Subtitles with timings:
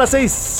[0.00, 0.59] Son las seis.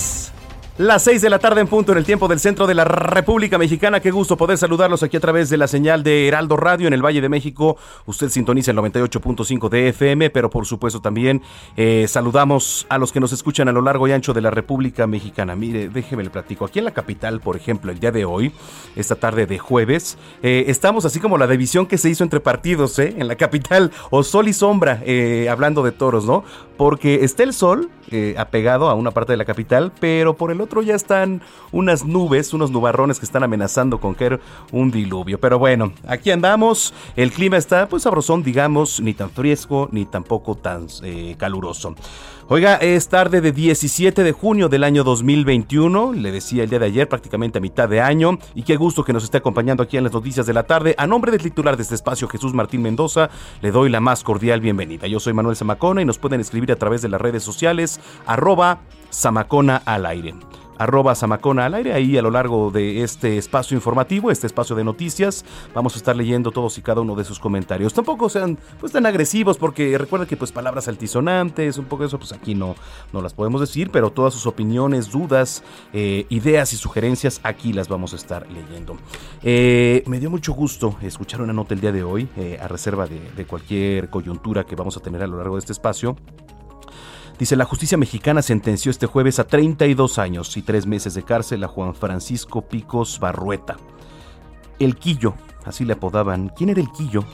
[0.81, 3.59] Las seis de la tarde en punto en el tiempo del centro de la República
[3.59, 4.01] Mexicana.
[4.01, 7.05] Qué gusto poder saludarlos aquí a través de la señal de Heraldo Radio en el
[7.05, 7.77] Valle de México.
[8.07, 11.43] Usted sintoniza el 98.5 de FM, pero por supuesto también
[11.77, 15.07] eh, saludamos a los que nos escuchan a lo largo y ancho de la República
[15.07, 15.55] Mexicana.
[15.55, 16.65] Mire, déjeme le platico.
[16.65, 18.51] Aquí en la capital, por ejemplo, el día de hoy,
[18.97, 22.99] esta tarde de jueves, eh, estamos así como la división que se hizo entre partidos
[23.01, 23.17] ¿eh?
[23.19, 26.43] en la capital, o sol y sombra, eh, hablando de toros, ¿no?
[26.79, 27.91] Porque está el sol
[28.39, 32.55] apegado a una parte de la capital, pero por el otro ya están unas nubes,
[32.55, 34.41] unos nubarrones que están amenazando con caer
[34.73, 35.39] un diluvio.
[35.41, 40.55] Pero bueno, aquí andamos, el clima está pues sabrosón, digamos, ni tan fresco ni tampoco
[40.55, 41.95] tan eh, caluroso.
[42.53, 46.87] Oiga, es tarde de 17 de junio del año 2021, le decía el día de
[46.87, 50.03] ayer, prácticamente a mitad de año, y qué gusto que nos esté acompañando aquí en
[50.03, 50.97] las noticias de la tarde.
[50.99, 53.31] A nombre del titular de este espacio, Jesús Martín Mendoza,
[53.63, 55.07] le doy la más cordial bienvenida.
[55.07, 58.81] Yo soy Manuel Zamacona y nos pueden escribir a través de las redes sociales, arroba
[59.13, 60.35] Zamacona al aire
[60.81, 61.93] arroba Zamacona al aire.
[61.93, 66.17] Ahí a lo largo de este espacio informativo, este espacio de noticias, vamos a estar
[66.17, 67.93] leyendo todos y cada uno de sus comentarios.
[67.93, 72.19] Tampoco sean pues tan agresivos porque recuerden que pues palabras altisonantes, un poco de eso
[72.19, 72.77] pues aquí no,
[73.13, 77.89] no las podemos decir, pero todas sus opiniones, dudas, eh, ideas y sugerencias aquí las
[77.89, 78.97] vamos a estar leyendo.
[79.43, 83.07] Eh, me dio mucho gusto escuchar una nota el día de hoy, eh, a reserva
[83.07, 86.17] de cualquier coyuntura que vamos a tener a lo largo de este espacio.
[87.41, 91.65] Dice, la justicia mexicana sentenció este jueves a 32 años y 3 meses de cárcel
[91.65, 93.79] a Juan Francisco Picos Barrueta.
[94.79, 95.33] El Quillo,
[95.65, 96.53] así le apodaban.
[96.55, 97.25] ¿Quién era el Quillo?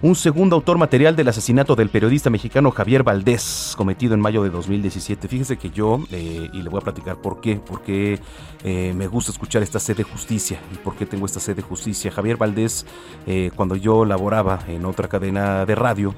[0.00, 4.48] Un segundo autor material del asesinato del periodista mexicano Javier Valdés, cometido en mayo de
[4.48, 5.28] 2017.
[5.28, 8.20] Fíjese que yo, eh, y le voy a platicar por qué, porque
[8.64, 11.62] eh, me gusta escuchar esta sed de justicia y por qué tengo esta sed de
[11.62, 12.10] justicia.
[12.10, 12.86] Javier Valdés,
[13.26, 16.14] eh, cuando yo laboraba en otra cadena de radio,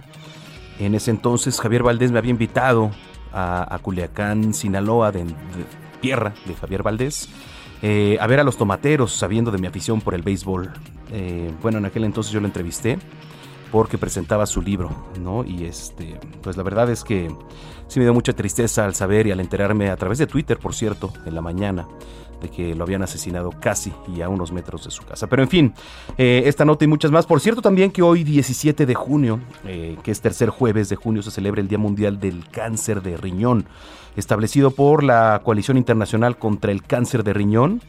[0.81, 2.91] en ese entonces Javier Valdés me había invitado
[3.33, 5.35] a, Culiacán, Sinaloa, de, de,
[6.01, 7.29] tierra de Javier Valdés,
[7.83, 10.71] eh, a ver a los tomateros, sabiendo de mi afición por el béisbol.
[11.13, 12.99] Eh, bueno, en aquel entonces yo lo entrevisté
[13.71, 15.45] porque presentaba su libro, ¿no?
[15.45, 17.31] Y este, pues la verdad es que
[17.87, 20.75] sí me dio mucha tristeza al saber y al enterarme a través de Twitter, por
[20.75, 21.87] cierto, en la mañana,
[22.41, 25.27] de que lo habían asesinado casi y a unos metros de su casa.
[25.27, 25.75] Pero en fin,
[26.17, 27.27] eh, esta nota y muchas más.
[27.27, 31.23] Por cierto, también que hoy, 17 de junio, eh, que es tercer jueves de junio,
[31.23, 33.67] se celebra el Día Mundial del Cáncer de Riñón,
[34.17, 37.83] establecido por la Coalición Internacional contra el Cáncer de Riñón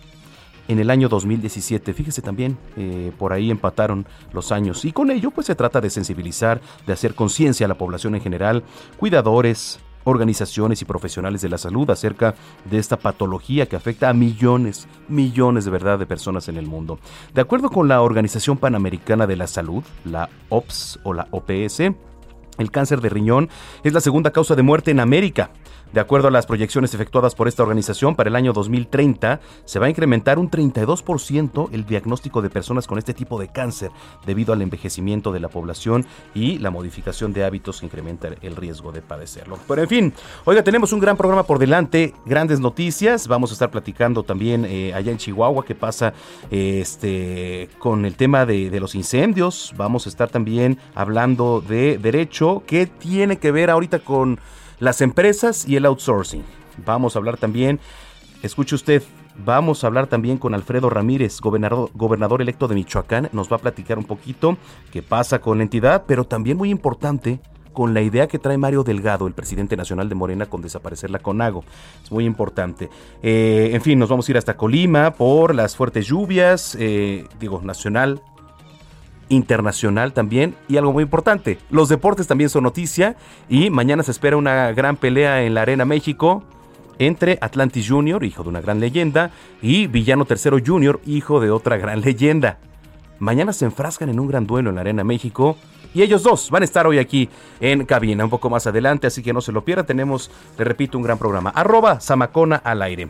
[0.72, 1.94] en el año 2017.
[1.94, 4.86] Fíjese también, eh, por ahí empataron los años.
[4.86, 8.22] Y con ello, pues se trata de sensibilizar, de hacer conciencia a la población en
[8.22, 8.64] general,
[8.98, 12.36] cuidadores, organizaciones y profesionales de la salud acerca
[12.70, 17.00] de esta patología que afecta a millones, millones de verdad de personas en el mundo.
[17.34, 21.82] De acuerdo con la Organización Panamericana de la Salud, la OPS o la OPS,
[22.58, 23.50] el cáncer de riñón
[23.84, 25.52] es la segunda causa de muerte en América.
[25.94, 29.88] De acuerdo a las proyecciones efectuadas por esta organización, para el año 2030 se va
[29.88, 33.92] a incrementar un 32% el diagnóstico de personas con este tipo de cáncer
[34.26, 38.94] debido al envejecimiento de la población y la modificación de hábitos que incrementa el riesgo
[38.94, 39.60] de padecerlo.
[39.68, 40.14] Pero en fin,
[40.46, 43.28] oiga, tenemos un gran programa por delante, grandes noticias.
[43.28, 46.14] Vamos a estar platicando también eh, allá en Chihuahua qué pasa
[46.50, 49.74] eh, este, con el tema de, de los incendios.
[49.76, 54.40] Vamos a estar también hablando de derecho, qué tiene que ver ahorita con
[54.82, 56.44] las empresas y el outsourcing.
[56.86, 57.80] Vamos a hablar también,
[58.42, 59.04] escuche usted,
[59.38, 63.30] vamos a hablar también con Alfredo Ramírez, gobernador, gobernador electo de Michoacán.
[63.32, 64.58] Nos va a platicar un poquito
[64.92, 67.40] qué pasa con la entidad, pero también muy importante,
[67.74, 71.20] con la idea que trae Mario Delgado, el presidente nacional de Morena, con desaparecer la
[71.20, 71.64] CONAGO.
[72.04, 72.90] Es muy importante.
[73.22, 77.62] Eh, en fin, nos vamos a ir hasta Colima por las fuertes lluvias, eh, digo,
[77.62, 78.22] nacional,
[79.32, 83.16] internacional también y algo muy importante, los deportes también son noticia
[83.50, 86.44] y mañana se espera una gran pelea en la Arena México
[87.00, 89.32] entre Atlantis Jr., hijo de una gran leyenda,
[89.62, 92.60] y Villano III Jr., hijo de otra gran leyenda.
[93.18, 95.58] Mañana se enfrascan en un gran duelo en la Arena México
[95.94, 97.30] y ellos dos van a estar hoy aquí
[97.60, 99.84] en cabina, un poco más adelante, así que no se lo pierda.
[99.84, 101.52] Tenemos, le repito, un gran programa.
[101.52, 103.10] Arroba Samacona al aire.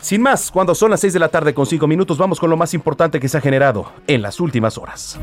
[0.00, 2.56] Sin más, cuando son las 6 de la tarde con 5 minutos, vamos con lo
[2.56, 5.18] más importante que se ha generado en las últimas horas.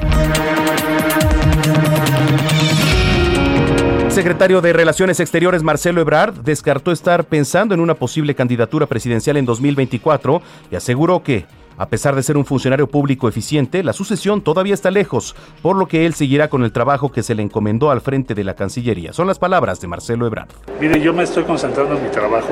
[4.13, 9.45] secretario de Relaciones Exteriores Marcelo Ebrard descartó estar pensando en una posible candidatura presidencial en
[9.45, 10.39] 2024
[10.69, 11.47] y aseguró que
[11.77, 15.87] a pesar de ser un funcionario público eficiente, la sucesión todavía está lejos, por lo
[15.87, 19.13] que él seguirá con el trabajo que se le encomendó al frente de la Cancillería.
[19.13, 20.49] Son las palabras de Marcelo Ebrard.
[20.79, 22.49] Mire, yo me estoy concentrando en mi trabajo.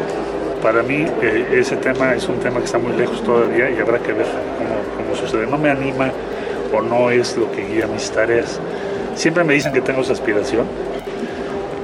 [0.62, 3.98] Para mí eh, ese tema es un tema que está muy lejos todavía y habrá
[4.00, 4.28] que ver
[4.58, 5.48] cómo, cómo sucede.
[5.48, 6.12] No me anima
[6.72, 8.60] o no es lo que guía mis tareas.
[9.16, 10.66] Siempre me dicen que tengo esa aspiración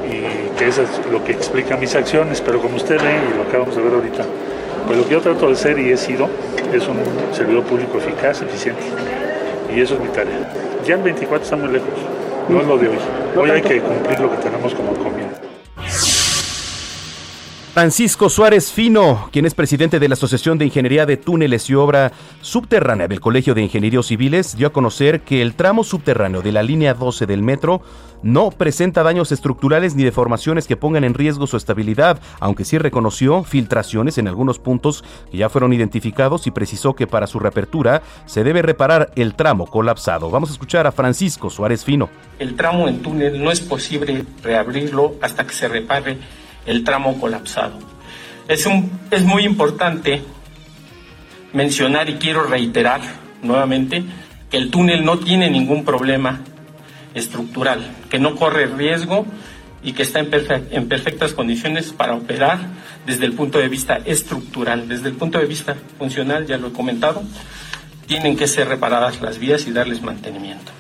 [0.06, 3.44] y que eso es lo que explica mis acciones, pero como usted ve y lo
[3.44, 4.24] acabamos de ver ahorita,
[4.86, 6.30] pues lo que yo trato de ser y he sido
[6.74, 6.98] es un
[7.34, 8.84] servidor público eficaz, eficiente.
[9.74, 10.52] Y eso es mi tarea.
[10.86, 11.90] Ya el 24 está muy lejos,
[12.48, 12.98] no es lo de hoy.
[13.36, 15.47] Hoy hay que cumplir lo que tenemos como encomienda.
[17.78, 22.12] Francisco Suárez Fino, quien es presidente de la Asociación de Ingeniería de Túneles y Obra
[22.42, 26.64] Subterránea del Colegio de Ingenieros Civiles, dio a conocer que el tramo subterráneo de la
[26.64, 27.84] línea 12 del metro
[28.24, 33.44] no presenta daños estructurales ni deformaciones que pongan en riesgo su estabilidad, aunque sí reconoció
[33.44, 38.44] filtraciones en algunos puntos que ya fueron identificados y precisó que para su reapertura se
[38.44, 40.32] debe reparar el tramo colapsado.
[40.32, 42.10] Vamos a escuchar a Francisco Suárez Fino.
[42.40, 46.18] El tramo en túnel no es posible reabrirlo hasta que se repare
[46.68, 47.80] el tramo colapsado.
[48.48, 50.22] Es, un, es muy importante
[51.54, 53.02] mencionar y quiero reiterar
[53.42, 54.04] nuevamente
[54.52, 56.42] que el túnel no tiene ningún problema
[57.14, 59.26] estructural, que no corre riesgo
[59.84, 60.30] y que está en,
[60.72, 62.60] en, perfectas condiciones para operar
[63.06, 64.88] desde el punto de vista estructural.
[64.88, 67.24] Desde el punto de vista funcional, ya lo he comentado,
[68.06, 70.72] tienen que ser reparadas las vías y darles mantenimiento.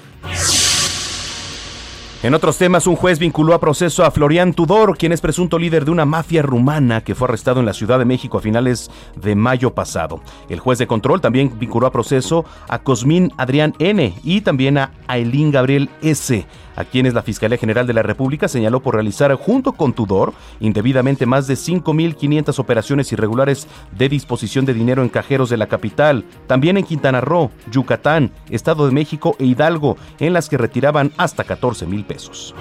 [2.28, 5.86] En otros temas, un juez vinculó a proceso a Florian Tudor, quien es presunto líder
[5.86, 9.34] de una mafia rumana que fue arrestado en la Ciudad de México a finales de
[9.34, 10.20] mayo pasado.
[10.50, 14.14] El juez de control también vinculó a proceso a Cosmín Adrián N.
[14.26, 16.46] y también a Ailín Gabriel S
[16.78, 21.26] a quienes la Fiscalía General de la República señaló por realizar junto con Tudor indebidamente
[21.26, 26.78] más de 5.500 operaciones irregulares de disposición de dinero en cajeros de la capital, también
[26.78, 31.86] en Quintana Roo, Yucatán, Estado de México e Hidalgo, en las que retiraban hasta 14
[31.88, 32.54] mil pesos.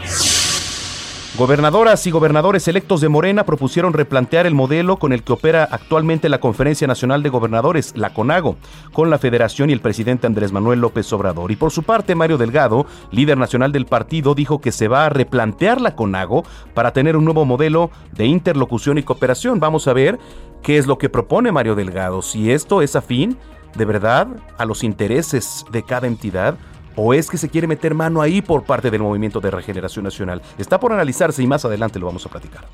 [1.36, 6.30] Gobernadoras y gobernadores electos de Morena propusieron replantear el modelo con el que opera actualmente
[6.30, 8.56] la Conferencia Nacional de Gobernadores, la CONAGO,
[8.94, 11.52] con la Federación y el presidente Andrés Manuel López Obrador.
[11.52, 15.08] Y por su parte, Mario Delgado, líder nacional del partido, dijo que se va a
[15.10, 16.42] replantear la CONAGO
[16.72, 19.60] para tener un nuevo modelo de interlocución y cooperación.
[19.60, 20.18] Vamos a ver
[20.62, 23.36] qué es lo que propone Mario Delgado, si esto es afín
[23.76, 26.56] de verdad a los intereses de cada entidad
[26.96, 30.42] ¿O es que se quiere meter mano ahí por parte del Movimiento de Regeneración Nacional?
[30.58, 32.64] Está por analizarse y más adelante lo vamos a platicar.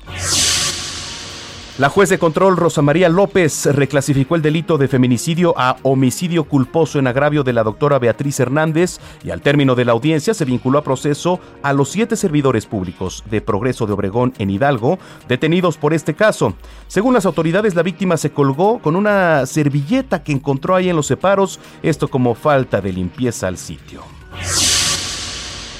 [1.79, 6.99] La juez de control Rosa María López reclasificó el delito de feminicidio a homicidio culposo
[6.99, 10.77] en agravio de la doctora Beatriz Hernández y al término de la audiencia se vinculó
[10.77, 15.95] a proceso a los siete servidores públicos de Progreso de Obregón en Hidalgo detenidos por
[15.95, 16.53] este caso.
[16.87, 21.07] Según las autoridades, la víctima se colgó con una servilleta que encontró ahí en los
[21.07, 24.03] separos, esto como falta de limpieza al sitio.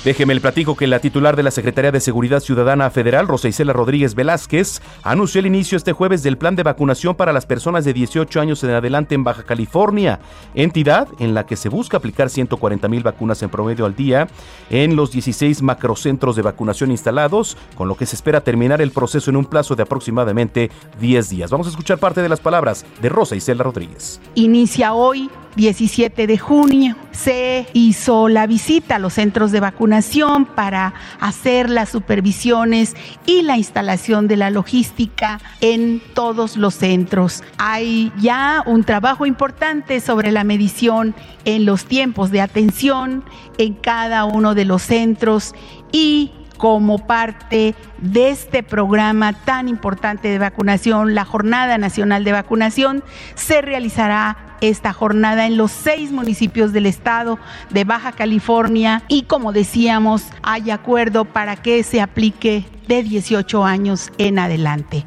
[0.04, 3.72] Déjeme el platico que la titular de la Secretaría de Seguridad Ciudadana Federal, Rosa Isela
[3.72, 7.94] Rodríguez Velázquez, anunció el inicio este jueves del plan de vacunación para las personas de
[7.94, 10.20] 18 años en adelante en Baja California,
[10.56, 14.28] entidad en la que se busca aplicar 140 mil vacunas en promedio al día
[14.70, 19.30] en los 16 macrocentros de vacunación instalados, con lo que se espera terminar el proceso
[19.30, 20.70] en un plazo de aproximadamente
[21.00, 21.50] 10 días.
[21.50, 24.20] Vamos a escuchar parte de las palabras de Rosa Isela Rodríguez.
[24.36, 30.94] Inicia hoy 17 de junio se hizo la visita a los centros de vacunación para
[31.20, 32.96] hacer las supervisiones
[33.26, 37.44] y la instalación de la logística en todos los centros.
[37.58, 41.14] Hay ya un trabajo importante sobre la medición
[41.46, 43.24] en los tiempos de atención
[43.58, 45.54] en cada uno de los centros
[45.92, 53.04] y como parte de este programa tan importante de vacunación, la Jornada Nacional de Vacunación,
[53.36, 57.38] se realizará esta jornada en los seis municipios del estado
[57.70, 64.12] de Baja California y como decíamos, hay acuerdo para que se aplique de 18 años
[64.18, 65.06] en adelante.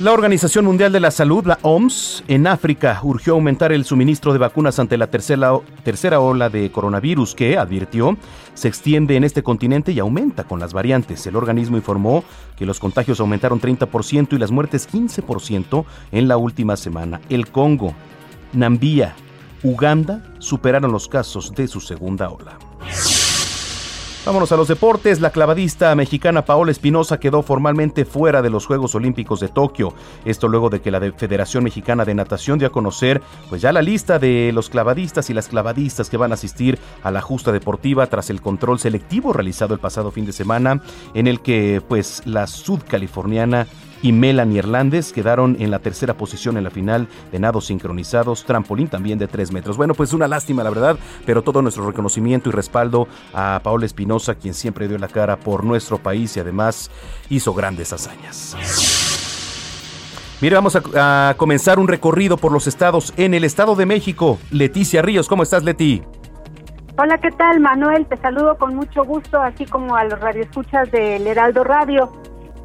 [0.00, 4.38] La Organización Mundial de la Salud, la OMS, en África urgió aumentar el suministro de
[4.38, 8.16] vacunas ante la tercera, tercera ola de coronavirus que, advirtió,
[8.54, 11.26] se extiende en este continente y aumenta con las variantes.
[11.26, 12.22] El organismo informó
[12.56, 17.20] que los contagios aumentaron 30% y las muertes 15% en la última semana.
[17.28, 17.92] El Congo,
[18.52, 19.16] Nambia,
[19.64, 22.56] Uganda superaron los casos de su segunda ola.
[24.26, 25.20] Vámonos a los deportes.
[25.20, 29.94] La clavadista mexicana Paola Espinosa quedó formalmente fuera de los Juegos Olímpicos de Tokio.
[30.24, 33.80] Esto luego de que la Federación Mexicana de Natación dio a conocer pues ya la
[33.80, 38.06] lista de los clavadistas y las clavadistas que van a asistir a la justa deportiva
[38.06, 40.82] tras el control selectivo realizado el pasado fin de semana
[41.14, 43.66] en el que pues la sudcaliforniana
[44.02, 48.88] y Melanie Hernández quedaron en la tercera posición en la final de nados sincronizados, trampolín
[48.88, 49.76] también de 3 metros.
[49.76, 54.34] Bueno, pues una lástima la verdad, pero todo nuestro reconocimiento y respaldo a Paola Espinosa,
[54.34, 56.90] quien siempre dio la cara por nuestro país y además
[57.28, 58.56] hizo grandes hazañas.
[60.40, 64.38] Mire, vamos a, a, comenzar un recorrido por los estados en el Estado de México.
[64.52, 66.02] Leticia Ríos, ¿cómo estás, Leti?
[66.96, 68.06] Hola, ¿qué tal, Manuel?
[68.06, 72.12] Te saludo con mucho gusto, así como a los radioescuchas del Heraldo Radio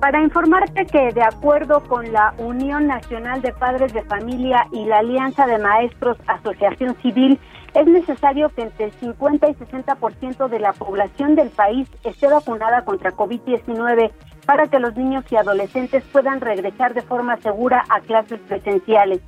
[0.03, 4.97] para informarte que de acuerdo con la Unión Nacional de Padres de Familia y la
[4.97, 7.39] Alianza de Maestros Asociación Civil,
[7.73, 12.83] es necesario que entre el 50 y 60% de la población del país esté vacunada
[12.83, 14.11] contra COVID-19
[14.45, 19.21] para que los niños y adolescentes puedan regresar de forma segura a clases presenciales.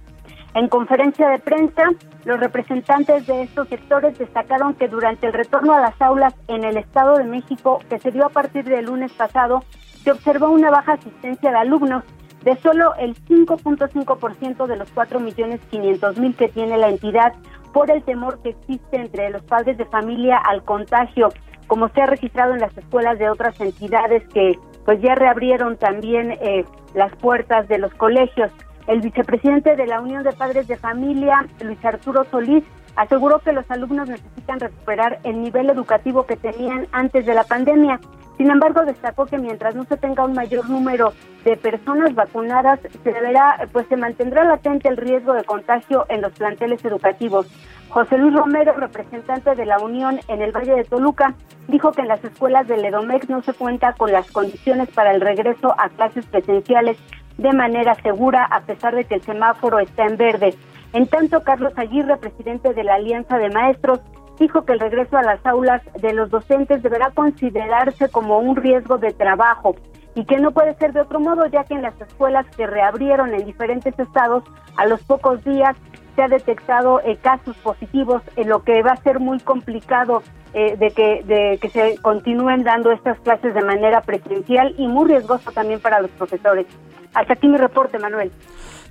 [0.56, 1.84] En conferencia de prensa,
[2.26, 6.76] los representantes de estos sectores destacaron que durante el retorno a las aulas en el
[6.76, 9.64] Estado de México, que se dio a partir del lunes pasado,
[10.06, 12.04] se observó una baja asistencia de alumnos
[12.44, 17.34] de solo el 5.5% de los 4.500.000 que tiene la entidad
[17.74, 21.30] por el temor que existe entre los padres de familia al contagio,
[21.66, 26.34] como se ha registrado en las escuelas de otras entidades que pues ya reabrieron también
[26.40, 28.52] eh, las puertas de los colegios.
[28.86, 32.64] El vicepresidente de la Unión de Padres de Familia, Luis Arturo Solís,
[32.96, 38.00] aseguró que los alumnos necesitan recuperar el nivel educativo que tenían antes de la pandemia
[38.38, 41.14] sin embargo, destacó que mientras no se tenga un mayor número
[41.46, 46.34] de personas vacunadas, se deberá, pues se mantendrá latente el riesgo de contagio en los
[46.34, 47.48] planteles educativos.
[47.90, 51.34] José Luis Romero, representante de la Unión en el Valle de Toluca,
[51.68, 55.22] dijo que en las escuelas del EDOMEX no se cuenta con las condiciones para el
[55.22, 56.98] regreso a clases presenciales
[57.38, 60.56] de manera segura, a pesar de que el semáforo está en verde.
[60.96, 64.00] En tanto, Carlos Aguirre, presidente de la Alianza de Maestros,
[64.40, 68.98] dijo que el regreso a las aulas de los docentes deberá considerarse como un riesgo
[68.98, 69.76] de trabajo
[70.16, 73.34] y que no puede ser de otro modo, ya que en las escuelas que reabrieron
[73.34, 74.46] en diferentes estados,
[74.78, 75.76] a los pocos días
[76.16, 80.24] se ha detectado eh, casos positivos, en lo que va a ser muy complicado
[80.54, 85.10] eh, de, que, de que se continúen dando estas clases de manera presencial y muy
[85.10, 86.68] riesgoso también para los profesores.
[87.14, 88.32] Hasta aquí mi reporte, Manuel.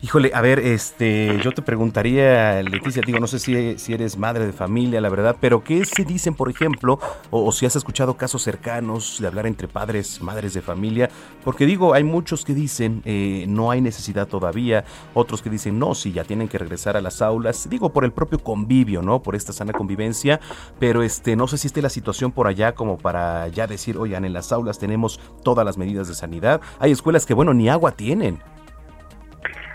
[0.05, 4.45] Híjole, a ver, este, yo te preguntaría, Leticia, digo, no sé si, si eres madre
[4.45, 6.99] de familia, la verdad, pero ¿qué se dicen, por ejemplo,
[7.31, 11.09] o, si has escuchado casos cercanos de hablar entre padres, madres de familia?
[11.43, 14.85] Porque digo, hay muchos que dicen, eh, no hay necesidad todavía,
[15.15, 18.13] otros que dicen, no, sí, ya tienen que regresar a las aulas, digo, por el
[18.13, 19.23] propio convivio, ¿no?
[19.23, 20.39] Por esta sana convivencia,
[20.79, 24.27] pero este, no sé si esté la situación por allá como para ya decir, oigan,
[24.27, 26.61] en las aulas tenemos todas las medidas de sanidad.
[26.79, 28.43] Hay escuelas que, bueno, ni agua tienen.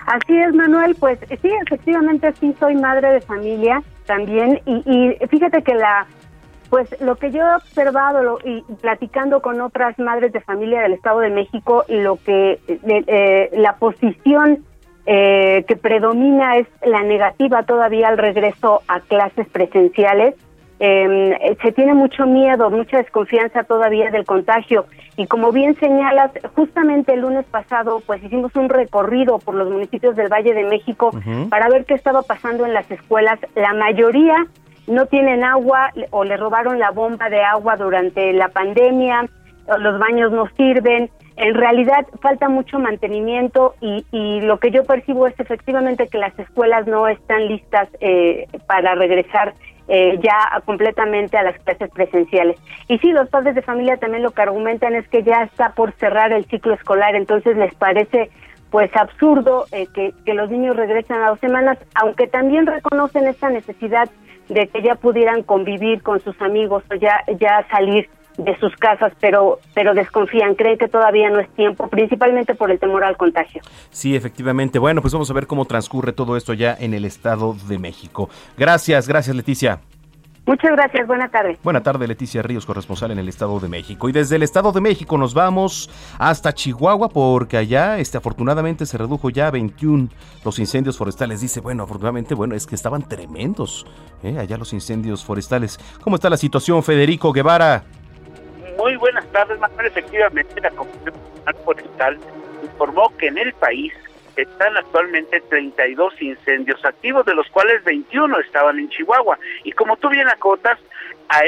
[0.09, 5.75] Así es, Manuel, pues sí, efectivamente sí soy madre de familia también y, fíjate que
[5.75, 6.07] la,
[6.71, 11.19] pues lo que yo he observado y platicando con otras madres de familia del Estado
[11.19, 14.65] de México, lo que eh, la posición
[15.05, 20.33] eh, que predomina es la negativa todavía al regreso a clases presenciales
[20.79, 24.85] eh, se tiene mucho miedo, mucha desconfianza todavía del contagio.
[25.17, 30.15] Y como bien señalas, justamente el lunes pasado, pues hicimos un recorrido por los municipios
[30.15, 31.11] del Valle de México
[31.49, 33.39] para ver qué estaba pasando en las escuelas.
[33.55, 34.47] La mayoría
[34.87, 39.27] no tienen agua o le robaron la bomba de agua durante la pandemia,
[39.77, 41.09] los baños no sirven.
[41.35, 46.37] En realidad falta mucho mantenimiento y, y lo que yo percibo es efectivamente que las
[46.37, 49.53] escuelas no están listas eh, para regresar
[49.89, 52.57] eh, ya completamente a las clases presenciales.
[52.87, 55.93] Y sí, los padres de familia también lo que argumentan es que ya está por
[55.93, 58.29] cerrar el ciclo escolar, entonces les parece
[58.69, 63.49] pues absurdo eh, que, que los niños regresen a dos semanas, aunque también reconocen esta
[63.49, 64.09] necesidad
[64.47, 69.13] de que ya pudieran convivir con sus amigos o ya, ya salir de sus casas,
[69.19, 73.61] pero, pero desconfían, creen que todavía no es tiempo, principalmente por el temor al contagio.
[73.89, 74.79] Sí, efectivamente.
[74.79, 78.29] Bueno, pues vamos a ver cómo transcurre todo esto ya en el Estado de México.
[78.57, 79.79] Gracias, gracias Leticia.
[80.45, 81.59] Muchas gracias, buena tarde.
[81.63, 84.09] Buena tarde, Leticia Ríos, corresponsal en el Estado de México.
[84.09, 88.97] Y desde el Estado de México nos vamos hasta Chihuahua porque allá, este, afortunadamente, se
[88.97, 90.09] redujo ya a 21
[90.43, 91.41] los incendios forestales.
[91.41, 93.85] Dice, bueno, afortunadamente, bueno, es que estaban tremendos,
[94.23, 94.39] ¿eh?
[94.39, 95.77] allá los incendios forestales.
[96.01, 97.83] ¿Cómo está la situación, Federico Guevara?
[98.79, 99.87] Muy buenas tardes, Manuel.
[99.87, 101.13] Efectivamente, la Comisión
[101.65, 102.17] Forestal
[102.63, 103.91] informó que en el país
[104.37, 109.37] están actualmente 32 incendios activos, de los cuales 21 estaban en Chihuahua.
[109.65, 110.79] Y como tú bien acotas,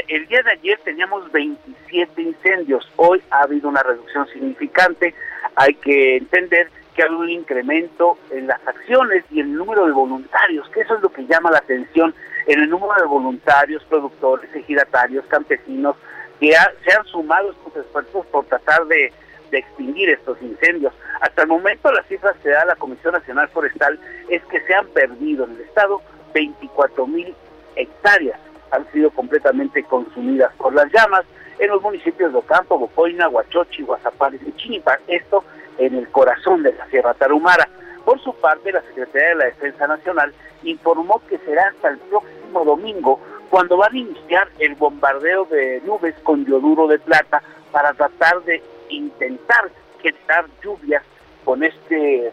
[0.10, 2.86] el día de ayer teníamos 27 incendios.
[2.98, 5.16] Hoy ha habido una reducción significante.
[5.56, 9.94] Hay que entender que ha habido un incremento en las acciones y el número de
[9.94, 12.14] voluntarios, que eso es lo que llama la atención
[12.48, 15.96] en el número de voluntarios, productores, ejidatarios, campesinos,
[16.41, 19.13] que se han sumado estos esfuerzos por tratar de
[19.51, 20.93] de extinguir estos incendios.
[21.19, 24.88] Hasta el momento las cifras que da la Comisión Nacional Forestal es que se han
[24.88, 26.01] perdido en el estado
[26.33, 27.36] 24 mil
[27.75, 28.39] hectáreas,
[28.71, 31.25] han sido completamente consumidas por las llamas
[31.60, 35.43] en los municipios de Ocampo, Bocoina, Huachochi, Guazapares y Chinipa, esto
[35.77, 37.67] en el corazón de la Sierra Tarumara.
[38.05, 40.33] Por su parte, la Secretaría de la Defensa Nacional
[40.63, 43.19] informó que será hasta el próximo domingo
[43.51, 47.43] cuando van a iniciar el bombardeo de nubes con yoduro de plata
[47.74, 49.70] para tratar de intentar
[50.01, 51.03] generar lluvias
[51.43, 52.31] con este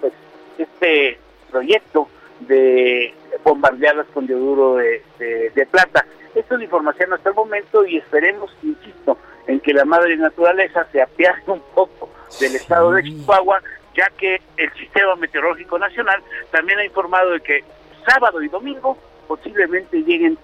[0.00, 0.12] pues,
[0.58, 1.18] este
[1.50, 2.08] proyecto
[2.38, 3.12] de
[3.42, 6.06] bombardearlas con dioduro de, de, plata.
[6.36, 10.86] Esto es la información hasta el momento y esperemos, insisto, en que la madre naturaleza
[10.92, 12.08] se apiade un poco
[12.38, 13.60] del estado de Chihuahua,
[13.96, 16.22] ya que el Sistema Meteorológico Nacional
[16.52, 17.64] también ha informado de que
[18.06, 18.96] sábado y domingo
[19.26, 20.38] posiblemente lleguen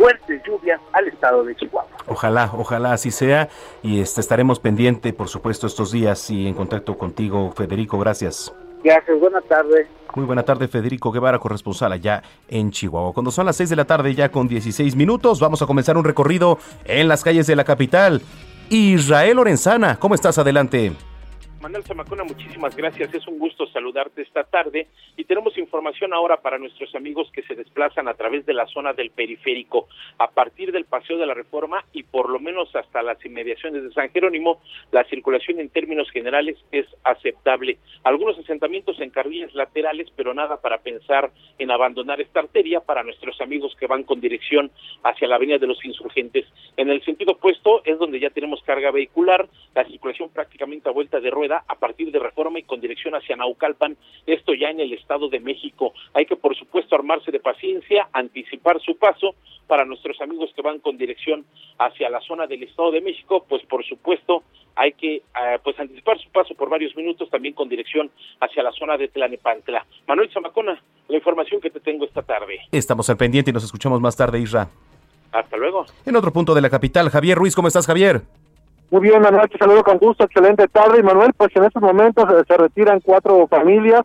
[0.00, 1.90] fuertes lluvias al estado de Chihuahua.
[2.06, 3.48] Ojalá, ojalá así sea
[3.82, 7.98] y este, estaremos pendiente, por supuesto, estos días y en contacto contigo, Federico.
[7.98, 8.52] Gracias.
[8.82, 9.86] Gracias, buena tarde.
[10.16, 13.12] Muy buena tarde, Federico Guevara, corresponsal allá en Chihuahua.
[13.12, 16.04] Cuando son las 6 de la tarde, ya con 16 minutos, vamos a comenzar un
[16.04, 18.22] recorrido en las calles de la capital.
[18.70, 20.38] Israel Lorenzana, ¿cómo estás?
[20.38, 20.92] Adelante.
[21.60, 23.12] Manuel Zamacona, muchísimas gracias.
[23.12, 27.54] Es un gusto saludarte esta tarde y tenemos información ahora para nuestros amigos que se
[27.54, 31.84] desplazan a través de la zona del periférico a partir del Paseo de la Reforma
[31.92, 36.56] y por lo menos hasta las inmediaciones de San Jerónimo, la circulación en términos generales
[36.72, 37.76] es aceptable.
[38.04, 43.38] Algunos asentamientos en carriles laterales, pero nada para pensar en abandonar esta arteria para nuestros
[43.42, 44.70] amigos que van con dirección
[45.02, 46.46] hacia la Avenida de los Insurgentes.
[46.78, 51.20] En el sentido opuesto es donde ya tenemos carga vehicular, la circulación prácticamente a vuelta
[51.20, 54.92] de rueda a partir de Reforma y con dirección hacia Naucalpan, esto ya en el
[54.92, 55.92] Estado de México.
[56.14, 59.34] Hay que, por supuesto, armarse de paciencia, anticipar su paso
[59.66, 61.44] para nuestros amigos que van con dirección
[61.78, 64.42] hacia la zona del Estado de México, pues por supuesto
[64.74, 65.22] hay que eh,
[65.62, 68.10] pues anticipar su paso por varios minutos también con dirección
[68.40, 69.86] hacia la zona de Tlanepantla.
[70.08, 72.60] Manuel Zamacona, la información que te tengo esta tarde.
[72.72, 74.68] Estamos al pendiente y nos escuchamos más tarde, Isra.
[75.32, 75.86] Hasta luego.
[76.04, 78.22] En otro punto de la capital, Javier Ruiz, ¿cómo estás, Javier?
[78.90, 80.98] Muy bien, Manuel, te saludo con gusto, excelente tarde.
[80.98, 84.02] Y Manuel, pues en estos momentos eh, se retiran cuatro familias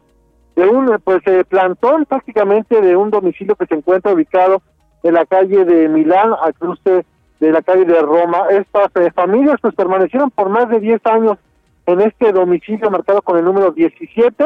[0.56, 4.62] de un eh, pues eh, plantón prácticamente de un domicilio que se encuentra ubicado
[5.02, 7.04] en la calle de Milán al cruce
[7.40, 8.44] de la calle de Roma.
[8.52, 11.40] Estas familias pues permanecieron por más de 10 años
[11.88, 14.46] en este domicilio marcado con el número 17,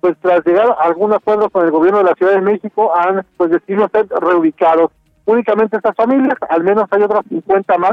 [0.00, 3.24] pues tras llegar a algún acuerdo con el gobierno de la Ciudad de México han
[3.38, 4.90] pues decidido ser reubicados.
[5.24, 7.92] Únicamente estas familias, al menos hay otras 50 más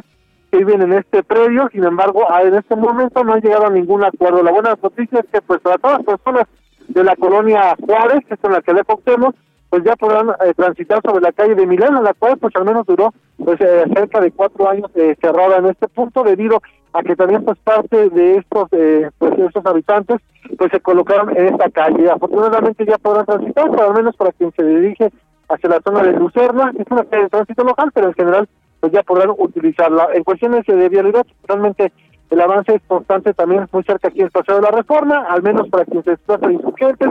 [0.58, 4.44] viven en este predio, sin embargo, en este momento no han llegado a ningún acuerdo.
[4.44, 6.48] La buena noticia es que pues para todas las personas
[6.88, 8.84] de la colonia Juárez, que es en la que le
[9.70, 12.86] pues ya podrán eh, transitar sobre la calle de Milán, la cual pues al menos
[12.86, 13.14] duró
[13.44, 16.62] pues eh, cerca de cuatro años eh, cerrada en este punto, debido
[16.94, 20.22] a que también pues parte de estos pues estos habitantes
[20.58, 22.10] pues se colocaron en esta calle.
[22.10, 25.12] Afortunadamente ya podrán transitar, pero al menos para quien se dirige
[25.50, 28.48] hacia la zona de Lucerna, es una calle de tránsito local, pero en general
[28.80, 30.10] pues ya podrán utilizarla.
[30.14, 31.92] En cuestiones de vialidad, realmente
[32.30, 35.70] el avance es constante también muy cerca aquí el Paseo de la Reforma, al menos
[35.70, 37.10] para quienes se desplazan insurgentes,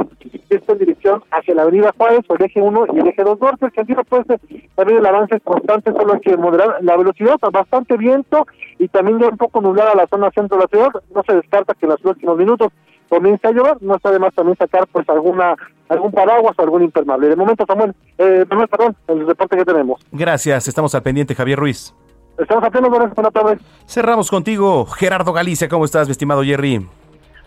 [0.51, 3.41] esto en dirección hacia la Avenida Juárez, o el eje 1 y el eje 2
[3.41, 4.41] norte, el sentido puede ser
[4.75, 8.47] también el avance es constante, solo hay que moderar la velocidad, bastante viento
[8.79, 11.75] y también ya un poco nublada la zona centro de la ciudad, no se descarta
[11.75, 12.73] que en los próximos minutos
[13.15, 15.55] comience a llover, no está de más también sacar pues alguna
[15.89, 17.29] algún paraguas o algún impermeable.
[17.29, 20.01] De momento, Samuel, eh, perdón, el reporte que tenemos.
[20.11, 21.95] Gracias, estamos al pendiente, Javier Ruiz.
[22.39, 23.61] Estamos atentos, buenas tardes.
[23.87, 26.85] Cerramos contigo, Gerardo Galicia, ¿cómo estás, mi estimado Jerry?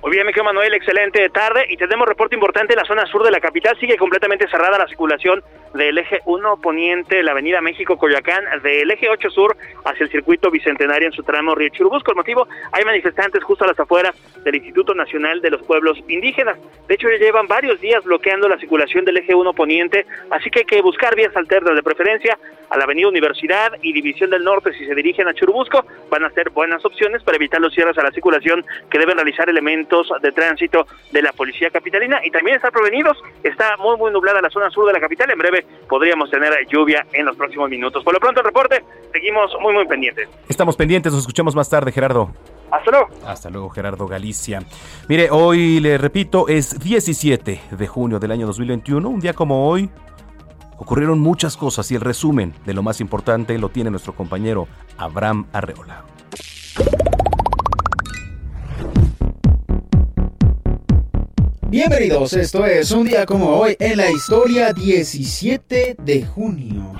[0.01, 1.65] Muy bien, Miguel Manuel, excelente tarde.
[1.69, 3.75] Y tenemos reporte importante en la zona sur de la capital.
[3.79, 9.29] Sigue completamente cerrada la circulación del eje 1 poniente, la avenida México-Coyoacán, del eje 8
[9.29, 12.11] sur hacia el circuito bicentenario en su tramo Río Churubusco.
[12.11, 16.57] El motivo, hay manifestantes justo a las afueras del Instituto Nacional de los Pueblos Indígenas.
[16.87, 20.59] De hecho, ya llevan varios días bloqueando la circulación del eje 1 poniente, así que
[20.59, 22.37] hay que buscar vías alternas de preferencia
[22.69, 25.85] a la avenida Universidad y División del Norte si se dirigen a Churubusco.
[26.09, 29.49] Van a ser buenas opciones para evitar los cierres a la circulación que deben realizar
[29.49, 33.17] elementos de tránsito de la Policía Capitalina y también estar prevenidos.
[33.43, 35.29] Está muy, muy nublada la zona sur de la capital.
[35.31, 38.03] En breve podríamos tener lluvia en los próximos minutos.
[38.03, 40.29] Por lo pronto, el reporte, seguimos muy, muy pendientes.
[40.47, 42.31] Estamos pendientes, nos escuchamos más tarde, Gerardo.
[42.71, 43.07] Hasta luego.
[43.25, 44.61] Hasta luego, Gerardo Galicia.
[45.07, 49.89] Mire, hoy le repito, es 17 de junio del año 2021, un día como hoy.
[50.79, 55.47] Ocurrieron muchas cosas y el resumen de lo más importante lo tiene nuestro compañero Abraham
[55.51, 56.03] Arreola.
[61.69, 66.93] Bienvenidos, esto es un día como hoy en la historia 17 de junio.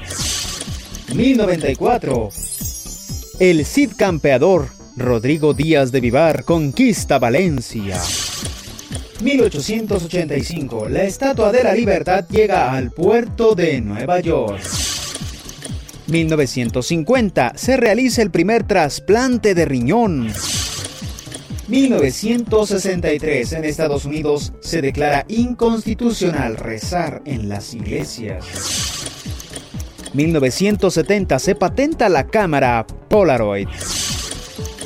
[1.16, 2.30] 1094.
[3.40, 7.98] El Cid campeador Rodrigo Díaz de Vivar conquista Valencia.
[9.22, 10.90] 1885.
[10.90, 14.62] La Estatua de la Libertad llega al puerto de Nueva York.
[16.08, 17.54] 1950.
[17.56, 20.34] Se realiza el primer trasplante de riñón.
[21.68, 28.46] 1963 en Estados Unidos se declara inconstitucional rezar en las iglesias.
[30.14, 33.68] 1970 se patenta la cámara Polaroid.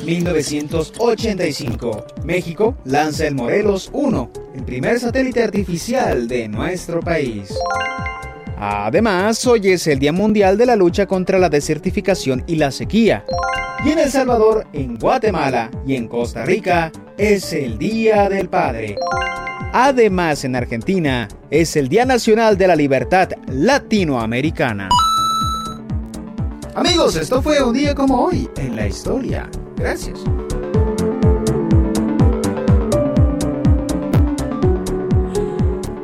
[0.04, 7.54] 1985 México lanza el Morelos 1, el primer satélite artificial de nuestro país.
[8.64, 13.24] Además, hoy es el Día Mundial de la Lucha contra la Desertificación y la Sequía.
[13.84, 18.94] Y en El Salvador, en Guatemala y en Costa Rica es el Día del Padre.
[19.72, 24.90] Además, en Argentina es el Día Nacional de la Libertad Latinoamericana.
[26.76, 29.50] Amigos, esto fue un día como hoy en la historia.
[29.76, 30.20] Gracias.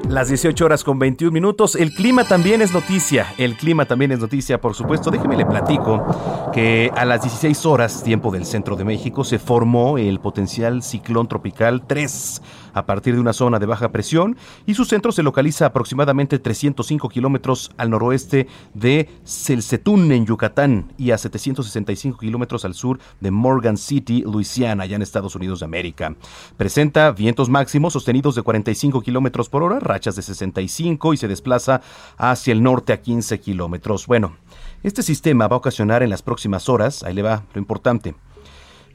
[0.08, 1.74] Las 18 horas con 21 minutos.
[1.74, 3.26] El clima también es noticia.
[3.36, 5.10] El clima también es noticia, por supuesto.
[5.10, 9.98] Déjeme le platico que a las 16 horas, tiempo del centro de México, se formó
[9.98, 12.40] el potencial ciclón tropical 3
[12.72, 17.08] a partir de una zona de baja presión y su centro se localiza aproximadamente 305
[17.08, 23.76] kilómetros al noroeste de Celcetún, en Yucatán, y a 765 kilómetros al sur de Morgan
[23.76, 26.14] City, Luisiana, allá en Estados Unidos de América.
[26.56, 31.80] Presenta vientos máximos sostenidos de 45 kilómetros por hora, rachas de 65 y se desplaza
[32.16, 34.06] hacia el norte a 15 kilómetros.
[34.06, 34.36] Bueno,
[34.82, 38.14] este sistema va a ocasionar en las próximas horas, ahí le va lo importante,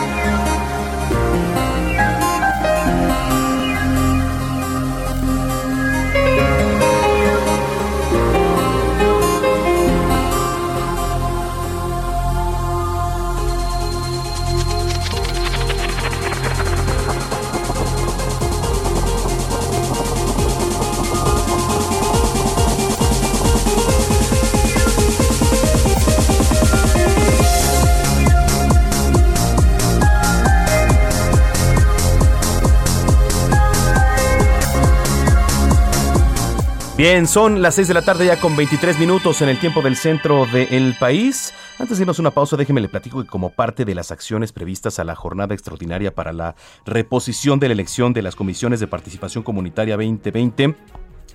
[36.97, 39.97] Bien, son las 6 de la tarde ya con 23 minutos en el tiempo del
[39.97, 41.53] centro del país.
[41.81, 45.01] Antes de irnos una pausa, déjeme le platico que como parte de las acciones previstas
[45.01, 46.55] a la jornada extraordinaria para la
[46.87, 50.77] reposición de la elección de las comisiones de participación comunitaria 2020,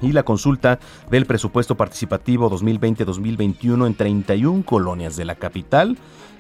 [0.02, 0.80] y la consulta
[1.12, 5.98] del presupuesto participativo 2020-2021 en 31 colonias de la capital,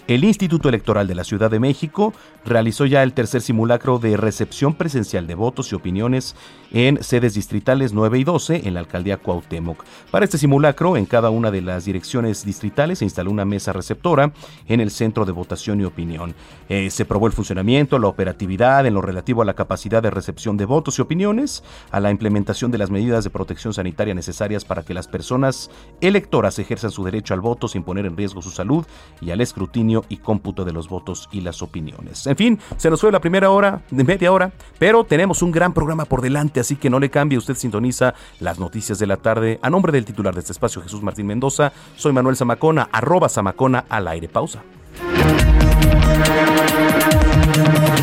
[0.07, 4.73] el Instituto Electoral de la Ciudad de México realizó ya el tercer simulacro de recepción
[4.73, 6.35] presencial de votos y opiniones
[6.71, 9.83] en sedes distritales 9 y 12 en la alcaldía Cuauhtémoc.
[10.11, 14.31] Para este simulacro, en cada una de las direcciones distritales se instaló una mesa receptora
[14.67, 16.35] en el centro de votación y opinión.
[16.67, 20.57] Eh, se probó el funcionamiento, la operatividad en lo relativo a la capacidad de recepción
[20.57, 24.83] de votos y opiniones, a la implementación de las medidas de protección sanitaria necesarias para
[24.83, 25.69] que las personas
[26.01, 28.85] electoras ejerzan su derecho al voto sin poner en riesgo su salud
[29.21, 32.27] y al escrutinio y cómputo de los votos y las opiniones.
[32.27, 35.73] En fin, se nos fue la primera hora, de media hora, pero tenemos un gran
[35.73, 39.59] programa por delante, así que no le cambie, usted sintoniza las noticias de la tarde.
[39.61, 43.85] A nombre del titular de este espacio, Jesús Martín Mendoza, soy Manuel Zamacona, arroba Zamacona
[43.89, 44.27] al aire.
[44.27, 44.61] Pausa.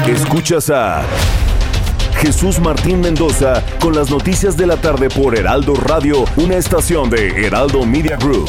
[0.06, 1.02] Escuchas a
[2.20, 7.46] Jesús Martín Mendoza con las noticias de la tarde por Heraldo Radio, una estación de
[7.46, 8.48] Heraldo Media Group.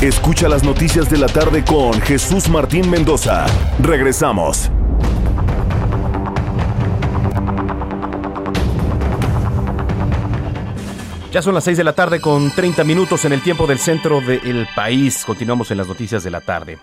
[0.00, 3.46] Escucha las noticias de la tarde con Jesús Martín Mendoza.
[3.82, 4.70] Regresamos.
[11.32, 14.20] Ya son las 6 de la tarde con 30 minutos en el tiempo del centro
[14.20, 15.24] del país.
[15.24, 16.80] Continuamos en las noticias de la tarde.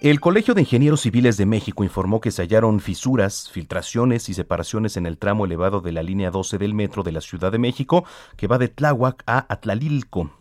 [0.00, 4.96] El Colegio de Ingenieros Civiles de México informó que se hallaron fisuras, filtraciones y separaciones
[4.96, 8.04] en el tramo elevado de la línea 12 del metro de la Ciudad de México
[8.36, 10.32] que va de Tláhuac a Atlalilco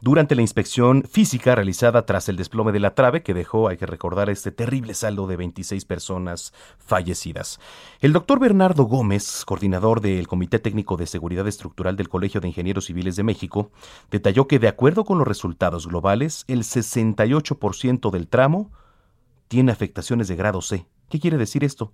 [0.00, 3.86] durante la inspección física realizada tras el desplome de la trave que dejó, hay que
[3.86, 7.58] recordar, este terrible saldo de 26 personas fallecidas.
[8.00, 12.84] El doctor Bernardo Gómez, coordinador del Comité Técnico de Seguridad Estructural del Colegio de Ingenieros
[12.84, 13.72] Civiles de México,
[14.10, 18.70] detalló que de acuerdo con los resultados globales, el 68% del tramo
[19.48, 20.86] tiene afectaciones de grado C.
[21.08, 21.92] ¿Qué quiere decir esto?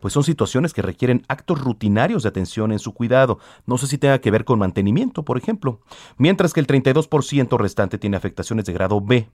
[0.00, 3.38] Pues son situaciones que requieren actos rutinarios de atención en su cuidado.
[3.66, 5.80] No sé si tenga que ver con mantenimiento, por ejemplo.
[6.16, 9.28] Mientras que el 32% restante tiene afectaciones de grado B,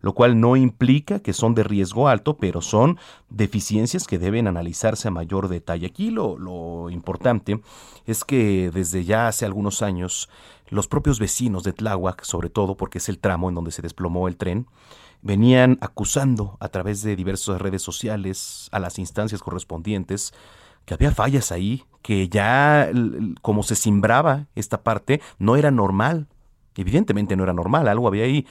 [0.00, 2.98] lo cual no implica que son de riesgo alto, pero son
[3.30, 5.86] deficiencias que deben analizarse a mayor detalle.
[5.86, 7.60] Aquí lo, lo importante
[8.06, 10.28] es que desde ya hace algunos años
[10.68, 14.28] los propios vecinos de Tláhuac, sobre todo porque es el tramo en donde se desplomó
[14.28, 14.66] el tren,
[15.24, 20.34] venían acusando a través de diversas redes sociales a las instancias correspondientes
[20.84, 22.90] que había fallas ahí, que ya
[23.40, 26.28] como se simbraba esta parte no era normal.
[26.76, 28.46] Evidentemente no era normal, algo había ahí.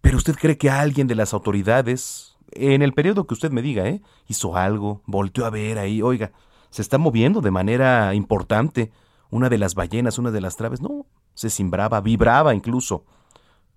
[0.00, 3.86] Pero usted cree que alguien de las autoridades, en el periodo que usted me diga,
[3.86, 4.00] ¿eh?
[4.28, 6.32] hizo algo, volteó a ver ahí, oiga,
[6.70, 8.90] se está moviendo de manera importante.
[9.28, 13.04] Una de las ballenas, una de las traves, no, se simbraba, vibraba incluso.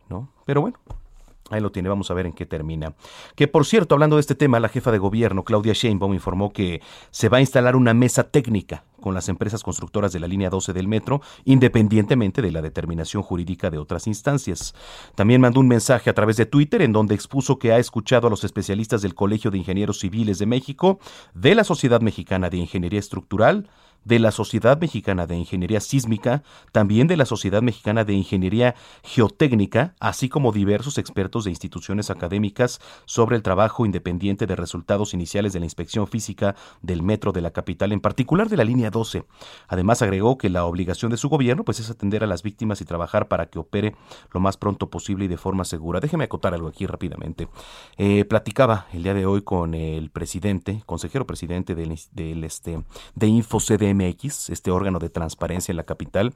[0.08, 0.30] ¿No?
[0.46, 0.80] Pero bueno,
[1.52, 2.96] Ahí lo tiene, vamos a ver en qué termina.
[3.36, 6.82] Que por cierto, hablando de este tema, la jefa de gobierno, Claudia Sheinbaum, informó que
[7.12, 10.74] se va a instalar una mesa técnica con las empresas constructoras de la línea 12
[10.74, 14.74] del metro, independientemente de la determinación jurídica de otras instancias.
[15.14, 18.32] También mandó un mensaje a través de Twitter en donde expuso que ha escuchado a
[18.32, 20.98] los especialistas del Colegio de Ingenieros Civiles de México,
[21.36, 23.70] de la Sociedad Mexicana de Ingeniería Estructural,
[24.06, 29.96] de la Sociedad Mexicana de Ingeniería Sísmica, también de la Sociedad Mexicana de Ingeniería Geotécnica,
[30.00, 35.60] así como diversos expertos de instituciones académicas sobre el trabajo independiente de resultados iniciales de
[35.60, 39.26] la inspección física del metro de la capital, en particular de la línea 12.
[39.68, 42.86] Además agregó que la obligación de su gobierno pues es atender a las víctimas y
[42.86, 43.96] trabajar para que opere
[44.32, 46.00] lo más pronto posible y de forma segura.
[46.00, 47.48] Déjeme acotar algo aquí rápidamente.
[47.98, 52.84] Eh, platicaba el día de hoy con el presidente, consejero presidente del, este,
[53.16, 56.34] de InfoCDM MX, este órgano de transparencia en la capital,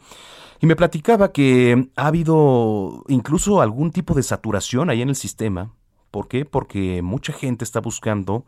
[0.61, 5.73] y me platicaba que ha habido incluso algún tipo de saturación ahí en el sistema.
[6.11, 6.45] ¿Por qué?
[6.45, 8.45] Porque mucha gente está buscando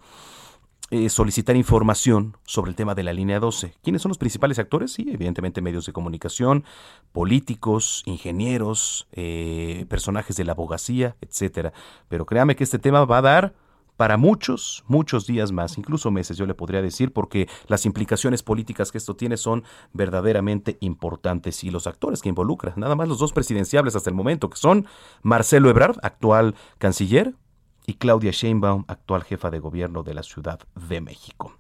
[0.94, 3.76] eh, solicitar información sobre el tema de la línea 12.
[3.82, 4.92] ¿Quiénes son los principales actores?
[4.92, 6.66] Sí, evidentemente medios de comunicación,
[7.14, 11.72] políticos, ingenieros, eh, personajes de la abogacía, etcétera.
[12.10, 13.54] Pero créame que este tema va a dar
[14.02, 18.92] para muchos, muchos días más, incluso meses, yo le podría decir, porque las implicaciones políticas
[18.92, 23.32] que esto tiene son verdaderamente importantes y los actores que involucra, nada más los dos
[23.32, 24.88] presidenciables hasta el momento, que son
[25.22, 27.36] Marcelo Ebrard, actual canciller,
[27.86, 30.60] y Claudia Sheinbaum, actual jefa de gobierno de la Ciudad
[30.90, 31.54] de México.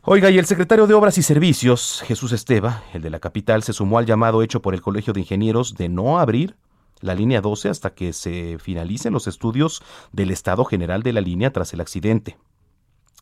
[0.00, 3.74] Oiga, y el secretario de Obras y Servicios, Jesús Esteva, el de la capital, se
[3.74, 6.56] sumó al llamado hecho por el Colegio de Ingenieros de no abrir
[7.00, 9.82] la línea 12 hasta que se finalicen los estudios
[10.12, 12.38] del estado general de la línea tras el accidente.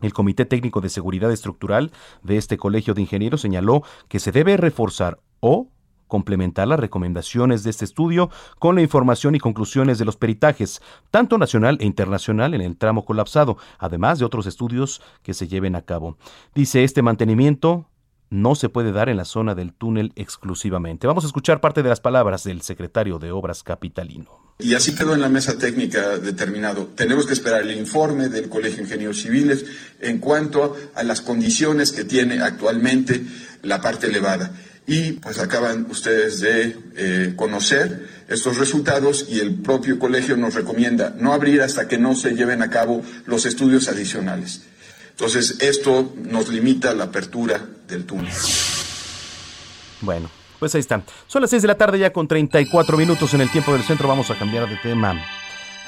[0.00, 1.90] El Comité Técnico de Seguridad Estructural
[2.22, 5.68] de este Colegio de Ingenieros señaló que se debe reforzar o
[6.06, 11.36] complementar las recomendaciones de este estudio con la información y conclusiones de los peritajes, tanto
[11.36, 15.82] nacional e internacional en el tramo colapsado, además de otros estudios que se lleven a
[15.82, 16.16] cabo.
[16.54, 17.86] Dice, este mantenimiento
[18.30, 21.06] no se puede dar en la zona del túnel exclusivamente.
[21.06, 24.48] Vamos a escuchar parte de las palabras del secretario de Obras Capitalino.
[24.58, 26.86] Y así quedó en la mesa técnica determinado.
[26.96, 29.64] Tenemos que esperar el informe del Colegio de Ingenieros Civiles
[30.00, 33.24] en cuanto a las condiciones que tiene actualmente
[33.62, 34.50] la parte elevada.
[34.86, 41.14] Y pues acaban ustedes de eh, conocer estos resultados y el propio colegio nos recomienda
[41.18, 44.62] no abrir hasta que no se lleven a cabo los estudios adicionales.
[45.18, 48.32] Entonces, esto nos limita la apertura del túnel.
[50.00, 51.02] Bueno, pues ahí está.
[51.26, 54.06] Son las 6 de la tarde ya con 34 minutos en el tiempo del centro.
[54.06, 55.20] Vamos a cambiar de tema.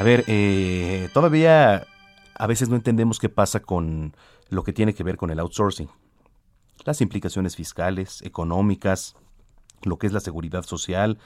[0.01, 1.87] A ver, eh, todavía
[2.35, 4.17] a veces no entendemos qué pasa con
[4.49, 5.89] lo que tiene que ver con el outsourcing.
[6.85, 9.15] Las implicaciones fiscales, económicas,
[9.85, 11.19] lo que es la seguridad social,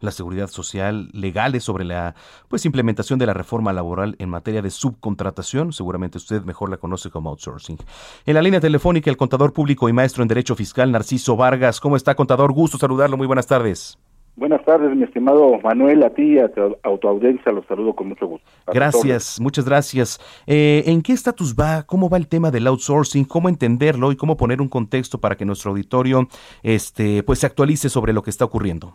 [0.00, 2.14] la seguridad social, legales sobre la
[2.48, 7.10] pues implementación de la reforma laboral en materia de subcontratación, seguramente usted mejor la conoce
[7.10, 7.78] como outsourcing.
[8.26, 11.80] En la línea telefónica el contador público y maestro en derecho fiscal Narciso Vargas.
[11.80, 12.52] ¿Cómo está, contador?
[12.52, 13.16] Gusto saludarlo.
[13.16, 13.98] Muy buenas tardes.
[14.36, 18.26] Buenas tardes, mi estimado Manuel, a ti y a tu autoaudiencia los saludo con mucho
[18.26, 18.46] gusto.
[18.66, 20.20] gracias, muchas gracias.
[20.46, 21.84] Eh, ¿En qué estatus va?
[21.84, 23.24] ¿Cómo va el tema del outsourcing?
[23.24, 26.28] ¿Cómo entenderlo y cómo poner un contexto para que nuestro auditorio
[26.62, 28.94] este, pues, se actualice sobre lo que está ocurriendo?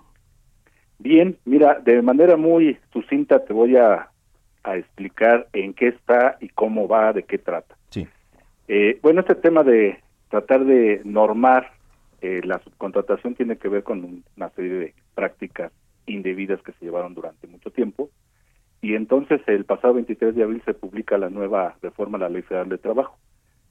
[1.01, 4.07] Bien, mira, de manera muy sucinta te voy a,
[4.63, 7.75] explicar en qué está y cómo va, de qué trata.
[7.89, 8.07] Sí.
[8.67, 11.71] Eh, bueno, este tema de tratar de normar
[12.21, 15.71] eh, la subcontratación tiene que ver con una serie de prácticas
[16.05, 18.11] indebidas que se llevaron durante mucho tiempo.
[18.81, 22.43] Y entonces el pasado 23 de abril se publica la nueva reforma a la Ley
[22.43, 23.17] Federal de Trabajo.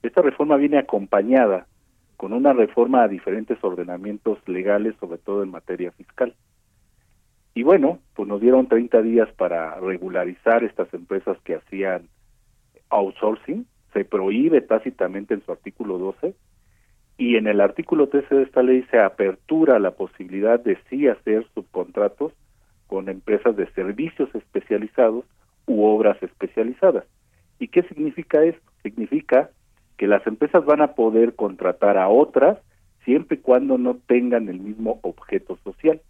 [0.03, 1.67] Esta reforma viene acompañada
[2.17, 6.35] con una reforma a diferentes ordenamientos legales, sobre todo en materia fiscal.
[7.53, 12.07] Y bueno, pues nos dieron 30 días para regularizar estas empresas que hacían
[12.89, 13.65] outsourcing.
[13.93, 16.33] Se prohíbe tácitamente en su artículo 12
[17.17, 21.45] y en el artículo 13 de esta ley se apertura la posibilidad de sí hacer
[21.53, 22.33] subcontratos
[22.87, 25.25] con empresas de servicios especializados
[25.67, 27.05] u obras especializadas.
[27.59, 28.71] ¿Y qué significa esto?
[28.81, 29.49] Significa
[29.97, 32.57] que las empresas van a poder contratar a otras
[33.05, 36.01] siempre y cuando no tengan el mismo objeto social.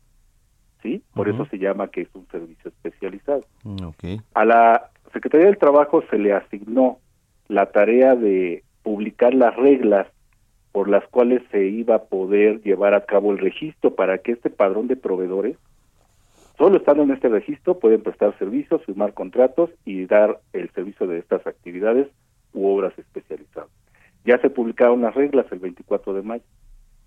[0.82, 1.04] ¿Sí?
[1.14, 3.46] Por eso se llama que es un servicio especializado.
[3.64, 3.88] Mm,
[4.34, 7.00] a la Secretaría del Trabajo se le asignó
[7.48, 10.08] la tarea de publicar las reglas
[10.72, 14.50] por las cuales se iba a poder llevar a cabo el registro para que este
[14.50, 15.58] padrón de proveedores,
[16.58, 21.20] solo estando en este registro, pueden prestar servicios, firmar contratos y dar el servicio de
[21.20, 22.08] estas actividades
[22.54, 23.70] u obras especializadas.
[24.24, 26.44] Ya se publicaron las reglas el 24 de mayo,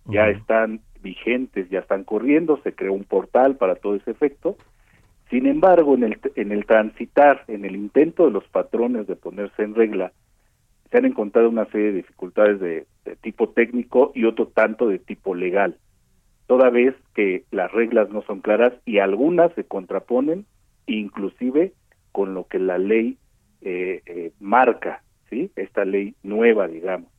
[0.06, 4.56] ya están vigentes ya están corriendo, se creó un portal para todo ese efecto.
[5.30, 9.62] Sin embargo, en el, en el transitar, en el intento de los patrones de ponerse
[9.62, 10.12] en regla,
[10.90, 12.86] se han encontrado una serie de dificultades de,
[13.20, 15.76] tipo técnico y otro tanto de tipo legal,
[16.46, 20.46] toda vez que las reglas no son claras y algunas se contraponen
[20.86, 21.72] inclusive
[22.12, 23.18] con lo que la ley
[23.60, 25.50] eh, eh, marca, ¿sí?
[25.56, 27.10] Esta ley nueva, digamos.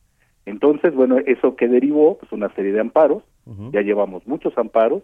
[0.46, 3.22] Entonces, bueno, eso que derivó, pues una serie de amparos,
[3.72, 5.02] ya llevamos muchos amparos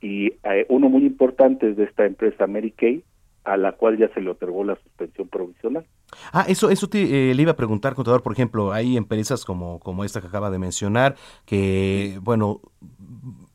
[0.00, 3.02] y eh, uno muy importante es de esta empresa Mary Kay,
[3.44, 5.86] a la cual ya se le otorgó la suspensión provisional.
[6.32, 9.80] Ah, eso, eso te, eh, le iba a preguntar, contador, por ejemplo, hay empresas como,
[9.80, 12.60] como esta que acaba de mencionar, que, bueno,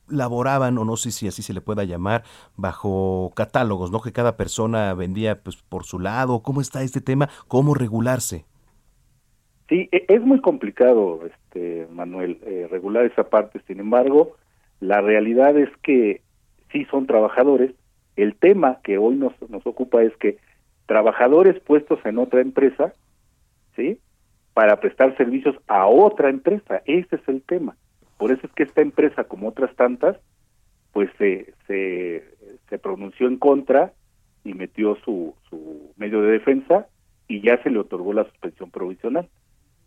[0.08, 2.24] laboraban, o no sé si así se le pueda llamar,
[2.56, 4.02] bajo catálogos, ¿no?
[4.02, 6.42] Que cada persona vendía pues por su lado.
[6.42, 7.30] ¿Cómo está este tema?
[7.48, 8.46] ¿Cómo regularse?
[9.70, 13.62] Sí, e, es muy complicado, este Manuel, eh, regular esa parte.
[13.68, 14.36] Sin embargo,
[14.80, 16.22] la realidad es que
[16.72, 17.72] sí son trabajadores.
[18.16, 20.38] El tema que hoy nos, nos ocupa es que
[20.88, 22.94] trabajadores puestos en otra empresa,
[23.76, 24.00] ¿sí?
[24.56, 26.82] Para prestar servicios a otra empresa.
[26.86, 27.78] Ese es el tema.
[28.18, 30.18] Por eso es que esta empresa, como otras tantas,
[30.92, 32.24] pues se, se,
[32.68, 33.94] se pronunció en contra
[34.44, 36.88] y metió su, su medio de defensa
[37.28, 39.30] y ya se le otorgó la suspensión provisional.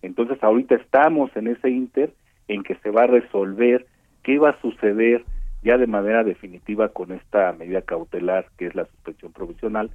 [0.02, 2.12] Entonces ahorita estamos en ese inter
[2.48, 3.86] en que se va a resolver
[4.22, 5.24] qué va a suceder
[5.62, 9.90] ya de manera definitiva con esta medida cautelar que es la suspensión provisional,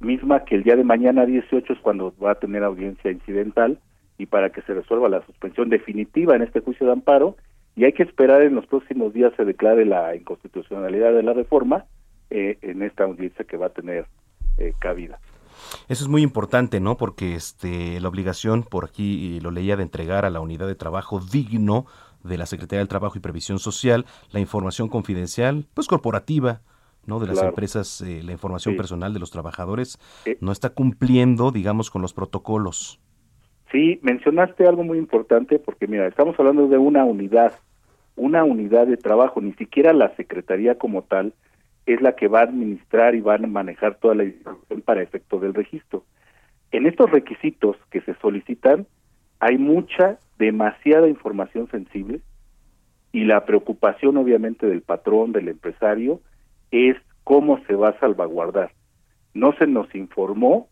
[0.00, 3.78] misma que el día de mañana 18 es cuando va a tener audiencia incidental
[4.18, 7.36] y para que se resuelva la suspensión definitiva en este juicio de amparo
[7.76, 11.84] y hay que esperar en los próximos días se declare la inconstitucionalidad de la reforma
[12.30, 14.06] eh, en esta audiencia que va a tener
[14.58, 15.18] eh, cabida.
[15.88, 16.96] Eso es muy importante, ¿no?
[16.96, 21.20] Porque este, la obligación, por aquí lo leía, de entregar a la unidad de trabajo
[21.20, 21.86] digno
[22.22, 26.60] de la Secretaría del Trabajo y Previsión Social, la información confidencial, pues corporativa,
[27.06, 27.18] ¿no?
[27.18, 30.36] de las empresas, eh, la información personal de los trabajadores, Eh.
[30.40, 33.00] no está cumpliendo, digamos, con los protocolos.
[33.72, 37.54] Sí, mencionaste algo muy importante porque mira, estamos hablando de una unidad,
[38.16, 41.32] una unidad de trabajo, ni siquiera la secretaría como tal
[41.86, 45.38] es la que va a administrar y va a manejar toda la información para efecto
[45.38, 46.04] del registro.
[46.72, 48.86] En estos requisitos que se solicitan
[49.40, 52.20] hay mucha, demasiada información sensible
[53.12, 56.20] y la preocupación obviamente del patrón, del empresario,
[56.70, 58.72] es cómo se va a salvaguardar.
[59.34, 60.68] No se nos informó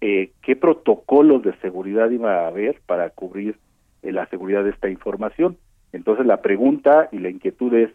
[0.00, 3.58] eh, qué protocolos de seguridad iba a haber para cubrir
[4.02, 5.56] eh, la seguridad de esta información.
[5.92, 7.90] Entonces la pregunta y la inquietud es,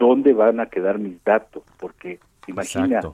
[0.00, 1.62] ¿dónde van a quedar mis datos?
[1.78, 3.12] Porque imagina Exacto.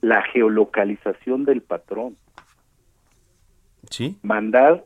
[0.00, 2.16] la geolocalización del patrón,
[3.88, 4.18] ¿Sí?
[4.22, 4.84] mandar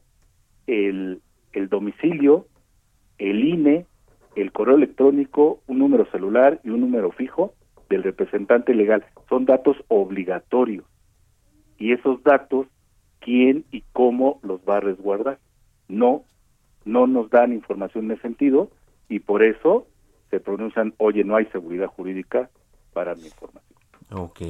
[0.66, 1.22] el,
[1.52, 2.46] el domicilio,
[3.18, 3.86] el INE,
[4.34, 7.54] el correo electrónico, un número celular y un número fijo
[7.88, 9.06] del representante legal.
[9.28, 10.84] Son datos obligatorios.
[11.78, 12.66] Y esos datos,
[13.20, 15.38] ¿quién y cómo los va a resguardar?
[15.88, 16.24] No,
[16.84, 18.70] no nos dan información en ese sentido
[19.08, 19.86] y por eso
[20.36, 22.50] se pronuncian, oye, no hay seguridad jurídica
[22.92, 23.62] para mi información.
[24.12, 24.40] Ok.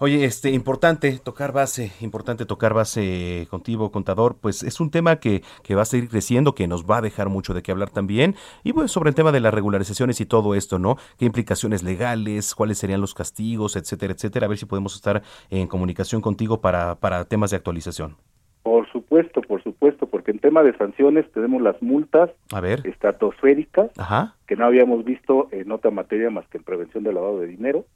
[0.00, 5.42] Oye, este, importante tocar base, importante tocar base contigo, contador, pues es un tema que,
[5.62, 8.34] que va a seguir creciendo, que nos va a dejar mucho de qué hablar también,
[8.64, 10.96] y pues sobre el tema de las regularizaciones y todo esto, ¿no?
[11.16, 14.46] ¿Qué implicaciones legales, cuáles serían los castigos, etcétera, etcétera?
[14.46, 18.16] A ver si podemos estar en comunicación contigo para, para temas de actualización.
[18.62, 22.86] Por supuesto, por supuesto, porque en tema de sanciones tenemos las multas A ver.
[22.86, 24.34] estratosféricas Ajá.
[24.46, 27.86] que no habíamos visto en otra materia más que en prevención del lavado de dinero.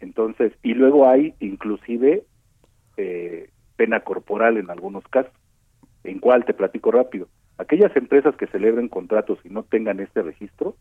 [0.00, 2.24] Entonces, y luego hay inclusive
[2.96, 5.34] eh, pena corporal en algunos casos.
[6.02, 6.46] ¿En cuál?
[6.46, 7.28] Te platico rápido.
[7.58, 10.76] Aquellas empresas que celebren contratos y no tengan este registro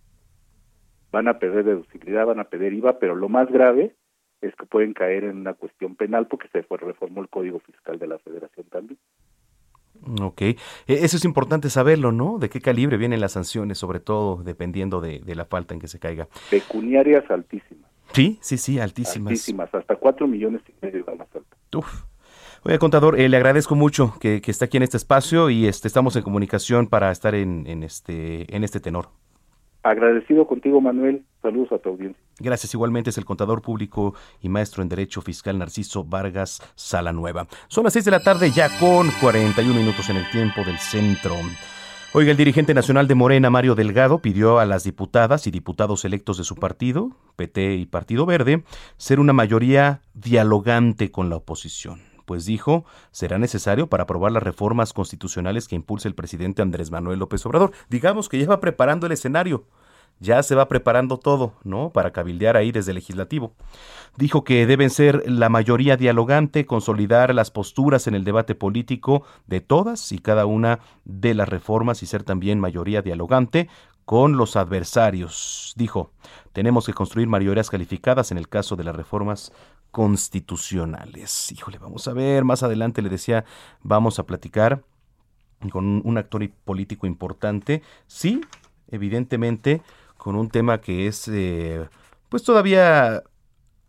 [1.12, 3.98] van a perder deducibilidad, van a perder IVA, pero lo más grave
[4.40, 8.00] es que pueden caer en una cuestión penal porque se fue, reformó el Código Fiscal
[8.00, 8.98] de la Federación también.
[10.22, 10.42] Ok.
[10.42, 12.38] Eh, Eso es importante saberlo, ¿no?
[12.40, 15.88] De qué calibre vienen las sanciones, sobre todo dependiendo de, de la falta en que
[15.88, 16.28] se caiga.
[16.50, 17.90] Pecuniarias altísimas.
[18.14, 19.32] Sí, sí, sí, altísimas.
[19.32, 21.58] Altísimas, hasta cuatro millones y medio la más alta.
[21.76, 22.04] Uf.
[22.66, 25.88] Oye, contador, eh, le agradezco mucho que, que está aquí en este espacio y este,
[25.88, 29.10] estamos en comunicación para estar en, en este, en este tenor.
[29.84, 31.26] Agradecido contigo, Manuel.
[31.42, 32.22] Saludos a tu audiencia.
[32.40, 32.74] Gracias.
[32.74, 37.48] Igualmente es el contador público y maestro en Derecho Fiscal Narciso Vargas Salanueva.
[37.68, 41.36] Son las 6 de la tarde ya con 41 minutos en el tiempo del centro.
[42.16, 46.38] Oiga, el dirigente nacional de Morena, Mario Delgado, pidió a las diputadas y diputados electos
[46.38, 48.64] de su partido, PT y Partido Verde,
[48.98, 52.13] ser una mayoría dialogante con la oposición.
[52.26, 57.20] Pues dijo, será necesario para aprobar las reformas constitucionales que impulse el presidente Andrés Manuel
[57.20, 57.72] López Obrador.
[57.90, 59.66] Digamos que ya va preparando el escenario
[60.20, 61.92] ya se va preparando todo, ¿no?
[61.92, 63.54] Para cabildear ahí desde el legislativo.
[64.18, 69.60] Dijo que deben ser la mayoría dialogante, consolidar las posturas en el debate político de
[69.60, 73.70] todas y cada una de las reformas y ser también mayoría dialogante
[74.06, 75.74] con los adversarios.
[75.76, 76.12] Dijo,
[76.52, 79.52] tenemos que construir mayorías calificadas en el caso de las reformas
[79.94, 81.52] constitucionales.
[81.52, 83.46] Híjole, vamos a ver, más adelante le decía,
[83.84, 84.84] vamos a platicar
[85.70, 87.84] con un, actor político importante.
[88.08, 88.42] Sí,
[88.88, 89.84] evidentemente,
[90.18, 91.88] con un tema que es, eh,
[92.30, 93.22] pues todavía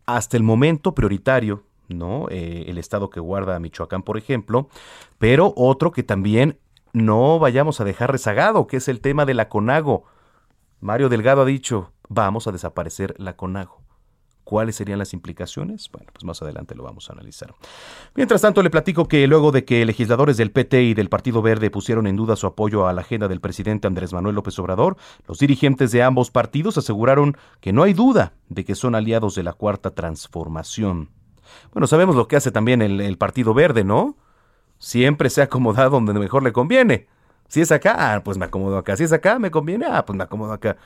[0.05, 2.27] hasta el momento prioritario, ¿no?
[2.29, 4.69] Eh, el estado que guarda Michoacán, por ejemplo,
[5.17, 6.59] pero otro que también
[6.93, 10.03] no vayamos a dejar rezagado, que es el tema de la CONAGO.
[10.81, 13.84] Mario Delgado ha dicho, vamos a desaparecer la CONAGO.
[14.45, 15.89] ¿Cuáles serían las implicaciones?
[15.91, 17.55] Bueno, pues más adelante lo vamos a analizar.
[18.13, 21.71] Mientras tanto, le platico que luego de que legisladores del PT y del Partido Verde
[21.71, 25.39] pusieron en duda su apoyo a la agenda del presidente Andrés Manuel López Obrador, los
[25.39, 29.53] dirigentes de ambos partidos aseguraron que no hay duda de que son aliados de la
[29.53, 31.09] Cuarta Transformación.
[31.73, 34.15] Bueno, sabemos lo que hace también el, Partido Verde, ¿no?
[34.77, 37.07] Siempre se ha acomodado donde mejor le conviene.
[37.47, 38.95] Si es acá, ah, pues me acomodo acá.
[38.95, 40.77] Si es acá, me conviene, ah, pues me acomodo acá.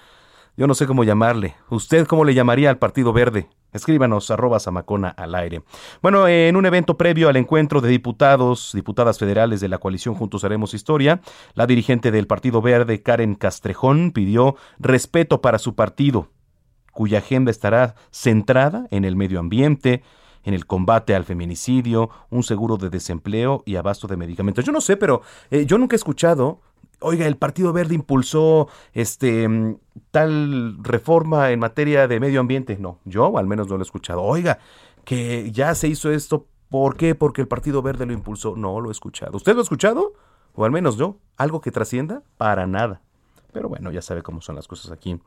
[0.59, 1.55] Yo no sé cómo llamarle.
[1.69, 3.47] ¿Usted cómo le llamaría al Partido Verde?
[3.71, 5.63] Escríbanos arroba Samacona al aire.
[6.01, 10.43] Bueno, en un evento previo al encuentro de diputados, diputadas federales de la coalición Juntos
[10.43, 11.21] Haremos Historia,
[11.53, 16.27] la dirigente del Partido Verde, Karen Castrejón, pidió respeto para su partido,
[16.91, 20.03] cuya agenda estará centrada en el medio ambiente,
[20.43, 24.65] en el combate al feminicidio, un seguro de desempleo y abasto de medicamentos.
[24.65, 26.59] Yo no sé, pero eh, yo nunca he escuchado
[26.99, 29.47] oiga, el Partido Verde impulsó este
[30.11, 32.77] tal reforma en materia de medio ambiente.
[32.79, 34.21] No, yo al menos no lo he escuchado.
[34.23, 34.59] Oiga,
[35.05, 36.47] que ya se hizo esto.
[36.69, 37.15] ¿Por qué?
[37.15, 38.55] Porque el Partido Verde lo impulsó.
[38.55, 39.37] No lo he escuchado.
[39.37, 40.13] ¿Usted lo ha escuchado?
[40.53, 41.17] O al menos yo.
[41.37, 42.21] ¿Algo que trascienda?
[42.37, 43.01] Para nada.
[43.51, 45.19] Pero bueno, ya sabe cómo son las cosas aquí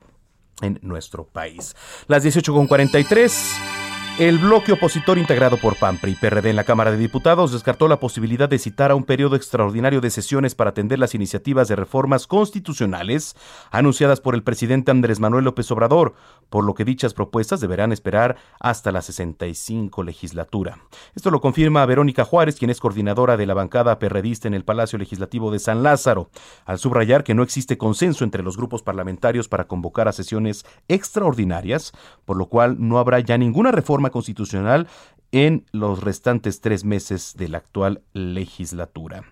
[0.61, 1.75] en nuestro país.
[2.07, 3.82] Las 18.43.
[4.19, 7.99] El bloque opositor integrado por PAMPRI y PRD en la Cámara de Diputados descartó la
[7.99, 12.27] posibilidad de citar a un periodo extraordinario de sesiones para atender las iniciativas de reformas
[12.27, 13.35] constitucionales
[13.71, 16.13] anunciadas por el presidente Andrés Manuel López Obrador,
[16.51, 20.79] por lo que dichas propuestas deberán esperar hasta la 65 legislatura.
[21.15, 24.99] Esto lo confirma Verónica Juárez, quien es coordinadora de la bancada perredista en el Palacio
[24.99, 26.29] Legislativo de San Lázaro,
[26.67, 31.93] al subrayar que no existe consenso entre los grupos parlamentarios para convocar a sesiones extraordinarias,
[32.27, 34.89] por lo cual no habrá ya ninguna reforma constitucional
[35.33, 39.25] en los restantes tres meses de la actual legislatura.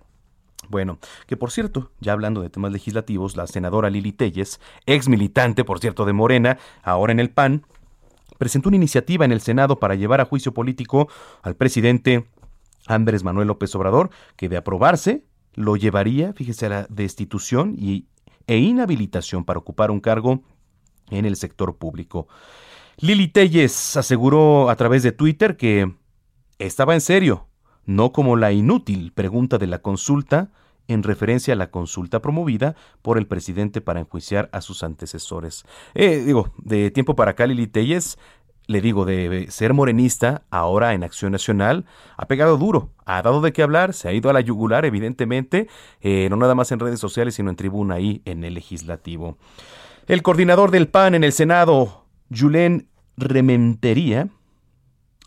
[0.69, 5.65] Bueno, que por cierto, ya hablando de temas legislativos, la senadora Lili Telles, ex militante,
[5.65, 7.65] por cierto, de Morena, ahora en el PAN,
[8.39, 11.09] presentó una iniciativa en el Senado para llevar a juicio político
[11.43, 12.27] al presidente
[12.87, 18.07] Andrés Manuel López Obrador, que de aprobarse lo llevaría, fíjese, a la destitución y,
[18.47, 20.43] e inhabilitación para ocupar un cargo
[21.11, 22.29] en el sector público.
[23.03, 25.91] Lili Telles aseguró a través de Twitter que
[26.59, 27.47] estaba en serio,
[27.87, 30.51] no como la inútil pregunta de la consulta
[30.87, 35.65] en referencia a la consulta promovida por el presidente para enjuiciar a sus antecesores.
[35.95, 38.19] Eh, digo, de tiempo para acá Lili Telles,
[38.67, 41.87] le digo, de ser morenista, ahora en Acción Nacional,
[42.19, 45.69] ha pegado duro, ha dado de qué hablar, se ha ido a la yugular, evidentemente,
[46.03, 49.39] eh, no nada más en redes sociales, sino en tribuna ahí en el legislativo.
[50.07, 52.00] El coordinador del PAN en el Senado,
[52.35, 54.29] Julen Rementería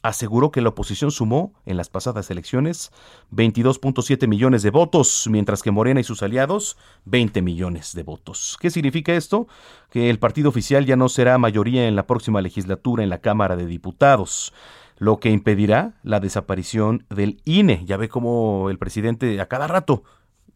[0.03, 2.91] aseguró que la oposición sumó en las pasadas elecciones
[3.31, 8.57] 22.7 millones de votos, mientras que Morena y sus aliados 20 millones de votos.
[8.59, 9.47] ¿Qué significa esto?
[9.89, 13.55] Que el partido oficial ya no será mayoría en la próxima legislatura en la Cámara
[13.55, 14.53] de Diputados
[14.97, 17.83] lo que impedirá la desaparición del INE.
[17.85, 20.03] Ya ve cómo el presidente a cada rato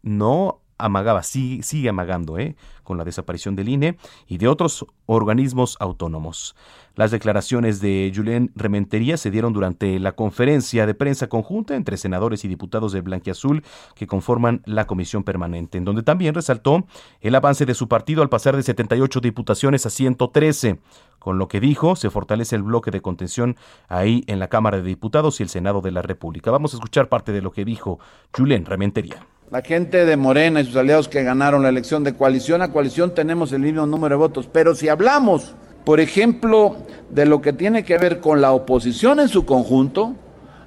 [0.02, 2.56] no amagaba, sí, sigue amagando, ¿eh?
[2.88, 6.56] con la desaparición del INE y de otros organismos autónomos.
[6.94, 12.44] Las declaraciones de Julien Rementería se dieron durante la conferencia de prensa conjunta entre senadores
[12.46, 13.62] y diputados de Blanquiazul
[13.94, 16.86] que conforman la comisión permanente, en donde también resaltó
[17.20, 20.80] el avance de su partido al pasar de 78 diputaciones a 113.
[21.18, 23.56] Con lo que dijo, se fortalece el bloque de contención
[23.88, 26.50] ahí en la Cámara de Diputados y el Senado de la República.
[26.50, 27.98] Vamos a escuchar parte de lo que dijo
[28.34, 29.26] Julien Rementería.
[29.50, 33.14] La gente de Morena y sus aliados que ganaron la elección de coalición a coalición
[33.14, 34.46] tenemos el mismo número de votos.
[34.52, 35.54] Pero si hablamos,
[35.86, 36.76] por ejemplo,
[37.08, 40.14] de lo que tiene que ver con la oposición en su conjunto,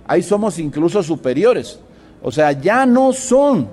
[0.07, 1.79] ahí somos incluso superiores.
[2.23, 3.67] O sea, ya no son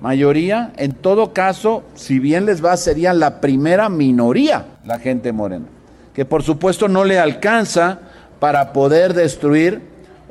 [0.00, 0.72] mayoría.
[0.78, 5.66] En todo caso, si bien les va, serían la primera minoría la gente morena.
[6.14, 7.98] Que por supuesto no le alcanza
[8.40, 9.82] para poder destruir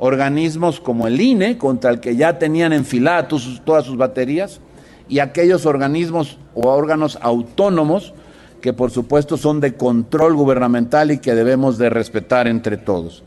[0.04, 3.28] organismos como el INE, contra el que ya tenían enfiladas
[3.64, 4.60] todas sus baterías,
[5.08, 8.12] y aquellos organismos o órganos autónomos
[8.60, 13.22] que por supuesto son de control gubernamental y que debemos de respetar entre todos.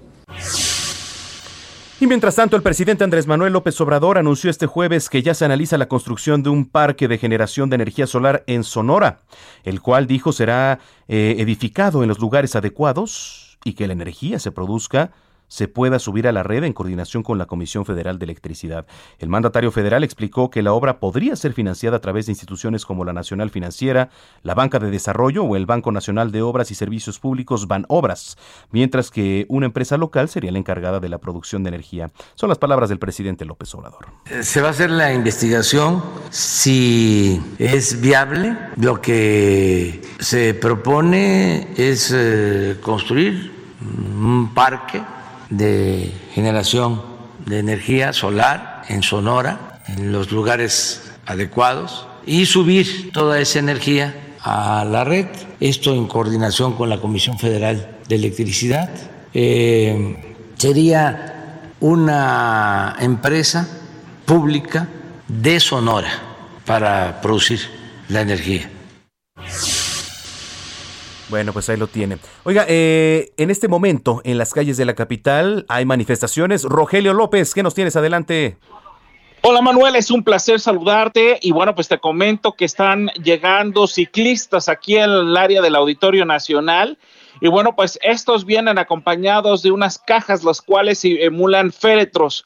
[1.99, 5.45] Y mientras tanto, el presidente Andrés Manuel López Obrador anunció este jueves que ya se
[5.45, 9.21] analiza la construcción de un parque de generación de energía solar en Sonora,
[9.63, 14.51] el cual dijo será eh, edificado en los lugares adecuados y que la energía se
[14.51, 15.11] produzca
[15.47, 18.85] se pueda subir a la red en coordinación con la Comisión Federal de Electricidad.
[19.19, 23.05] El mandatario federal explicó que la obra podría ser financiada a través de instituciones como
[23.05, 24.09] la Nacional Financiera,
[24.43, 28.37] la Banca de Desarrollo o el Banco Nacional de Obras y Servicios Públicos Banobras,
[28.71, 32.11] mientras que una empresa local sería la encargada de la producción de energía.
[32.35, 34.07] Son las palabras del presidente López Obrador.
[34.41, 38.57] Se va a hacer la investigación si es viable.
[38.75, 45.01] Lo que se propone es eh, construir un parque
[45.49, 47.01] de generación
[47.45, 54.85] de energía solar en Sonora, en los lugares adecuados, y subir toda esa energía a
[54.85, 55.27] la red,
[55.59, 58.89] esto en coordinación con la Comisión Federal de Electricidad.
[59.33, 63.67] Eh, sería una empresa
[64.25, 64.87] pública
[65.27, 66.11] de Sonora
[66.65, 67.59] para producir
[68.09, 68.69] la energía.
[71.29, 72.17] Bueno, pues ahí lo tiene.
[72.43, 76.63] Oiga, eh, en este momento en las calles de la capital hay manifestaciones.
[76.63, 78.57] Rogelio López, ¿qué nos tienes adelante?
[79.41, 84.67] Hola Manuel, es un placer saludarte y bueno, pues te comento que están llegando ciclistas
[84.67, 86.97] aquí en el área del Auditorio Nacional
[87.39, 92.45] y bueno, pues estos vienen acompañados de unas cajas las cuales emulan féretros.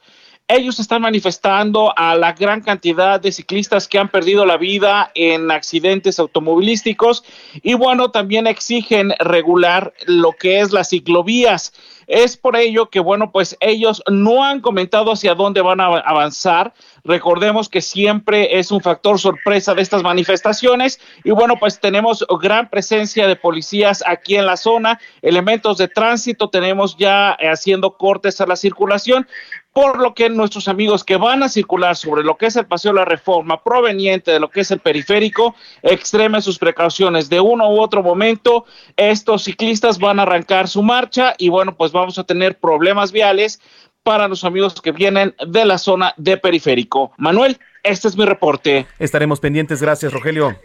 [0.55, 5.49] Ellos están manifestando a la gran cantidad de ciclistas que han perdido la vida en
[5.51, 7.23] accidentes automovilísticos
[7.61, 11.73] y bueno, también exigen regular lo que es las ciclovías.
[12.07, 16.73] Es por ello que, bueno, pues ellos no han comentado hacia dónde van a avanzar.
[17.05, 22.69] Recordemos que siempre es un factor sorpresa de estas manifestaciones y bueno, pues tenemos gran
[22.69, 28.45] presencia de policías aquí en la zona, elementos de tránsito, tenemos ya haciendo cortes a
[28.45, 29.25] la circulación
[29.73, 32.91] por lo que nuestros amigos que van a circular sobre lo que es el Paseo
[32.91, 37.29] de la Reforma proveniente de lo que es el periférico, extremen sus precauciones.
[37.29, 38.65] De uno u otro momento,
[38.97, 43.61] estos ciclistas van a arrancar su marcha y bueno, pues vamos a tener problemas viales
[44.03, 47.11] para los amigos que vienen de la zona de periférico.
[47.17, 48.87] Manuel, este es mi reporte.
[48.99, 49.81] Estaremos pendientes.
[49.81, 50.55] Gracias, Rogelio.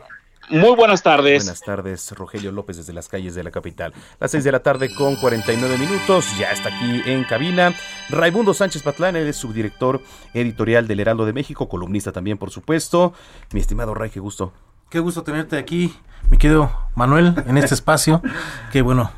[0.49, 1.45] Muy buenas tardes.
[1.45, 3.93] Buenas tardes, Rogelio López desde las calles de la capital.
[4.21, 7.75] Las 6 de la tarde con 49 minutos, ya está aquí en cabina.
[8.11, 10.01] Raimundo Sánchez Patlán, él es subdirector
[10.35, 13.13] editorial del Heraldo de México, columnista también, por supuesto.
[13.53, 14.53] Mi estimado Ray, qué gusto.
[14.89, 15.93] Qué gusto tenerte aquí,
[16.31, 18.23] mi querido Manuel, en este espacio.
[18.71, 19.11] Qué bueno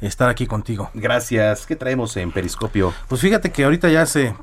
[0.00, 0.90] estar aquí contigo.
[0.94, 1.66] Gracias.
[1.66, 2.94] ¿Qué traemos en Periscopio?
[3.08, 4.36] Pues fíjate que ahorita ya se,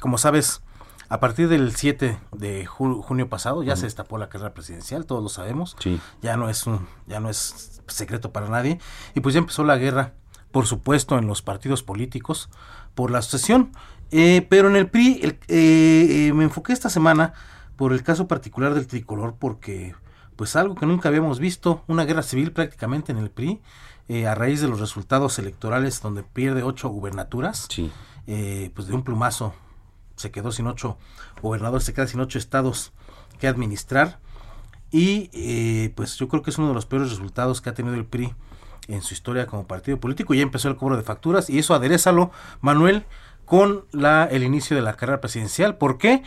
[0.00, 0.62] como sabes,
[1.08, 5.28] a partir del 7 de junio pasado ya se destapó la carrera presidencial, todos lo
[5.28, 5.76] sabemos.
[5.78, 6.00] Sí.
[6.22, 8.80] Ya no es un, ya no es secreto para nadie
[9.14, 10.14] y pues ya empezó la guerra,
[10.50, 12.50] por supuesto, en los partidos políticos
[12.94, 13.72] por la sucesión.
[14.10, 17.34] Eh, pero en el PRI eh, eh, me enfoqué esta semana
[17.76, 19.94] por el caso particular del tricolor porque
[20.36, 23.60] pues algo que nunca habíamos visto, una guerra civil prácticamente en el PRI,
[24.26, 27.90] a raíz de los resultados electorales donde pierde ocho gubernaturas, sí.
[28.26, 29.54] pues de un plumazo
[30.16, 30.98] se quedó sin ocho
[31.42, 32.92] gobernadores, se queda sin ocho estados
[33.38, 34.18] que administrar.
[34.90, 37.94] Y eh, pues yo creo que es uno de los peores resultados que ha tenido
[37.94, 38.34] el PRI
[38.88, 40.34] en su historia como partido político.
[40.34, 43.04] Ya empezó el cobro de facturas y eso aderezalo, Manuel,
[43.44, 45.76] con la, el inicio de la carrera presidencial.
[45.76, 46.22] ¿Por qué?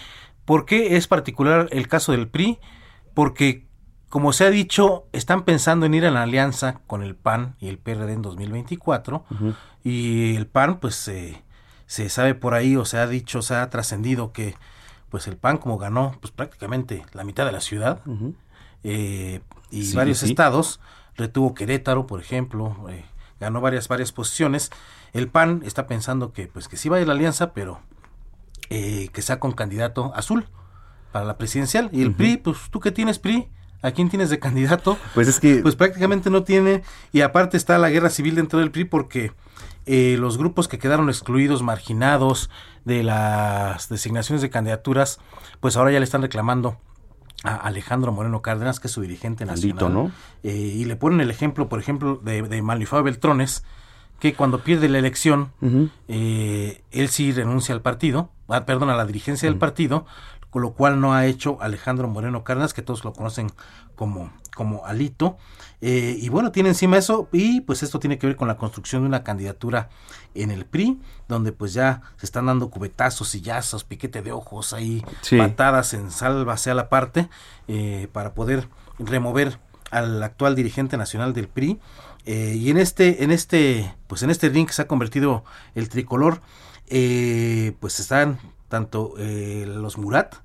[0.45, 2.59] Porque es particular el caso del PRI?
[3.13, 3.67] Porque,
[4.09, 7.69] como se ha dicho, están pensando en ir a la alianza con el PAN y
[7.69, 9.25] el PRD en 2024.
[9.83, 11.07] Y el PAN, pues...
[11.07, 11.43] Eh,
[11.89, 14.55] se sabe por ahí o se ha dicho, se ha trascendido que
[15.09, 18.01] pues el PAN como ganó pues prácticamente la mitad de la ciudad
[18.83, 20.79] eh, y varios estados,
[21.15, 23.05] retuvo Querétaro, por ejemplo, eh,
[23.39, 24.69] ganó varias varias posiciones.
[25.13, 27.79] El PAN está pensando que pues que sí va a ir la alianza, pero
[28.69, 30.45] eh, que sea con candidato azul
[31.11, 31.89] para la presidencial.
[31.91, 33.49] Y el PRI, pues tú que tienes PRI,
[33.81, 34.97] ¿A quién tienes de candidato?
[35.13, 35.57] Pues es que...
[35.57, 39.31] Pues prácticamente no tiene, y aparte está la guerra civil dentro del PRI porque
[39.85, 42.49] eh, los grupos que quedaron excluidos, marginados
[42.85, 45.19] de las designaciones de candidaturas,
[45.59, 46.77] pues ahora ya le están reclamando
[47.43, 49.93] a Alejandro Moreno Cárdenas, que es su dirigente nacional.
[49.93, 50.11] ¿no?
[50.43, 52.61] Eh, y le ponen el ejemplo, por ejemplo, de, de
[53.01, 53.63] Beltrones,
[54.19, 55.51] que cuando pierde la elección,
[56.09, 60.05] eh, él sí renuncia al partido, ah, perdón, a la dirigencia del partido,
[60.49, 63.51] con lo cual no ha hecho Alejandro Moreno Cárdenas, que todos lo conocen
[63.95, 65.37] como, como Alito.
[65.81, 69.03] Eh, y bueno, tiene encima eso y pues esto tiene que ver con la construcción
[69.03, 69.89] de una candidatura
[70.33, 75.05] en el PRI, donde pues ya se están dando cubetazos, sillazos, piquete de ojos ahí,
[75.37, 77.29] patadas en salva hacia la parte,
[77.67, 79.59] eh, para poder remover
[79.91, 81.79] al actual dirigente nacional del PRI.
[82.25, 85.43] Eh, y en este, en este, pues en este ring que se ha convertido
[85.75, 86.41] el tricolor,
[86.87, 88.39] pues están
[88.69, 90.35] tanto los Murat,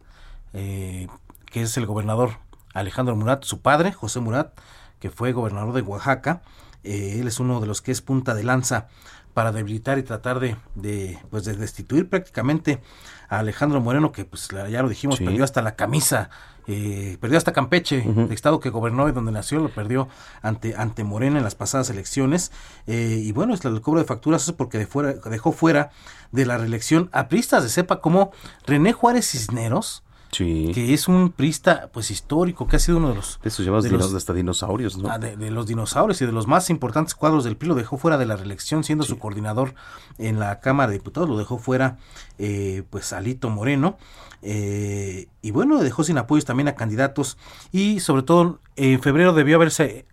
[0.53, 1.09] que
[1.53, 2.39] es el gobernador
[2.75, 4.59] Alejandro Murat, su padre, José Murat,
[4.99, 6.43] que fue gobernador de Oaxaca.
[6.83, 8.89] Eh, él es uno de los que es punta de lanza
[9.35, 12.81] para debilitar y tratar de, de, pues de destituir prácticamente
[13.29, 16.31] a Alejandro Moreno, que pues ya lo dijimos, perdió hasta la camisa,
[16.67, 20.09] eh, perdió hasta Campeche, el estado que gobernó y donde nació, lo perdió
[20.41, 22.53] ante, ante Morena en las pasadas elecciones.
[22.87, 25.91] Eh, y bueno, es el cobro de facturas es porque de fuera, dejó fuera
[26.31, 28.31] de la reelección a pristas de cepa como
[28.67, 30.04] René Juárez Cisneros,
[30.39, 33.41] que es un prista pues histórico, que ha sido uno de los...
[33.43, 35.11] De esos llamados de hasta dinosaurios, ¿no?
[35.11, 38.19] Ah, de, los dinosaurios y de los más importantes cuadros del PRI, lo dejó fuera
[38.19, 39.75] de la reelección siendo su coordinador
[40.19, 41.99] en la Cámara de Diputados, lo dejó fuera
[42.39, 43.99] eh, pues Alito Moreno.
[44.43, 47.39] Eh, y bueno, dejó sin apoyos también a candidatos.
[47.73, 50.07] Y sobre todo en febrero debió haberse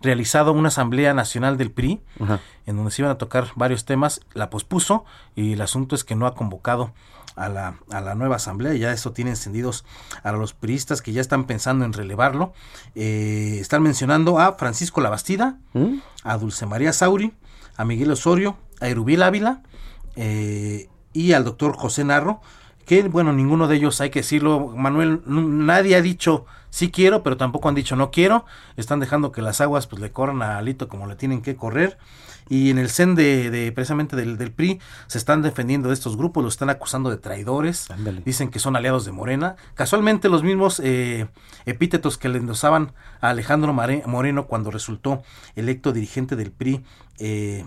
[0.00, 2.00] realizado una asamblea nacional del PRI
[2.66, 6.14] en donde se iban a tocar varios temas, la pospuso y el asunto es que
[6.14, 6.92] no ha convocado
[7.36, 9.84] a la, a la nueva asamblea y ya eso tiene encendidos
[10.22, 12.52] a los priistas que ya están pensando en relevarlo.
[12.94, 15.98] Eh, están mencionando a Francisco Labastida, ¿Mm?
[16.24, 17.32] a Dulce María Sauri,
[17.76, 19.62] a Miguel Osorio, a Erubiel Ávila
[20.16, 22.40] eh, y al doctor José Narro,
[22.84, 27.36] que bueno, ninguno de ellos, hay que decirlo, Manuel, nadie ha dicho sí quiero, pero
[27.36, 28.44] tampoco han dicho no quiero.
[28.76, 31.98] Están dejando que las aguas pues le corran a Alito como le tienen que correr.
[32.48, 36.42] Y en el CEN de, precisamente del, del, PRI se están defendiendo de estos grupos,
[36.42, 37.88] los están acusando de traidores.
[38.24, 39.56] Dicen que son aliados de Morena.
[39.74, 41.28] Casualmente los mismos eh,
[41.66, 45.22] epítetos que le endosaban a Alejandro Moreno cuando resultó
[45.56, 46.84] electo dirigente del PRI.
[47.18, 47.64] Eh,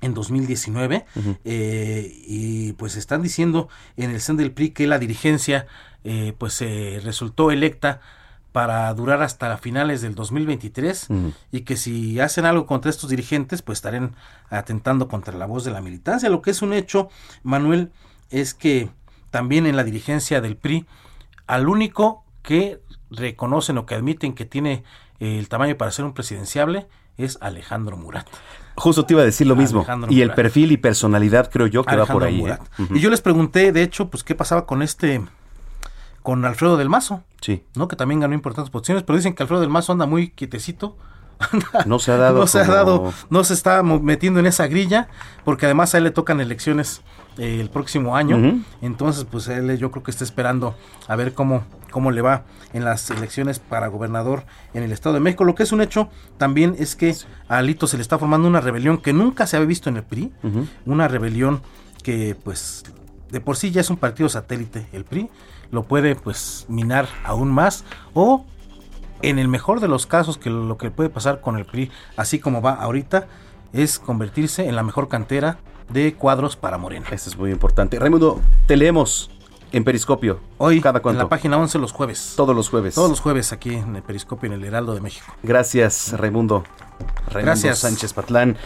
[0.00, 1.06] en 2019
[1.44, 5.66] eh, y pues están diciendo en el CEN del PRI que la dirigencia
[6.36, 6.62] pues
[7.02, 8.02] resultó electa
[8.54, 11.08] para durar hasta finales del 2023
[11.50, 14.14] y que si hacen algo contra estos dirigentes, pues estarán
[14.48, 16.30] atentando contra la voz de la militancia.
[16.30, 17.08] Lo que es un hecho,
[17.42, 17.90] Manuel,
[18.30, 18.90] es que
[19.32, 20.86] también en la dirigencia del PRI,
[21.48, 22.80] al único que
[23.10, 24.84] reconocen o que admiten que tiene
[25.18, 26.86] el tamaño para ser un presidenciable
[27.16, 28.28] es Alejandro Murat.
[28.76, 29.84] Justo te iba a decir lo mismo.
[30.10, 32.40] y el perfil y personalidad creo yo que va por ahí.
[32.46, 32.56] ¿eh?
[32.90, 35.24] Y yo les pregunté, de hecho, pues qué pasaba con este
[36.22, 37.24] con Alfredo del Mazo.
[37.44, 37.62] Sí.
[37.74, 37.88] ¿No?
[37.88, 40.96] Que también ganó importantes posiciones, pero dicen que Alfredo del Mazo anda muy quietecito.
[41.84, 42.38] no se ha dado.
[42.38, 45.08] no se ha dado, no se está metiendo en esa grilla,
[45.44, 47.02] porque además a él le tocan elecciones
[47.36, 48.62] eh, el próximo año.
[48.80, 50.74] Entonces, pues él yo creo que está esperando
[51.06, 55.20] a ver cómo, cómo le va en las elecciones para gobernador en el Estado de
[55.20, 55.44] México.
[55.44, 57.14] Lo que es un hecho también es que
[57.48, 60.04] a Alito se le está formando una rebelión que nunca se había visto en el
[60.04, 60.32] PRI.
[60.86, 61.60] Una rebelión
[62.02, 62.84] que, pues,
[63.30, 65.28] de por sí ya es un partido satélite, el PRI
[65.74, 68.44] lo puede pues minar aún más o
[69.22, 72.38] en el mejor de los casos que lo que puede pasar con el PRI así
[72.38, 73.26] como va ahorita
[73.74, 75.58] es convertirse en la mejor cantera
[75.90, 77.06] de cuadros para Morena.
[77.10, 77.98] Eso es muy importante.
[77.98, 79.30] Raimundo, te leemos
[79.72, 80.38] en Periscopio.
[80.58, 81.20] Hoy, cada cuánto?
[81.20, 82.34] en la página 11 los jueves.
[82.36, 82.94] Todos los jueves.
[82.94, 85.26] Todos los jueves aquí en el Periscopio en el Heraldo de México.
[85.42, 86.64] Gracias, Raimundo.
[87.26, 87.78] Raimundo Gracias.
[87.80, 88.56] Sánchez Patlán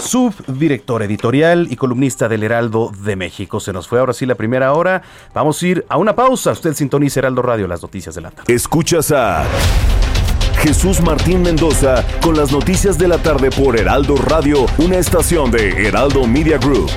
[0.00, 3.60] subdirector editorial y columnista del Heraldo de México.
[3.60, 5.02] Se nos fue ahora sí la primera hora.
[5.34, 6.52] Vamos a ir a una pausa.
[6.52, 8.52] Usted sintoniza Heraldo Radio, las noticias de la tarde.
[8.52, 9.44] Escuchas a
[10.58, 15.86] Jesús Martín Mendoza con las noticias de la tarde por Heraldo Radio, una estación de
[15.86, 16.90] Heraldo Media Group.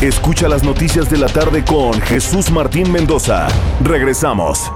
[0.00, 3.48] Escucha las noticias de la tarde con Jesús Martín Mendoza.
[3.84, 4.72] Regresamos.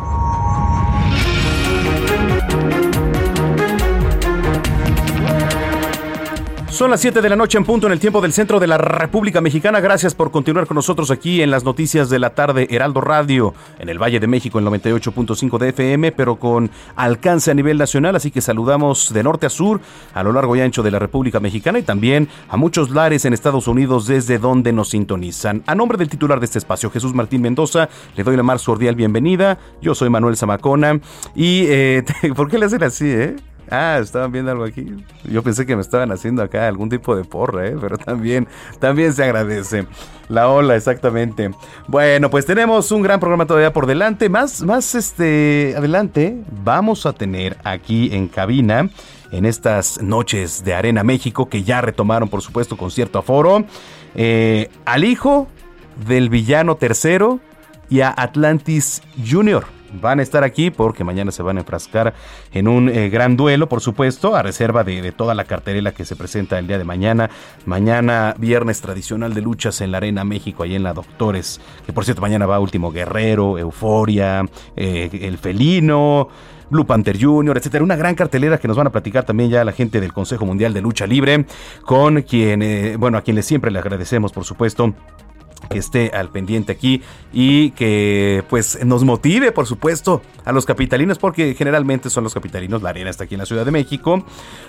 [6.74, 8.76] Son las 7 de la noche en punto en el tiempo del centro de la
[8.76, 9.78] República Mexicana.
[9.78, 13.88] Gracias por continuar con nosotros aquí en las noticias de la tarde Heraldo Radio en
[13.88, 18.16] el Valle de México en 98.5 de FM, pero con alcance a nivel nacional.
[18.16, 19.80] Así que saludamos de norte a sur
[20.14, 23.34] a lo largo y ancho de la República Mexicana y también a muchos lares en
[23.34, 25.62] Estados Unidos desde donde nos sintonizan.
[25.68, 28.96] A nombre del titular de este espacio, Jesús Martín Mendoza, le doy la más cordial
[28.96, 29.60] bienvenida.
[29.80, 31.00] Yo soy Manuel Zamacona
[31.36, 32.02] y eh,
[32.34, 33.36] ¿por qué le hacen así, eh?
[33.70, 34.86] Ah, estaban viendo algo aquí.
[35.24, 37.76] Yo pensé que me estaban haciendo acá algún tipo de porra, ¿eh?
[37.80, 38.46] pero también,
[38.78, 39.86] también se agradece.
[40.28, 41.50] La ola, exactamente.
[41.86, 44.28] Bueno, pues tenemos un gran programa todavía por delante.
[44.28, 48.88] Más, más este, adelante, vamos a tener aquí en cabina,
[49.32, 53.64] en estas noches de Arena México, que ya retomaron, por supuesto, con cierto aforo,
[54.14, 55.48] eh, al hijo
[56.06, 57.40] del villano tercero
[57.90, 59.66] y a Atlantis Junior
[60.00, 62.14] van a estar aquí porque mañana se van a enfrascar
[62.52, 66.16] en un eh, gran duelo, por supuesto, a reserva de, toda la cartelera que se
[66.16, 67.30] presenta el día de mañana.
[67.66, 72.04] Mañana, viernes tradicional de luchas en la Arena México, ahí en la Doctores, que por
[72.04, 74.44] cierto mañana va Último Guerrero, Euforia,
[74.76, 76.28] eh, El Felino.
[76.70, 77.84] Blue Panther Jr., etcétera.
[77.84, 80.72] Una gran cartelera que nos van a platicar también ya la gente del Consejo Mundial
[80.74, 81.46] de Lucha Libre,
[81.84, 84.94] con quien, eh, bueno, a quienes siempre le agradecemos, por supuesto,
[85.68, 87.02] que esté al pendiente aquí
[87.32, 92.82] y que pues nos motive por supuesto a los capitalinos porque generalmente son los capitalinos
[92.82, 94.24] la arena está aquí en la Ciudad de México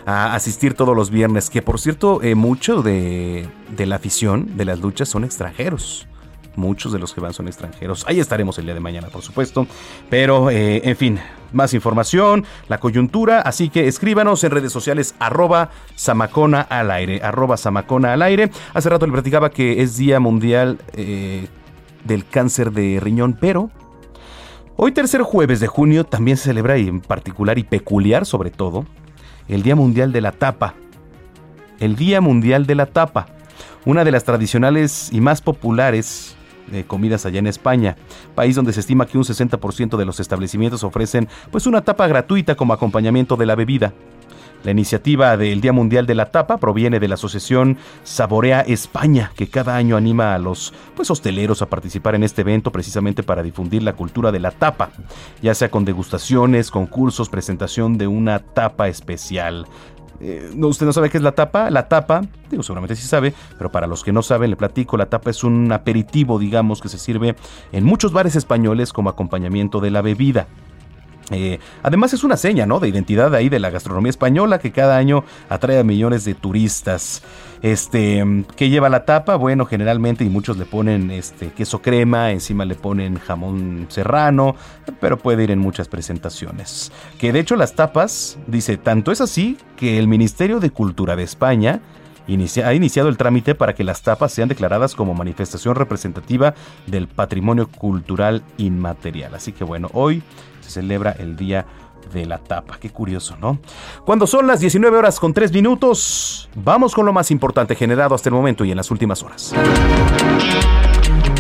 [0.06, 4.66] a asistir todos los viernes que por cierto eh, mucho de, de la afición de
[4.66, 6.08] las luchas son extranjeros
[6.56, 8.06] Muchos de los que van son extranjeros.
[8.08, 9.68] Ahí estaremos el día de mañana, por supuesto.
[10.10, 11.20] Pero, eh, en fin,
[11.52, 13.42] más información, la coyuntura.
[13.42, 17.22] Así que escríbanos en redes sociales arroba Samacona al aire.
[17.24, 18.52] Arroba Samacona al aire.
[18.74, 21.48] Hace rato le platicaba que es Día Mundial eh,
[22.04, 23.72] del Cáncer de Riñón, pero
[24.76, 28.86] hoy tercer jueves de junio también se celebra y en particular y peculiar sobre todo
[29.48, 30.76] el Día Mundial de la Tapa.
[31.80, 33.28] El Día Mundial de la Tapa.
[33.86, 36.35] Una de las tradicionales y más populares
[36.88, 37.96] comidas allá en España,
[38.34, 42.56] país donde se estima que un 60% de los establecimientos ofrecen pues una tapa gratuita
[42.56, 43.94] como acompañamiento de la bebida.
[44.66, 49.48] La iniciativa del Día Mundial de la Tapa proviene de la asociación Saborea España, que
[49.48, 53.84] cada año anima a los pues, hosteleros a participar en este evento precisamente para difundir
[53.84, 54.90] la cultura de la tapa,
[55.40, 59.68] ya sea con degustaciones, concursos, presentación de una tapa especial.
[60.20, 61.70] Eh, usted no sabe qué es la tapa.
[61.70, 65.08] La tapa, digo, seguramente sí sabe, pero para los que no saben, le platico, la
[65.08, 67.36] tapa es un aperitivo, digamos, que se sirve
[67.72, 70.48] en muchos bares españoles como acompañamiento de la bebida.
[71.32, 72.80] Eh, además es una seña, ¿no?
[72.80, 77.24] De identidad ahí de la gastronomía española que cada año atrae a millones de turistas.
[77.62, 78.24] Este,
[78.56, 79.36] ¿qué lleva la tapa?
[79.38, 84.56] Bueno, generalmente y muchos le ponen este queso crema, encima le ponen jamón serrano,
[85.00, 86.92] pero puede ir en muchas presentaciones.
[87.18, 91.24] Que de hecho las tapas, dice, tanto es así que el Ministerio de Cultura de
[91.24, 91.82] España
[92.28, 96.54] ha iniciado el trámite para que las tapas sean declaradas como manifestación representativa
[96.88, 99.36] del patrimonio cultural inmaterial.
[99.36, 100.24] Así que bueno, hoy
[100.62, 101.66] se celebra el Día
[102.14, 102.78] de la Tapa.
[102.80, 103.60] Qué curioso, ¿no?
[104.06, 108.30] Cuando son las 19 horas con 3 minutos, vamos con lo más importante generado hasta
[108.30, 109.54] el momento y en las últimas horas.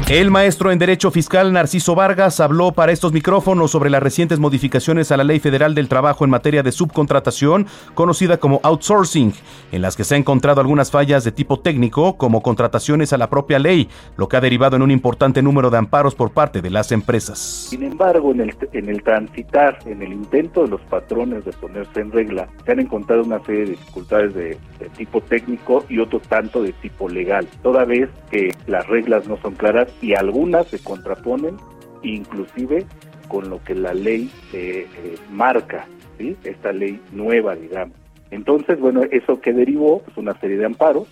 [0.07, 5.11] El maestro en Derecho Fiscal Narciso Vargas habló para estos micrófonos sobre las recientes modificaciones
[5.11, 9.33] a la Ley Federal del Trabajo en materia de subcontratación, conocida como outsourcing,
[9.71, 13.31] en las que se han encontrado algunas fallas de tipo técnico, como contrataciones a la
[13.31, 16.69] propia ley, lo que ha derivado en un importante número de amparos por parte de
[16.69, 17.39] las empresas.
[17.39, 22.01] Sin embargo, en el, en el transitar, en el intento de los patrones de ponerse
[22.01, 26.19] en regla, se han encontrado una serie de dificultades de, de tipo técnico y otro
[26.19, 30.79] tanto de tipo legal, toda vez que las reglas no son claras y algunas se
[30.79, 31.57] contraponen
[32.03, 32.85] inclusive
[33.27, 35.87] con lo que la ley eh, eh, marca,
[36.17, 36.35] ¿sí?
[36.43, 37.95] esta ley nueva, digamos.
[38.31, 41.07] Entonces, bueno, eso que derivó, pues una serie de amparos,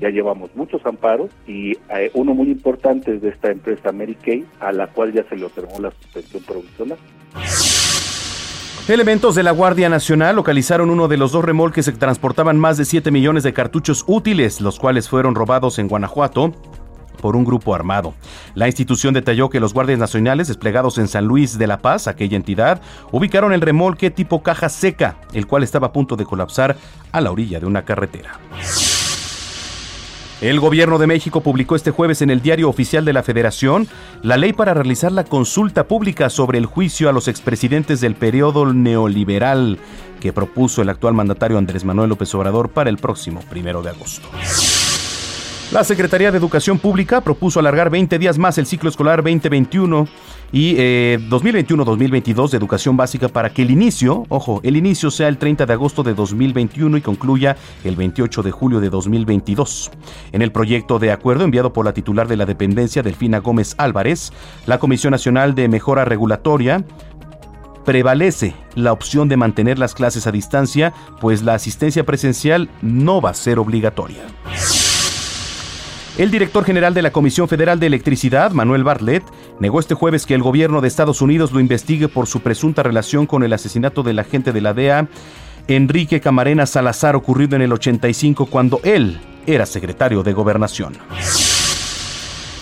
[0.00, 4.44] ya llevamos muchos amparos y eh, uno muy importante es de esta empresa Mary Kay,
[4.60, 6.98] a la cual ya se le otorgó la suspensión provisional.
[8.88, 12.84] Elementos de la Guardia Nacional localizaron uno de los dos remolques que transportaban más de
[12.84, 16.54] 7 millones de cartuchos útiles, los cuales fueron robados en Guanajuato
[17.20, 18.14] por un grupo armado.
[18.54, 22.36] La institución detalló que los guardias nacionales desplegados en San Luis de la Paz, aquella
[22.36, 22.80] entidad,
[23.12, 26.76] ubicaron el remolque tipo caja seca, el cual estaba a punto de colapsar
[27.12, 28.38] a la orilla de una carretera.
[30.40, 33.88] El gobierno de México publicó este jueves en el Diario Oficial de la Federación
[34.22, 38.72] la ley para realizar la consulta pública sobre el juicio a los expresidentes del periodo
[38.72, 39.80] neoliberal
[40.20, 44.28] que propuso el actual mandatario Andrés Manuel López Obrador para el próximo primero de agosto.
[45.70, 50.08] La Secretaría de Educación Pública propuso alargar 20 días más el ciclo escolar 2021
[50.50, 55.36] y 2021-2022 eh, de educación básica para que el inicio, ojo, el inicio sea el
[55.36, 57.54] 30 de agosto de 2021 y concluya
[57.84, 59.90] el 28 de julio de 2022.
[60.32, 64.32] En el proyecto de acuerdo enviado por la titular de la dependencia, Delfina Gómez Álvarez,
[64.64, 66.82] la Comisión Nacional de Mejora Regulatoria
[67.84, 73.30] prevalece la opción de mantener las clases a distancia, pues la asistencia presencial no va
[73.30, 74.24] a ser obligatoria.
[76.18, 79.22] El director general de la Comisión Federal de Electricidad, Manuel Bartlett,
[79.60, 83.24] negó este jueves que el gobierno de Estados Unidos lo investigue por su presunta relación
[83.24, 85.06] con el asesinato del agente de la DEA,
[85.68, 90.94] Enrique Camarena Salazar, ocurrido en el 85 cuando él era secretario de Gobernación.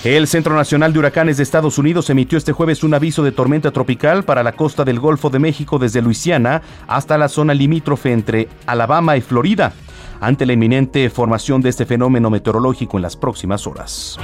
[0.04, 3.70] El Centro Nacional de Huracanes de Estados Unidos emitió este jueves un aviso de tormenta
[3.70, 8.50] tropical para la costa del Golfo de México desde Luisiana hasta la zona limítrofe entre
[8.66, 9.72] Alabama y Florida
[10.20, 14.18] ante la inminente formación de este fenómeno meteorológico en las próximas horas.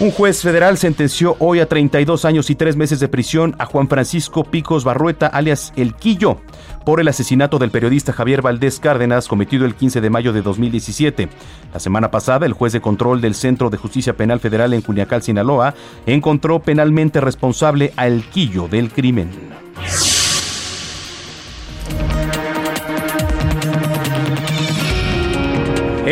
[0.00, 3.86] Un juez federal sentenció hoy a 32 años y 3 meses de prisión a Juan
[3.86, 6.38] Francisco Picos Barrueta, alias El Quillo,
[6.84, 11.28] por el asesinato del periodista Javier Valdés Cárdenas cometido el 15 de mayo de 2017.
[11.72, 15.22] La semana pasada, el juez de control del Centro de Justicia Penal Federal en Culiacán,
[15.22, 15.74] Sinaloa,
[16.06, 19.30] encontró penalmente responsable a El Quillo del crimen.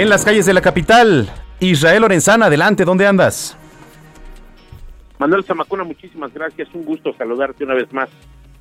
[0.01, 1.29] En las calles de la capital,
[1.59, 3.55] Israel Lorenzana, adelante, ¿dónde andas?
[5.19, 8.09] Manuel Zamacona, muchísimas gracias, un gusto saludarte una vez más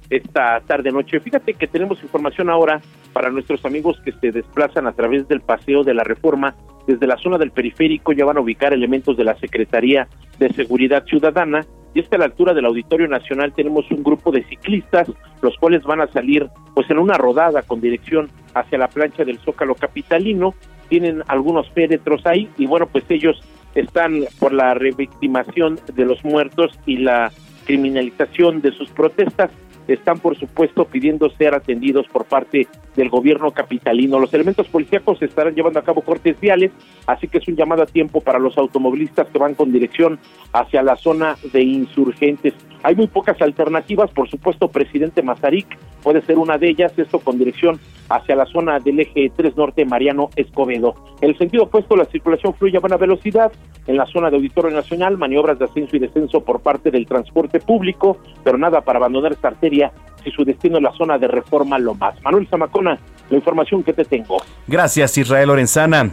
[0.10, 1.18] esta tarde noche.
[1.22, 2.82] Fíjate que tenemos información ahora
[3.14, 7.16] para nuestros amigos que se desplazan a través del paseo de la reforma desde la
[7.16, 10.10] zona del periférico ya van a ubicar elementos de la Secretaría
[10.40, 14.32] de Seguridad Ciudadana y es que a la altura del Auditorio Nacional tenemos un grupo
[14.32, 15.10] de ciclistas
[15.42, 19.40] los cuales van a salir pues en una rodada con dirección hacia la plancha del
[19.40, 20.54] Zócalo capitalino
[20.90, 23.42] tienen algunos féretros ahí y bueno, pues ellos
[23.76, 27.32] están por la revictimación de los muertos y la
[27.66, 29.52] criminalización de sus protestas
[29.94, 34.20] están por supuesto pidiendo ser atendidos por parte del gobierno capitalino.
[34.20, 36.72] Los elementos policíacos estarán llevando a cabo cortes viales,
[37.08, 40.20] así que es un llamado a tiempo para los automovilistas que van con dirección
[40.54, 42.54] hacia la zona de insurgentes.
[42.84, 47.38] Hay muy pocas alternativas, por supuesto, presidente Mazarik puede ser una de ellas, esto con
[47.38, 50.95] dirección hacia la zona del eje 3 norte Mariano Escobedo.
[51.21, 53.51] En el sentido opuesto, la circulación fluye a buena velocidad
[53.86, 57.59] en la zona de Auditorio Nacional, maniobras de ascenso y descenso por parte del transporte
[57.59, 59.91] público, pero nada para abandonar esta arteria
[60.23, 62.15] si su destino es la zona de reforma lo más.
[62.23, 62.97] Manuel Zamacona,
[63.30, 64.38] la información que te tengo.
[64.67, 66.11] Gracias, Israel Lorenzana.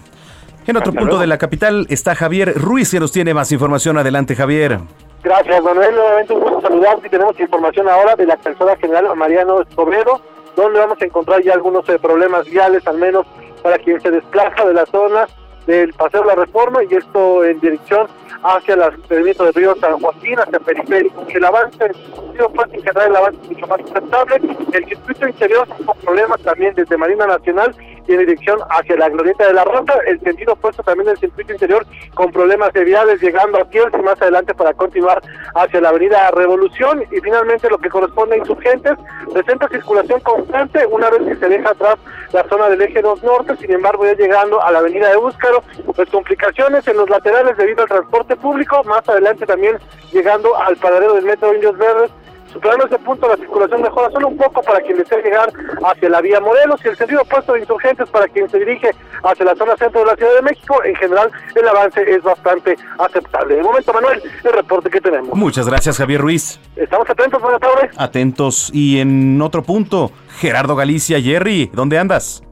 [0.66, 3.98] En otro punto de la capital está Javier Ruiz, que nos tiene más información.
[3.98, 4.80] Adelante, Javier.
[5.22, 5.94] Gracias, Manuel.
[5.94, 10.20] Nuevamente un gusto saludarte y tenemos información ahora de la persona general Mariano Escobedo,
[10.54, 13.26] donde vamos a encontrar ya algunos eh, problemas viales, al menos
[13.62, 15.26] para quien se desplaza de la zona
[15.66, 18.06] del Paseo de la Reforma y esto en dirección
[18.42, 21.24] hacia el permiso de Río San Joaquín, hacia el periférico.
[21.28, 24.40] El avance, en general el avance mucho más aceptable.
[24.72, 27.74] El circuito interior con problemas también desde Marina Nacional
[28.12, 31.86] en dirección hacia la glorieta de la Rosa, el sentido opuesto también del circuito interior
[32.14, 35.22] con problemas de viales llegando a Kielce y más adelante para continuar
[35.54, 37.04] hacia la avenida Revolución.
[37.10, 38.94] Y finalmente lo que corresponde a insurgentes
[39.32, 41.96] presenta circulación constante una vez que se deja atrás
[42.32, 45.62] la zona del eje 2 norte, sin embargo ya llegando a la avenida de Búscaro,
[45.94, 49.78] pues complicaciones en los laterales debido al transporte público, más adelante también
[50.12, 52.10] llegando al paradero del metro Indios Verdes
[52.56, 55.52] Superando ese punto, la circulación mejora solo un poco para quien desea llegar
[55.84, 58.92] hacia la vía Morelos y el sentido opuesto de insurgentes para quien se dirige
[59.22, 60.82] hacia la zona centro de la Ciudad de México.
[60.82, 63.56] En general, el avance es bastante aceptable.
[63.56, 65.36] De momento, Manuel, el reporte que tenemos.
[65.36, 66.58] Muchas gracias, Javier Ruiz.
[66.76, 67.90] Estamos atentos, buenas tardes.
[67.98, 68.70] Atentos.
[68.72, 72.45] Y en otro punto, Gerardo Galicia, Jerry, ¿dónde andas?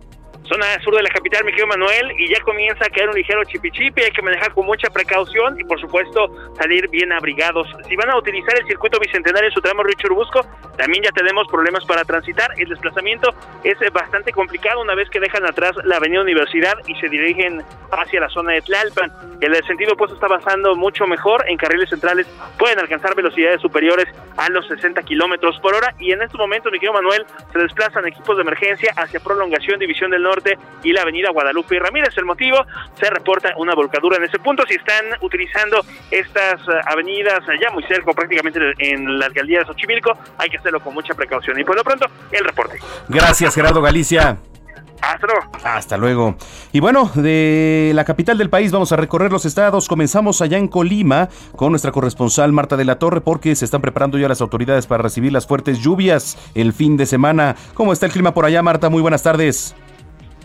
[0.49, 3.43] Zona sur de la capital, mi querido Manuel, y ya comienza a caer un ligero
[3.45, 7.67] chipichipi, hay que manejar con mucha precaución y por supuesto salir bien abrigados.
[7.89, 10.41] Si van a utilizar el circuito bicentenario en su tramo Río Churubusco,
[10.77, 12.51] también ya tenemos problemas para transitar.
[12.59, 13.31] El desplazamiento
[13.63, 18.21] es bastante complicado una vez que dejan atrás la avenida Universidad y se dirigen hacia
[18.21, 19.13] la zona de Tlalpan.
[19.41, 22.27] El sentido opuesto está avanzando mucho mejor, en carriles centrales
[22.59, 26.79] pueden alcanzar velocidades superiores a los 60 kilómetros por hora y en este momento, mi
[26.85, 30.34] Manuel, se desplazan equipos de emergencia hacia prolongación División del Norte
[30.83, 32.17] y la avenida Guadalupe y Ramírez.
[32.17, 32.59] El motivo,
[32.99, 34.65] se reporta una volcadura en ese punto.
[34.69, 35.81] Si están utilizando
[36.11, 40.81] estas eh, avenidas ya muy cerca, prácticamente en la alcaldía de Xochimilco, hay que hacerlo
[40.81, 41.59] con mucha precaución.
[41.59, 42.79] Y por lo pronto, el reporte.
[43.09, 44.39] Gracias, Gerardo Galicia.
[45.01, 45.43] Hasta luego.
[45.65, 46.37] Hasta luego.
[46.73, 49.87] Y bueno, de la capital del país vamos a recorrer los estados.
[49.87, 54.17] Comenzamos allá en Colima con nuestra corresponsal Marta de la Torre porque se están preparando
[54.19, 57.55] ya las autoridades para recibir las fuertes lluvias el fin de semana.
[57.75, 58.89] ¿Cómo está el clima por allá, Marta?
[58.89, 59.75] Muy buenas tardes.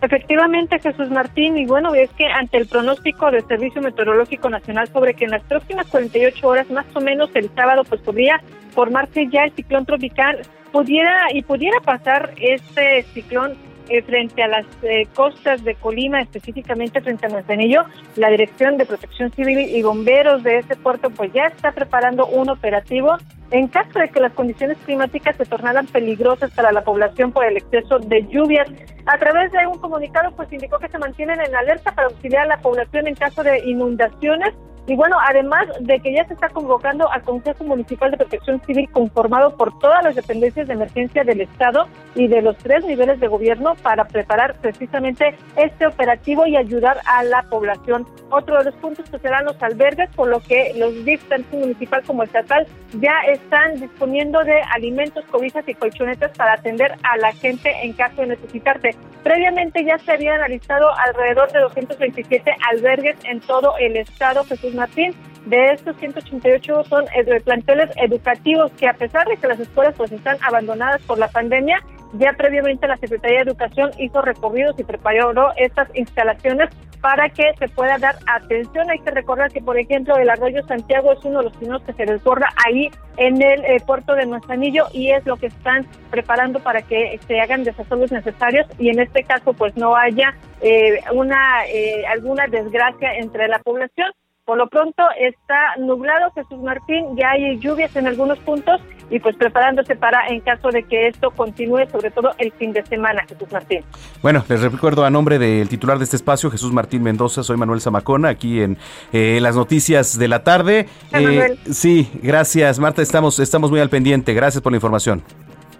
[0.01, 5.13] Efectivamente, Jesús Martín, y bueno, es que ante el pronóstico del Servicio Meteorológico Nacional sobre
[5.13, 8.41] que en las próximas 48 horas, más o menos el sábado, pues podría
[8.71, 10.39] formarse ya el ciclón tropical,
[10.71, 13.57] pudiera y pudiera pasar este ciclón
[13.89, 17.83] eh, frente a las eh, costas de Colima, específicamente frente a Manzanillo,
[18.15, 22.49] la Dirección de Protección Civil y Bomberos de ese puerto pues ya está preparando un
[22.49, 23.17] operativo
[23.51, 27.57] en caso de que las condiciones climáticas se tornaran peligrosas para la población por el
[27.57, 28.69] exceso de lluvias.
[29.05, 32.47] A través de un comunicado, pues indicó que se mantienen en alerta para auxiliar a
[32.47, 34.53] la población en caso de inundaciones
[34.89, 38.89] y bueno, además de que ya se está convocando al Consejo Municipal de Protección Civil
[38.91, 43.27] conformado por todas las dependencias de emergencia del Estado y de los tres niveles de
[43.27, 48.07] gobierno para preparar precisamente este operativo y ayudar a la población.
[48.31, 52.01] Otro de los puntos que serán los albergues, por lo que los DIF, tanto municipal
[52.03, 52.65] como estatal,
[52.99, 58.21] ya están disponiendo de alimentos, cobijas y colchonetas para atender a la gente en caso
[58.21, 58.95] de necesitarse.
[59.23, 65.13] Previamente ya se habían analizado alrededor de 227 albergues en todo el estado, Jesús Martín.
[65.45, 67.05] De estos 188 son
[67.43, 71.79] planteles educativos que a pesar de que las escuelas pues están abandonadas por la pandemia,
[72.13, 76.69] ya previamente la Secretaría de Educación hizo recorridos y preparó estas instalaciones
[77.01, 78.89] para que se pueda dar atención.
[78.89, 81.93] Hay que recordar que, por ejemplo, el arroyo Santiago es uno de los primeros que
[81.93, 86.59] se desborda ahí en el eh, puerto de Manzanillo y es lo que están preparando
[86.59, 91.65] para que se hagan desastres necesarios y en este caso pues no haya eh, una
[91.67, 94.11] eh, alguna desgracia entre la población.
[94.49, 98.81] Por lo pronto está nublado Jesús Martín, ya hay lluvias en algunos puntos
[99.11, 102.83] y pues preparándose para en caso de que esto continúe, sobre todo el fin de
[102.83, 103.81] semana, Jesús Martín.
[104.23, 107.79] Bueno, les recuerdo a nombre del titular de este espacio, Jesús Martín Mendoza, soy Manuel
[107.79, 108.79] Zamacona, aquí en
[109.13, 110.87] eh, las noticias de la tarde.
[111.13, 115.21] Eh, sí, gracias Marta, estamos, estamos muy al pendiente, gracias por la información.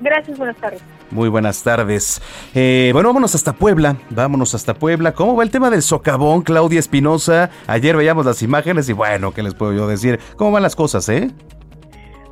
[0.01, 0.81] Gracias, buenas tardes.
[1.11, 2.21] Muy buenas tardes.
[2.53, 3.97] Eh, bueno, vámonos hasta Puebla.
[4.09, 5.13] Vámonos hasta Puebla.
[5.13, 7.49] ¿Cómo va el tema del socavón, Claudia Espinosa?
[7.67, 10.19] Ayer veíamos las imágenes y bueno, ¿qué les puedo yo decir?
[10.37, 11.31] ¿Cómo van las cosas, eh?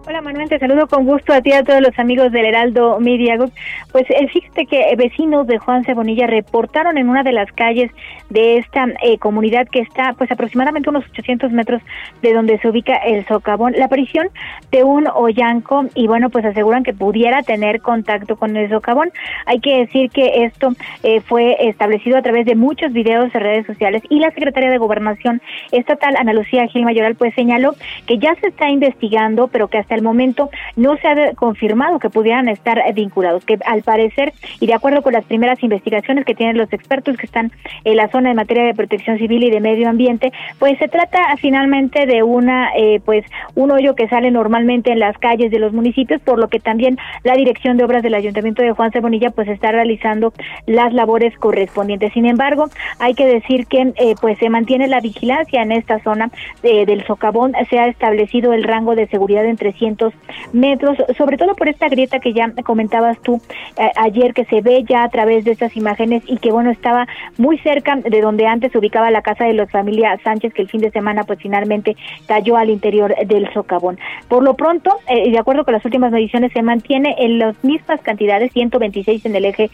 [0.10, 2.98] Hola Manuel, te saludo con gusto a ti y a todos los amigos del Heraldo
[3.02, 3.52] Media Group.
[3.92, 7.92] Pues eh, fíjate que vecinos de Juan Cebonilla reportaron en una de las calles
[8.30, 11.82] de esta eh, comunidad que está pues aproximadamente unos 800 metros
[12.22, 14.30] de donde se ubica el socavón, la aparición
[14.72, 19.12] de un hoyanco y bueno pues aseguran que pudiera tener contacto con el socavón.
[19.46, 20.70] Hay que decir que esto
[21.04, 24.78] eh, fue establecido a través de muchos videos en redes sociales y la secretaria de
[24.78, 25.42] Gobernación
[25.74, 29.97] Estatal, Ana Lucía Gil Mayoral, pues señaló que ya se está investigando pero que hasta
[29.98, 34.74] el momento no se ha confirmado que pudieran estar vinculados, que al parecer y de
[34.74, 37.52] acuerdo con las primeras investigaciones que tienen los expertos que están
[37.84, 41.36] en la zona en materia de protección civil y de medio ambiente, pues se trata
[41.38, 43.26] finalmente de una eh, pues
[43.56, 46.98] un hoyo que sale normalmente en las calles de los municipios, por lo que también
[47.24, 50.34] la Dirección de Obras del Ayuntamiento de Juan Cebonilla pues está realizando
[50.66, 52.14] las labores correspondientes.
[52.14, 52.70] Sin embargo,
[53.00, 56.30] hay que decir que eh, pues se mantiene la vigilancia en esta zona
[56.64, 59.58] eh, del socavón, se ha establecido el rango de seguridad en
[59.88, 60.14] 300
[60.54, 63.42] metros, sobre todo por esta grieta que ya comentabas tú
[63.78, 67.08] eh, ayer que se ve ya a través de estas imágenes y que bueno estaba
[67.38, 70.70] muy cerca de donde antes se ubicaba la casa de los familia Sánchez que el
[70.70, 71.96] fin de semana pues finalmente
[72.28, 74.00] cayó al interior del socavón.
[74.28, 78.52] Por lo pronto, de acuerdo con las últimas mediciones, se mantiene en las mismas cantidades,
[78.54, 79.70] 126 en el eje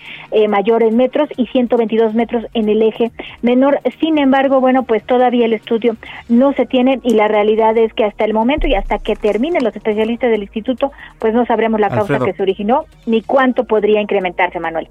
[0.49, 3.11] mayor en metros y 122 metros en el eje
[3.41, 3.80] menor.
[3.99, 5.95] Sin embargo, bueno, pues todavía el estudio
[6.30, 9.64] no se tiene y la realidad es que hasta el momento y hasta que terminen
[9.64, 14.01] los especialistas del instituto, pues no sabremos la causa que se originó ni cuánto podría
[14.01, 14.89] incrementarse, Manuel.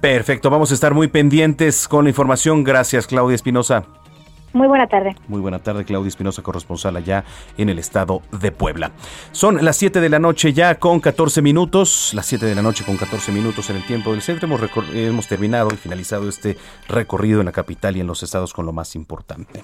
[0.00, 2.64] Perfecto, vamos a estar muy pendientes con la información.
[2.64, 3.84] Gracias, Claudia Espinosa.
[4.52, 5.14] Muy buena tarde.
[5.28, 7.24] Muy buena tarde, Claudia Espinosa, corresponsal allá
[7.56, 8.90] en el estado de Puebla.
[9.30, 12.84] Son las 7 de la noche ya con 14 minutos, las 7 de la noche
[12.84, 14.46] con 14 minutos en el tiempo del centro.
[14.46, 14.60] Hemos,
[14.92, 16.56] hemos terminado y finalizado este
[16.88, 19.62] recorrido en la capital y en los estados con lo más importante.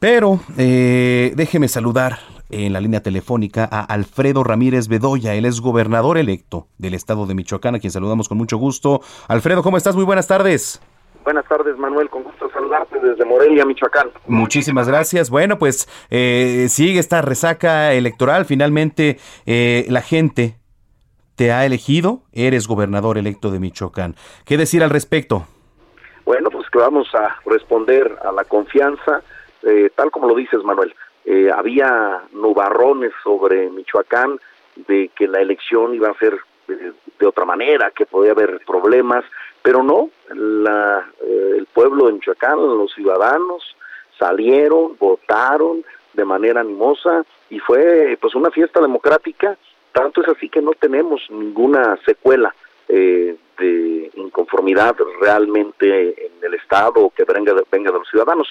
[0.00, 2.18] Pero eh, déjeme saludar
[2.50, 5.34] en la línea telefónica a Alfredo Ramírez Bedoya.
[5.34, 9.00] Él es gobernador electo del estado de Michoacán, a quien saludamos con mucho gusto.
[9.26, 9.96] Alfredo, ¿cómo estás?
[9.96, 10.80] Muy buenas tardes.
[11.24, 12.08] Buenas tardes, Manuel.
[12.08, 14.10] Con gusto saludarte desde Morelia, Michoacán.
[14.26, 15.30] Muchísimas gracias.
[15.30, 18.46] Bueno, pues eh, sigue esta resaca electoral.
[18.46, 20.56] Finalmente, eh, la gente
[21.34, 22.22] te ha elegido.
[22.32, 24.14] Eres gobernador electo de Michoacán.
[24.44, 25.46] ¿Qué decir al respecto?
[26.24, 29.22] Bueno, pues que vamos a responder a la confianza,
[29.62, 30.94] eh, tal como lo dices, Manuel.
[31.54, 34.38] había nubarrones sobre Michoacán
[34.86, 39.24] de que la elección iba a ser de otra manera, que podía haber problemas
[39.62, 43.76] pero no, la, eh, el pueblo de Michoacán, los ciudadanos
[44.18, 45.84] salieron, votaron
[46.14, 49.56] de manera animosa y fue pues una fiesta democrática,
[49.92, 52.54] tanto es así que no tenemos ninguna secuela
[52.88, 58.48] eh, de inconformidad realmente en el Estado o que venga de, venga de los ciudadanos.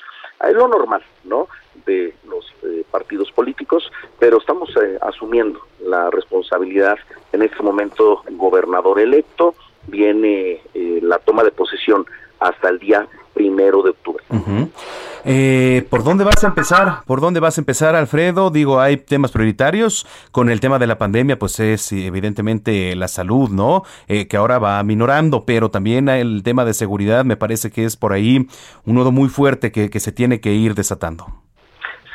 [0.48, 1.48] Es lo normal, ¿no?
[1.86, 4.70] De los eh, partidos políticos, pero estamos
[5.02, 6.98] asumiendo la responsabilidad
[7.32, 9.56] en este momento gobernador electo,
[9.88, 12.06] viene eh, la toma de posesión
[12.40, 13.08] hasta el día
[13.38, 14.24] primero de octubre.
[15.24, 17.04] Eh, ¿Por dónde vas a empezar?
[17.06, 18.50] ¿Por dónde vas a empezar, Alfredo?
[18.50, 20.08] Digo, hay temas prioritarios.
[20.32, 23.84] Con el tema de la pandemia, pues es evidentemente la salud, ¿no?
[24.08, 27.96] Eh, que ahora va minorando, pero también el tema de seguridad me parece que es
[27.96, 28.48] por ahí
[28.86, 31.28] un nodo muy fuerte que, que se tiene que ir desatando.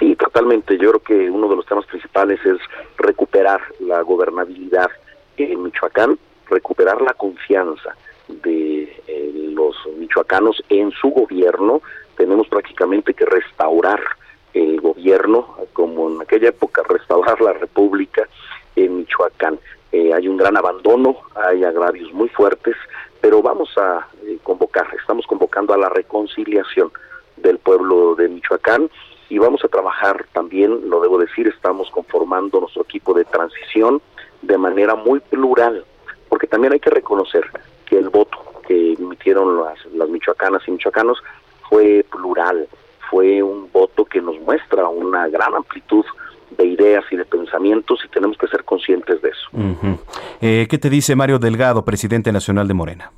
[0.00, 0.76] Sí, totalmente.
[0.78, 2.58] Yo creo que uno de los temas principales es
[2.98, 4.88] recuperar la gobernabilidad
[5.36, 6.18] en Michoacán
[6.50, 7.94] recuperar la confianza
[8.42, 11.82] de eh, los michoacanos en su gobierno,
[12.16, 14.00] tenemos prácticamente que restaurar
[14.54, 18.28] el gobierno, como en aquella época restaurar la república
[18.76, 19.58] en Michoacán.
[19.92, 22.76] Eh, hay un gran abandono, hay agravios muy fuertes,
[23.20, 26.90] pero vamos a eh, convocar, estamos convocando a la reconciliación
[27.36, 28.90] del pueblo de Michoacán
[29.28, 34.02] y vamos a trabajar también, lo debo decir, estamos conformando nuestro equipo de transición
[34.42, 35.84] de manera muy plural,
[36.28, 37.44] porque también hay que reconocer
[38.12, 41.18] voto que emitieron las, las michoacanas y michoacanos
[41.68, 42.68] fue plural,
[43.10, 46.04] fue un voto que nos muestra una gran amplitud
[46.56, 49.48] de ideas y de pensamientos y tenemos que ser conscientes de eso.
[50.40, 53.10] Eh, ¿Qué te dice Mario Delgado, presidente nacional de Morena?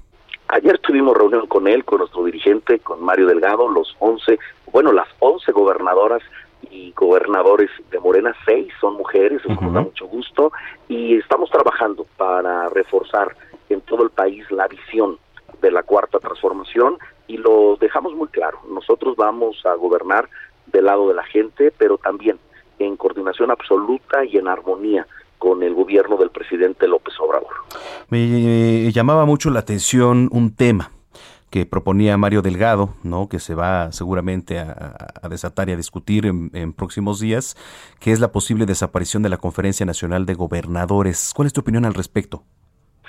[0.49, 4.39] Ayer tuvimos reunión con él, con nuestro dirigente, con Mario Delgado, los 11,
[4.73, 6.23] bueno, las 11 gobernadoras
[6.71, 10.53] y gobernadores de Morena, seis son mujeres, eso nos da mucho gusto,
[10.89, 13.35] y estamos trabajando para reforzar
[13.69, 15.19] en todo el país la visión
[15.61, 20.29] de la cuarta transformación y lo dejamos muy claro, nosotros vamos a gobernar
[20.67, 22.39] del lado de la gente, pero también
[22.79, 25.07] en coordinación absoluta y en armonía
[25.39, 27.53] con el gobierno del presidente López Obrador.
[28.09, 30.91] Me llamaba mucho la atención un tema
[31.55, 33.29] que proponía Mario Delgado, ¿no?
[33.29, 37.57] que se va seguramente a, desatar y a discutir en, próximos días,
[38.01, 41.33] que es la posible desaparición de la Conferencia Nacional de Gobernadores.
[41.33, 42.43] ¿Cuál es tu opinión al respecto?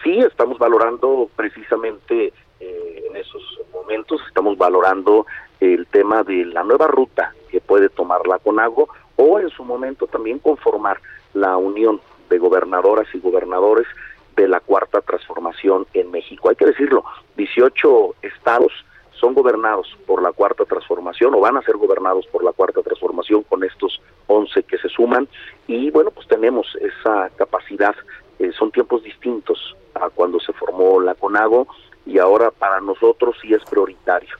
[0.03, 3.41] Sí, estamos valorando precisamente eh, en esos
[3.73, 5.25] momentos, estamos valorando
[5.59, 10.07] el tema de la nueva ruta que puede tomar la CONAGO o en su momento
[10.07, 10.99] también conformar
[11.33, 13.87] la unión de gobernadoras y gobernadores
[14.35, 16.49] de la cuarta transformación en México.
[16.49, 17.03] Hay que decirlo,
[17.37, 18.71] 18 estados
[19.19, 23.43] son gobernados por la cuarta transformación o van a ser gobernados por la cuarta transformación
[23.43, 25.27] con estos 11 que se suman
[25.67, 27.95] y bueno, pues tenemos esa capacidad.
[28.39, 31.67] Eh, son tiempos distintos a cuando se formó la CONAGO
[32.05, 34.35] y ahora para nosotros sí es prioritario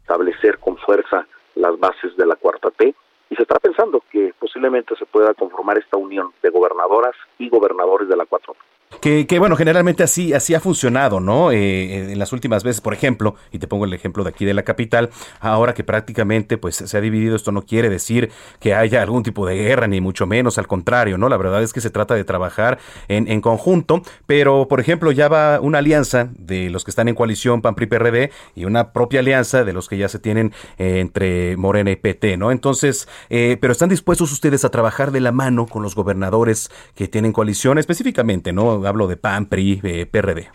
[0.00, 2.94] establecer con fuerza las bases de la cuarta T
[3.30, 8.08] y se está pensando que posiblemente se pueda conformar esta unión de gobernadoras y gobernadores
[8.08, 8.77] de la cuarta T.
[9.00, 11.52] Que, que, bueno, generalmente así, así ha funcionado, ¿no?
[11.52, 14.54] Eh, en las últimas veces, por ejemplo, y te pongo el ejemplo de aquí de
[14.54, 15.10] la capital,
[15.40, 19.46] ahora que prácticamente pues se ha dividido, esto no quiere decir que haya algún tipo
[19.46, 21.28] de guerra, ni mucho menos, al contrario, ¿no?
[21.28, 25.28] La verdad es que se trata de trabajar en, en conjunto, pero por ejemplo ya
[25.28, 29.20] va una alianza de los que están en coalición PAN PRI PRD y una propia
[29.20, 32.50] alianza de los que ya se tienen eh, entre Morena y PT, ¿no?
[32.50, 37.06] Entonces, eh, pero están dispuestos ustedes a trabajar de la mano con los gobernadores que
[37.06, 38.77] tienen coalición específicamente, ¿no?
[38.86, 40.50] Hablo de PAN, PRI, eh, PRD.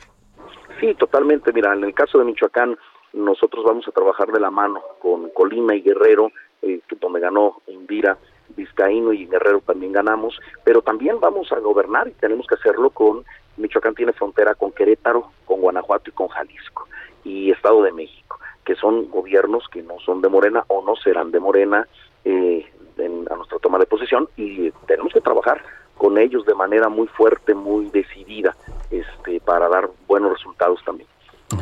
[0.79, 1.51] Sí, totalmente.
[1.53, 2.77] Mira, en el caso de Michoacán,
[3.13, 6.31] nosotros vamos a trabajar de la mano con Colima y Guerrero,
[6.61, 8.17] eh, donde ganó Indira,
[8.55, 13.23] Vizcaíno y Guerrero también ganamos, pero también vamos a gobernar y tenemos que hacerlo con,
[13.57, 16.87] Michoacán tiene frontera con Querétaro, con Guanajuato y con Jalisco,
[17.23, 21.31] y Estado de México, que son gobiernos que no son de Morena o no serán
[21.31, 21.87] de Morena
[22.25, 22.65] eh,
[22.97, 25.63] en, a nuestra toma de posesión, y tenemos que trabajar
[25.97, 28.55] con ellos de manera muy fuerte, muy decidida,
[28.91, 31.07] este, para dar buenos resultados también.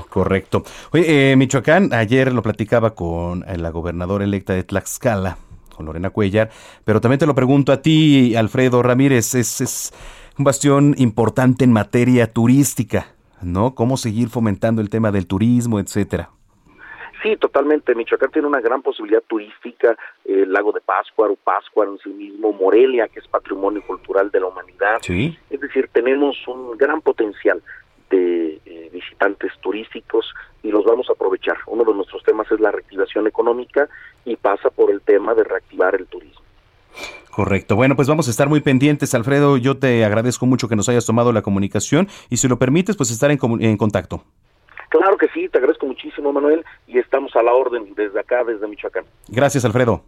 [0.10, 0.64] Correcto.
[0.92, 5.38] Oye, eh, Michoacán, ayer lo platicaba con eh, la gobernadora electa de Tlaxcala,
[5.76, 6.50] con Lorena Cuellar,
[6.86, 9.94] pero también te lo pregunto a ti, Alfredo Ramírez, es, es
[10.38, 13.08] un bastión importante en materia turística,
[13.42, 13.76] ¿no?
[13.76, 16.30] ¿Cómo seguir fomentando el tema del turismo, etcétera?
[17.22, 17.94] Sí, totalmente.
[17.94, 19.96] Michoacán tiene una gran posibilidad turística,
[20.26, 24.48] el lago de Páscuaro, Páscuaro en sí mismo, Morelia, que es patrimonio cultural de la
[24.48, 24.98] humanidad.
[25.02, 25.38] Sí.
[25.50, 27.62] Es decir, tenemos un gran potencial
[28.10, 30.34] de eh, visitantes turísticos
[30.64, 31.58] y los vamos a aprovechar.
[31.68, 33.88] Uno de nuestros temas es la reactivación económica
[34.26, 36.42] y pasa por el tema de reactivar el turismo.
[37.30, 37.76] Correcto.
[37.76, 39.58] Bueno, pues vamos a estar muy pendientes, Alfredo.
[39.58, 43.12] Yo te agradezco mucho que nos hayas tomado la comunicación y si lo permites, pues
[43.12, 44.24] estar en, en contacto.
[44.92, 48.68] Claro que sí, te agradezco muchísimo, Manuel, y estamos a la orden desde acá, desde
[48.68, 49.06] Michoacán.
[49.30, 50.04] Gracias, Alfredo.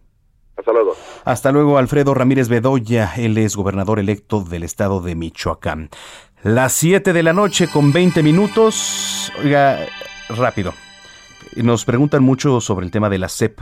[0.58, 0.94] Hasta luego.
[1.24, 3.14] Hasta luego, Alfredo Ramírez Bedoya.
[3.16, 5.88] Él es gobernador electo del estado de Michoacán.
[6.42, 9.32] Las 7 de la noche con 20 minutos.
[9.42, 9.86] Oiga,
[10.28, 10.74] rápido.
[11.56, 13.60] Nos preguntan mucho sobre el tema de la CEP.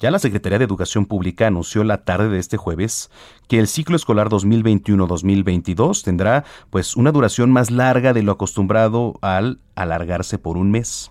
[0.00, 3.10] Ya la Secretaría de Educación Pública anunció la tarde de este jueves
[3.48, 9.60] que el ciclo escolar 2021-2022 tendrá pues una duración más larga de lo acostumbrado al
[9.74, 11.10] alargarse por un mes.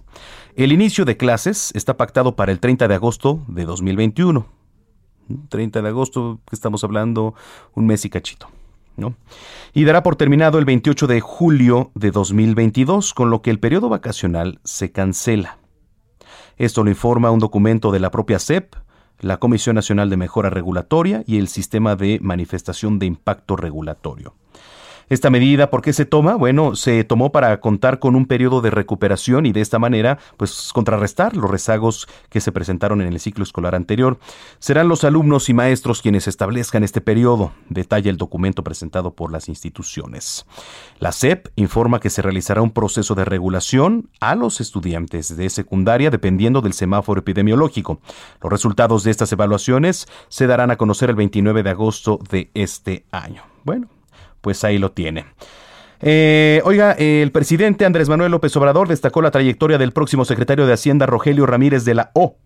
[0.56, 4.48] El inicio de clases está pactado para el 30 de agosto de 2021.
[5.50, 7.36] 30 de agosto, que estamos hablando,
[7.76, 8.48] un mes y cachito.
[8.96, 9.16] ¿no?
[9.74, 13.90] Y dará por terminado el 28 de julio de 2022, con lo que el periodo
[13.90, 15.58] vacacional se cancela.
[16.58, 18.74] Esto lo informa un documento de la propia CEP,
[19.20, 24.34] la Comisión Nacional de Mejora Regulatoria y el Sistema de Manifestación de Impacto Regulatorio.
[25.10, 26.36] Esta medida, ¿por qué se toma?
[26.36, 30.72] Bueno, se tomó para contar con un periodo de recuperación y de esta manera, pues,
[30.74, 34.20] contrarrestar los rezagos que se presentaron en el ciclo escolar anterior.
[34.60, 39.48] Serán los alumnos y maestros quienes establezcan este periodo, detalla el documento presentado por las
[39.48, 40.46] instituciones.
[41.00, 46.10] La SEP informa que se realizará un proceso de regulación a los estudiantes de secundaria
[46.10, 48.02] dependiendo del semáforo epidemiológico.
[48.42, 53.06] Los resultados de estas evaluaciones se darán a conocer el 29 de agosto de este
[53.12, 53.44] año.
[53.64, 53.88] Bueno,
[54.42, 55.26] pues ahí lo tiene.
[56.02, 60.74] Eh, oiga, el presidente Andrés Manuel López Obrador destacó la trayectoria del próximo secretario de
[60.74, 62.38] Hacienda Rogelio Ramírez de la O,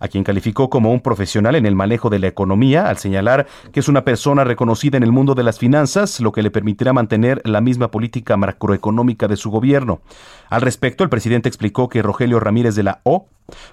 [0.00, 3.80] a quien calificó como un profesional en el manejo de la economía, al señalar que
[3.80, 7.40] es una persona reconocida en el mundo de las finanzas, lo que le permitirá mantener
[7.44, 10.00] la misma política macroeconómica de su gobierno.
[10.48, 13.28] Al respecto, el presidente explicó que Rogelio Ramírez de la O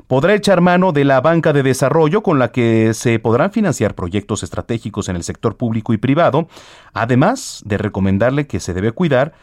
[0.08, 4.44] podrá echar mano de la banca de desarrollo con la que se podrán financiar proyectos
[4.44, 6.48] estratégicos en el sector público y privado,
[6.94, 9.34] además de recomendarle que se debe cuidar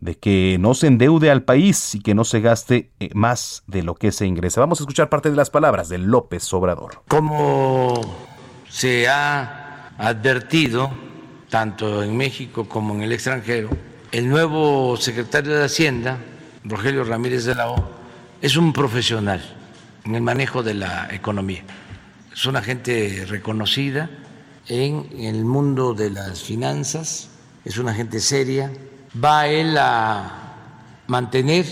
[0.00, 3.82] de que no se endeude al país y que no se gaste eh, más de
[3.82, 4.60] lo que se ingresa.
[4.60, 7.02] Vamos a escuchar parte de las palabras de López Obrador.
[7.08, 8.00] Como
[8.68, 10.90] se ha advertido,
[11.48, 13.70] tanto en México como en el extranjero,
[14.12, 16.18] el nuevo secretario de Hacienda,
[16.64, 17.90] Rogelio Ramírez de la O,
[18.40, 19.42] es un profesional
[20.04, 21.64] en el manejo de la economía.
[22.32, 24.08] Es una gente reconocida
[24.68, 27.30] en el mundo de las finanzas,
[27.64, 28.70] es una gente seria,
[29.22, 30.30] va él a
[31.06, 31.64] mantener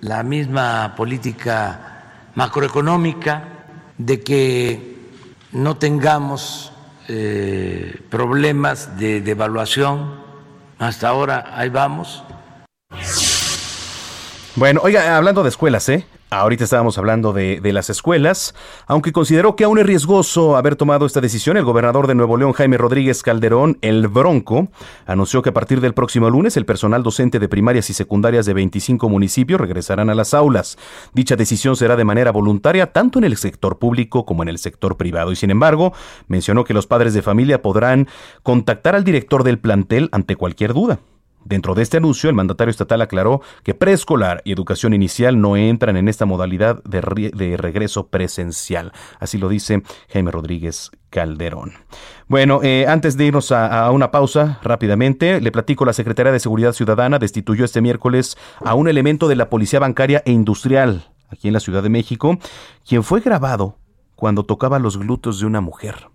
[0.00, 3.48] la misma política macroeconómica,
[3.98, 4.96] de que
[5.52, 6.72] no tengamos
[7.08, 10.20] eh, problemas de devaluación.
[10.78, 12.24] Hasta ahora ahí vamos.
[14.56, 16.04] Bueno, oiga, hablando de escuelas, ¿eh?
[16.32, 18.54] Ahorita estábamos hablando de, de, las escuelas,
[18.86, 22.54] aunque consideró que aún es riesgoso haber tomado esta decisión, el gobernador de Nuevo León,
[22.54, 24.68] Jaime Rodríguez Calderón, el Bronco,
[25.04, 28.54] anunció que a partir del próximo lunes el personal docente de primarias y secundarias de
[28.54, 30.78] 25 municipios regresarán a las aulas.
[31.12, 34.96] Dicha decisión será de manera voluntaria tanto en el sector público como en el sector
[34.96, 35.92] privado y sin embargo
[36.28, 38.08] mencionó que los padres de familia podrán
[38.42, 40.98] contactar al director del plantel ante cualquier duda.
[41.44, 45.96] Dentro de este anuncio, el mandatario estatal aclaró que preescolar y educación inicial no entran
[45.96, 47.00] en esta modalidad de,
[47.56, 48.92] regreso presencial.
[49.18, 49.82] Así lo dice
[50.12, 51.72] Jaime Rodríguez Calderón.
[52.28, 56.72] Bueno, eh, antes de irnos a, una pausa rápidamente, le platico, la Secretaría de Seguridad
[56.72, 61.54] Ciudadana destituyó este miércoles a un elemento de la Policía Bancaria e Industrial aquí en
[61.54, 62.38] la Ciudad de México,
[62.86, 63.76] quien fue grabado
[64.14, 66.11] cuando tocaba los glúteos de una mujer.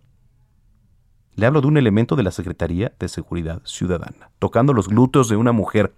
[1.38, 5.36] Le hablo de un elemento de la Secretaría de Seguridad Ciudadana, tocando los glúteos de
[5.36, 5.94] una mujer.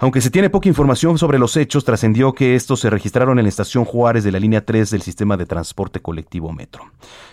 [0.00, 3.48] Aunque se tiene poca información sobre los hechos, trascendió que estos se registraron en la
[3.48, 6.84] estación Juárez de la línea 3 del sistema de transporte colectivo Metro.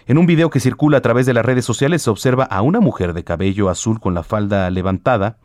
[0.07, 2.79] En un video que circula a través de las redes sociales se observa a una
[2.79, 5.37] mujer de cabello azul con la falda levantada,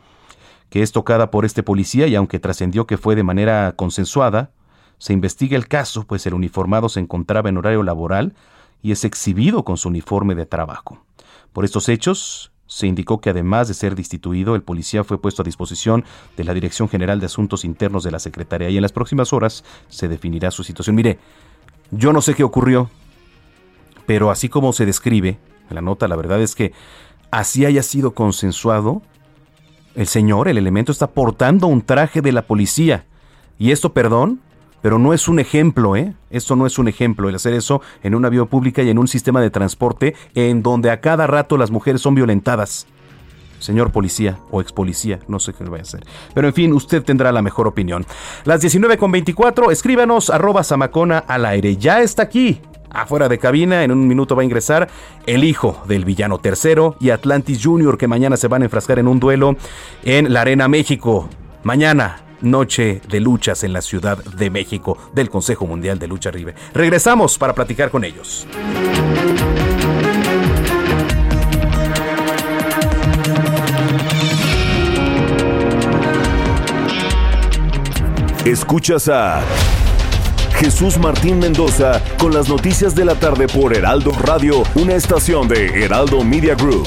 [0.68, 4.52] que es tocada por este policía y aunque trascendió que fue de manera consensuada,
[4.98, 8.34] se investiga el caso, pues el uniformado se encontraba en horario laboral
[8.82, 11.04] y es exhibido con su uniforme de trabajo.
[11.52, 15.44] Por estos hechos, se indicó que además de ser destituido, el policía fue puesto a
[15.44, 16.04] disposición
[16.36, 19.64] de la Dirección General de Asuntos Internos de la Secretaría y en las próximas horas
[19.88, 20.94] se definirá su situación.
[20.94, 21.18] Mire,
[21.90, 22.88] yo no sé qué ocurrió,
[24.06, 26.72] pero así como se describe en la nota, la verdad es que
[27.32, 29.02] así haya sido consensuado,
[29.96, 33.06] el señor, el elemento, está portando un traje de la policía.
[33.58, 34.40] Y esto, perdón,
[34.82, 36.14] pero no es un ejemplo, ¿eh?
[36.30, 39.08] Esto no es un ejemplo, el hacer eso en una vía pública y en un
[39.08, 42.86] sistema de transporte en donde a cada rato las mujeres son violentadas.
[43.58, 46.00] Señor policía o ex policía, no sé qué le vaya a hacer.
[46.34, 48.06] Pero en fin, usted tendrá la mejor opinión.
[48.44, 51.76] Las 19.24, escríbanos arroba samacona al aire.
[51.76, 54.88] Ya está aquí, afuera de cabina, en un minuto va a ingresar
[55.26, 59.08] el hijo del villano tercero y Atlantis Junior que mañana se van a enfrascar en
[59.08, 59.56] un duelo
[60.04, 61.28] en la Arena México.
[61.62, 66.54] Mañana Noche de Luchas en la Ciudad de México del Consejo Mundial de Lucha Libre.
[66.74, 68.46] Regresamos para platicar con ellos.
[78.44, 79.42] Escuchas a
[80.60, 85.84] Jesús Martín Mendoza con las noticias de la tarde por Heraldo Radio, una estación de
[85.84, 86.86] Heraldo Media Group.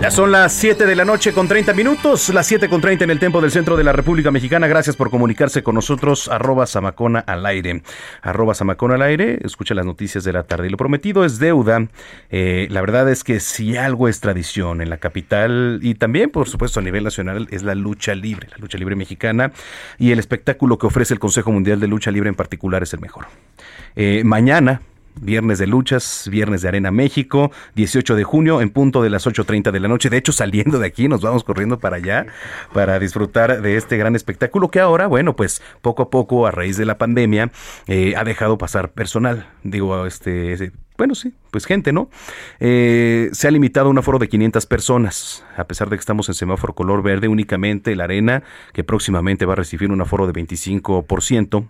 [0.00, 3.10] Ya son las 7 de la noche con 30 minutos, las 7 con 30 en
[3.10, 4.68] el tiempo del centro de la República Mexicana.
[4.68, 7.82] Gracias por comunicarse con nosotros, arroba Samacona al aire.
[8.22, 10.68] Arroba Samacona al aire, escucha las noticias de la tarde.
[10.68, 11.88] Y lo prometido es deuda.
[12.30, 16.48] Eh, la verdad es que si algo es tradición en la capital y también, por
[16.48, 19.50] supuesto, a nivel nacional, es la lucha libre, la lucha libre mexicana.
[19.98, 23.00] Y el espectáculo que ofrece el Consejo Mundial de Lucha Libre en particular es el
[23.00, 23.26] mejor.
[23.96, 24.80] Eh, mañana,
[25.20, 29.70] Viernes de luchas, viernes de Arena México, 18 de junio en punto de las 8.30
[29.70, 30.10] de la noche.
[30.10, 32.26] De hecho, saliendo de aquí nos vamos corriendo para allá
[32.72, 36.76] para disfrutar de este gran espectáculo que ahora, bueno, pues poco a poco a raíz
[36.76, 37.50] de la pandemia
[37.86, 39.46] eh, ha dejado pasar personal.
[39.62, 42.10] Digo, este, bueno, sí, pues gente, ¿no?
[42.58, 46.34] Eh, se ha limitado un aforo de 500 personas, a pesar de que estamos en
[46.34, 48.42] semáforo color verde, únicamente la arena,
[48.72, 51.68] que próximamente va a recibir un aforo de 25%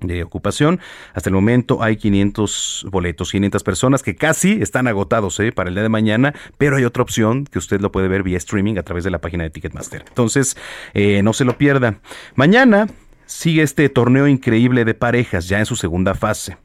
[0.00, 0.80] de ocupación.
[1.14, 5.52] Hasta el momento hay 500 boletos, 500 personas que casi están agotados ¿eh?
[5.52, 8.36] para el día de mañana, pero hay otra opción que usted lo puede ver vía
[8.36, 10.04] streaming a través de la página de Ticketmaster.
[10.06, 10.56] Entonces,
[10.94, 12.00] eh, no se lo pierda.
[12.34, 12.88] Mañana
[13.26, 16.56] sigue este torneo increíble de parejas ya en su segunda fase.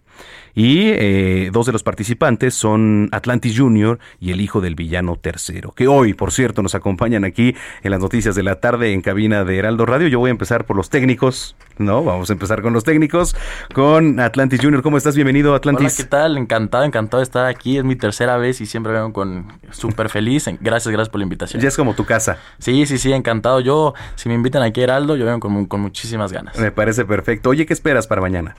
[0.55, 5.73] Y eh, dos de los participantes son Atlantis Junior y el hijo del villano tercero,
[5.73, 7.53] que hoy, por cierto, nos acompañan aquí
[7.83, 10.07] en las noticias de la tarde en cabina de Heraldo Radio.
[10.07, 12.05] Yo voy a empezar por los técnicos, ¿no?
[12.05, 13.35] Vamos a empezar con los técnicos,
[13.73, 14.81] con Atlantis Junior.
[14.81, 15.15] ¿Cómo estás?
[15.15, 15.87] Bienvenido, Atlantis.
[15.87, 16.37] Hola, ¿qué tal?
[16.37, 17.77] Encantado, encantado de estar aquí.
[17.77, 20.45] Es mi tercera vez y siempre vengo con súper feliz.
[20.61, 21.61] Gracias, gracias por la invitación.
[21.61, 22.37] Ya es como tu casa.
[22.59, 23.59] Sí, sí, sí, encantado.
[23.59, 26.57] Yo, si me invitan aquí a Heraldo, yo vengo con, con muchísimas ganas.
[26.57, 27.49] Me parece perfecto.
[27.49, 28.55] Oye, ¿qué esperas para mañana?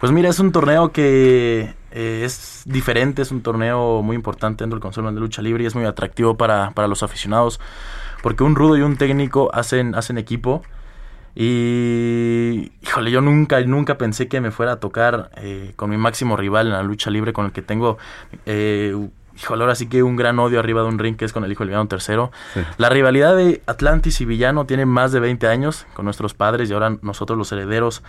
[0.00, 4.76] Pues mira, es un torneo que eh, es diferente, es un torneo muy importante dentro
[4.76, 7.60] del Consejo de Lucha Libre y es muy atractivo para, para, los aficionados
[8.22, 10.62] porque un rudo y un técnico hacen, hacen equipo
[11.34, 16.34] y híjole, yo nunca, nunca pensé que me fuera a tocar eh, con mi máximo
[16.34, 17.98] rival en la lucha libre con el que tengo
[18.46, 18.96] eh,
[19.36, 21.52] híjole, ahora sí que un gran odio arriba de un ring que es con el
[21.52, 22.30] hijo del villano tercero.
[22.78, 26.72] La rivalidad de Atlantis y villano tiene más de 20 años con nuestros padres y
[26.72, 28.02] ahora nosotros los herederos.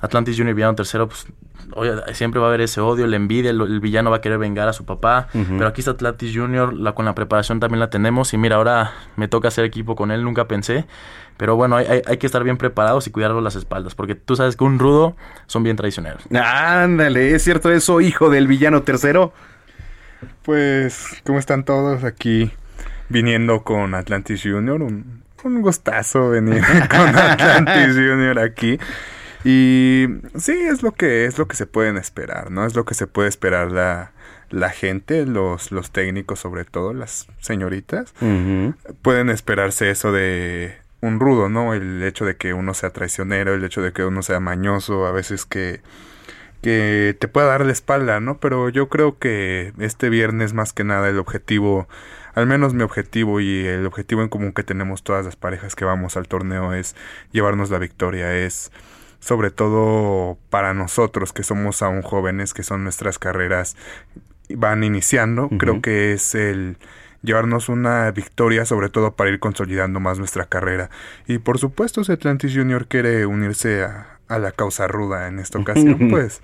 [0.00, 1.26] Atlantis Junior y Villano tercero, pues
[1.74, 4.38] oye, siempre va a haber ese odio, la envidia, el, el villano va a querer
[4.38, 7.90] vengar a su papá, pero aquí está Atlantis Junior, la, con la preparación también la
[7.90, 10.86] tenemos y mira, ahora me toca hacer equipo con él, nunca pensé,
[11.36, 14.36] pero bueno, hay, hay- hay que estar bien preparados y cuidarlo las espaldas, porque tú
[14.36, 15.16] sabes que un rudo
[15.46, 16.22] son bien traicioneros.
[16.34, 19.32] Ándale, ¿es cierto eso, hijo del villano tercero?
[20.42, 22.50] Pues, ¿cómo están todos aquí
[23.08, 24.82] viniendo con Atlantis Junior?
[24.82, 28.78] Un, un gustazo venir con Atlantis Junior aquí.
[29.44, 30.06] Y
[30.36, 32.66] sí, es lo que es lo que se pueden esperar, ¿no?
[32.66, 34.12] Es lo que se puede esperar la,
[34.50, 38.12] la gente, los, los técnicos sobre todo, las señoritas.
[39.02, 41.72] Pueden esperarse eso de un rudo, ¿no?
[41.74, 45.12] El hecho de que uno sea traicionero, el hecho de que uno sea mañoso, a
[45.12, 45.80] veces que
[46.62, 48.38] que te pueda dar la espalda, ¿no?
[48.38, 51.88] Pero yo creo que este viernes más que nada el objetivo,
[52.34, 55.84] al menos mi objetivo y el objetivo en común que tenemos todas las parejas que
[55.84, 56.96] vamos al torneo es
[57.32, 58.70] llevarnos la victoria, es
[59.20, 63.76] sobre todo para nosotros que somos aún jóvenes, que son nuestras carreras
[64.56, 66.76] van iniciando, creo que es el
[67.22, 70.90] llevarnos una victoria sobre todo para ir consolidando más nuestra carrera.
[71.26, 75.58] Y por supuesto si Atlantis Junior quiere unirse a, a la causa ruda en esta
[75.58, 76.40] ocasión, pues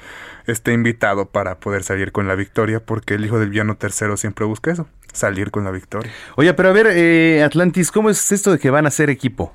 [0.46, 4.44] está invitado para poder salir con la victoria porque el hijo del villano tercero siempre
[4.44, 6.12] busca eso, salir con la victoria.
[6.36, 9.54] Oye, pero a ver, eh, Atlantis, ¿cómo es esto de que van a ser equipo?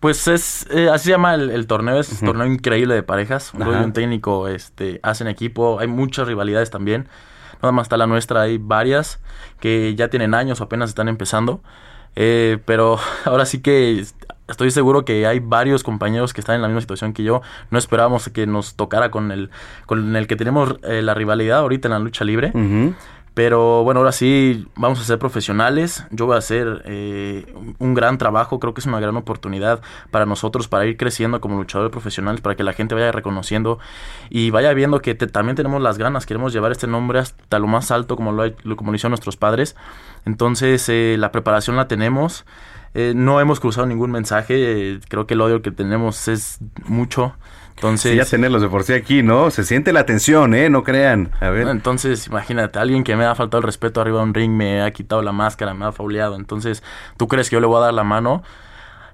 [0.00, 3.52] Pues es, eh, así se llama el, el torneo, es un torneo increíble de parejas.
[3.54, 7.06] Un un técnico este, hacen equipo, hay muchas rivalidades también.
[7.62, 9.20] Nada más está la nuestra, hay varias
[9.60, 11.62] que ya tienen años o apenas están empezando.
[12.16, 14.04] Eh, pero ahora sí que
[14.48, 17.42] estoy seguro que hay varios compañeros que están en la misma situación que yo.
[17.70, 19.50] No esperábamos que nos tocara con el,
[19.86, 22.52] con el que tenemos eh, la rivalidad ahorita en la lucha libre.
[23.34, 26.04] Pero bueno, ahora sí vamos a ser profesionales.
[26.10, 28.58] Yo voy a hacer eh, un- gran trabajo.
[28.58, 29.80] Creo que es una gran oportunidad
[30.10, 33.78] para nosotros para ir creciendo como luchadores profesionales, para que la gente vaya reconociendo
[34.30, 36.26] y vaya viendo que también tenemos las ganas.
[36.26, 39.36] Queremos llevar este nombre hasta lo más alto como lo, lo- como lo hicieron nuestros
[39.36, 39.76] padres.
[40.26, 42.44] Entonces, eh, la preparación la tenemos.
[42.94, 44.54] Eh, no hemos cruzado ningún mensaje.
[44.94, 47.34] eh, creo que el odio que tenemos es mucho.
[47.80, 49.50] Entonces, Sí, ya tenerlos de por sí aquí, ¿no?
[49.50, 50.68] Se siente la tensión, ¿eh?
[50.68, 51.30] No crean.
[51.40, 51.66] A ver.
[51.68, 54.90] entonces, imagínate, alguien que me ha faltado el respeto arriba de un ring, me ha
[54.90, 56.36] quitado la máscara, me ha fauleado.
[56.36, 56.82] Entonces,
[57.16, 58.42] ¿tú crees que yo le voy a dar la mano?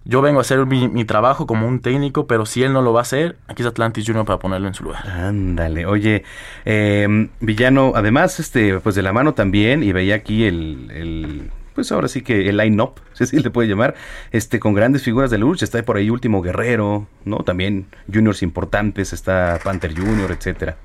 [0.04, 2.92] Yo vengo a hacer mi, mi trabajo como un técnico, pero si él no lo
[2.92, 5.08] va a hacer, aquí es Atlantis Junior para ponerlo en su lugar.
[5.08, 6.24] Ándale, oye,
[6.64, 11.92] eh, Villano, además, este, pues de la mano también, y veía aquí el, el, pues
[11.92, 13.94] ahora sí que el line-up, si así le puede llamar,
[14.32, 17.38] este, con grandes figuras de la lucha, está por ahí Último Guerrero, ¿no?
[17.44, 20.76] También juniors importantes, está Panther Junior, etcétera.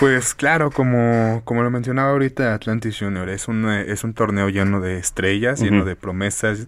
[0.00, 4.48] Pues claro, como, como lo mencionaba ahorita Atlantis Junior, es un, eh, es un torneo
[4.48, 6.66] lleno de estrellas, lleno de promesas,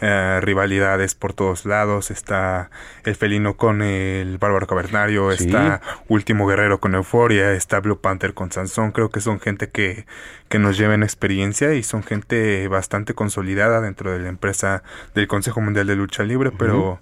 [0.00, 2.10] eh, rivalidades por todos lados.
[2.10, 2.70] Está
[3.04, 5.44] el felino con el bárbaro cavernario, Sí.
[5.46, 8.92] está Último Guerrero con Euforia, está Blue Panther con Sansón.
[8.92, 10.06] Creo que son gente que,
[10.48, 14.82] que nos lleven experiencia y son gente bastante consolidada dentro de la empresa
[15.14, 17.00] del Consejo Mundial de Lucha Libre, pero...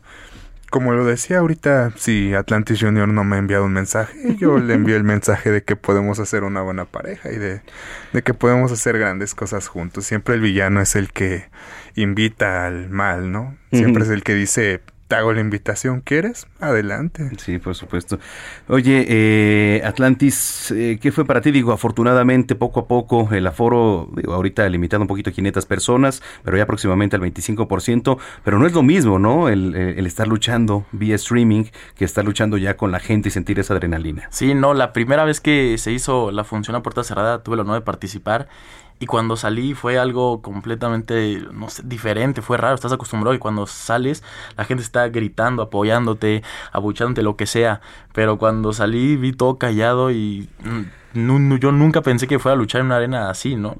[0.70, 4.74] Como lo decía ahorita, si Atlantis Junior no me ha enviado un mensaje, yo le
[4.74, 7.62] envío el mensaje de que podemos hacer una buena pareja y de,
[8.12, 10.04] de que podemos hacer grandes cosas juntos.
[10.04, 11.48] Siempre el villano es el que
[11.94, 13.56] invita al mal, ¿no?
[13.72, 16.46] Siempre es el que dice, te hago la invitación, ¿quieres?
[16.60, 17.30] Adelante.
[17.38, 18.18] Sí, por supuesto.
[18.68, 21.50] Oye, eh, Atlantis, eh, ¿qué fue para ti?
[21.50, 26.22] Digo, afortunadamente, poco a poco, el aforo, digo, ahorita limitado un poquito a 500 personas,
[26.42, 29.48] pero ya próximamente al 25%, pero no es lo mismo, ¿no?
[29.48, 31.64] El, el- el estar luchando vía streaming
[31.96, 34.26] que estar luchando ya con la gente y sentir esa adrenalina.
[34.30, 37.60] Sí, no, la primera vez que se hizo la función a puerta cerrada tuve el
[37.60, 38.48] honor de participar
[39.00, 43.66] y cuando salí fue algo completamente, no sé, diferente, fue raro, estás acostumbrado y cuando
[43.66, 44.22] sales
[44.56, 46.42] la gente está gritando, apoyándote,
[46.72, 47.80] abuchándote, lo que sea,
[48.12, 50.48] pero cuando salí vi todo callado y
[51.14, 53.76] yo nunca pensé que fuera a luchar en una arena así, ¿no?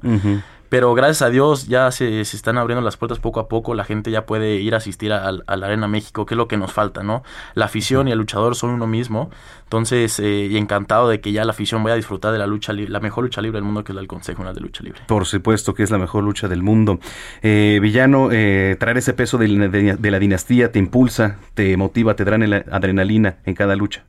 [0.69, 3.83] Pero gracias a Dios ya se, se están abriendo las puertas poco a poco, la
[3.85, 6.57] gente ya puede ir a asistir a, a la Arena México, que es lo que
[6.57, 7.23] nos falta, ¿no?
[7.53, 9.29] La afición y el luchador son uno mismo,
[9.63, 12.73] entonces, eh, y encantado de que ya la afición vaya a disfrutar de la lucha
[12.73, 15.01] la mejor lucha libre del mundo que es la del Consejo Nacional de Lucha Libre.
[15.07, 16.99] Por supuesto que es la mejor lucha del mundo.
[17.41, 21.75] Eh, Villano, eh, traer ese peso de, la- de- de la dinastía te impulsa, te
[21.77, 22.35] motiva, te da
[22.71, 24.03] adrenalina en cada lucha.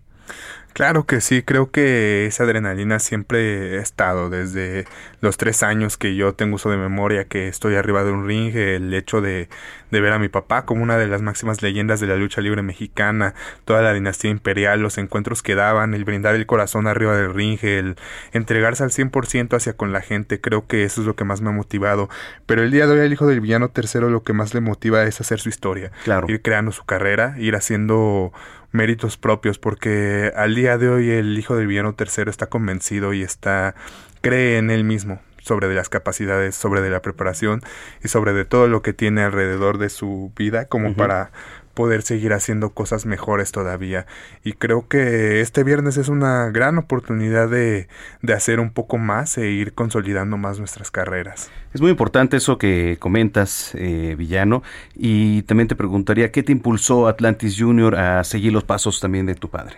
[0.76, 4.84] Claro que sí, creo que esa adrenalina siempre ha estado desde
[5.22, 8.54] los tres años que yo tengo uso de memoria, que estoy arriba de un ring,
[8.54, 9.48] el hecho de,
[9.90, 12.60] de ver a mi papá como una de las máximas leyendas de la lucha libre
[12.60, 13.32] mexicana,
[13.64, 17.58] toda la dinastía imperial, los encuentros que daban, el brindar el corazón arriba del ring,
[17.62, 17.96] el
[18.32, 21.48] entregarse al 100% hacia con la gente, creo que eso es lo que más me
[21.48, 22.10] ha motivado.
[22.44, 25.04] Pero el día de hoy al hijo del villano tercero lo que más le motiva
[25.04, 26.26] es hacer su historia, claro.
[26.28, 28.34] ir creando su carrera, ir haciendo
[28.76, 33.22] méritos propios, porque al día de hoy el hijo del villano tercero está convencido y
[33.22, 33.74] está
[34.20, 37.62] cree en él mismo sobre de las capacidades, sobre de la preparación
[38.02, 41.30] y sobre de todo lo que tiene alrededor de su vida como para
[41.76, 44.06] poder seguir haciendo cosas mejores todavía.
[44.42, 47.86] Y creo que este viernes es una gran oportunidad de,
[48.22, 51.50] de hacer un poco más e ir consolidando más nuestras carreras.
[51.74, 54.62] Es muy importante eso que comentas, eh, Villano,
[54.94, 59.34] y también te preguntaría, ¿qué te impulsó Atlantis Junior a seguir los pasos también de
[59.34, 59.76] tu padre?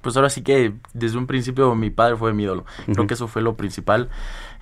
[0.00, 2.64] Pues ahora sí que desde un principio mi padre fue mi ídolo.
[2.90, 4.08] Creo que eso fue lo principal.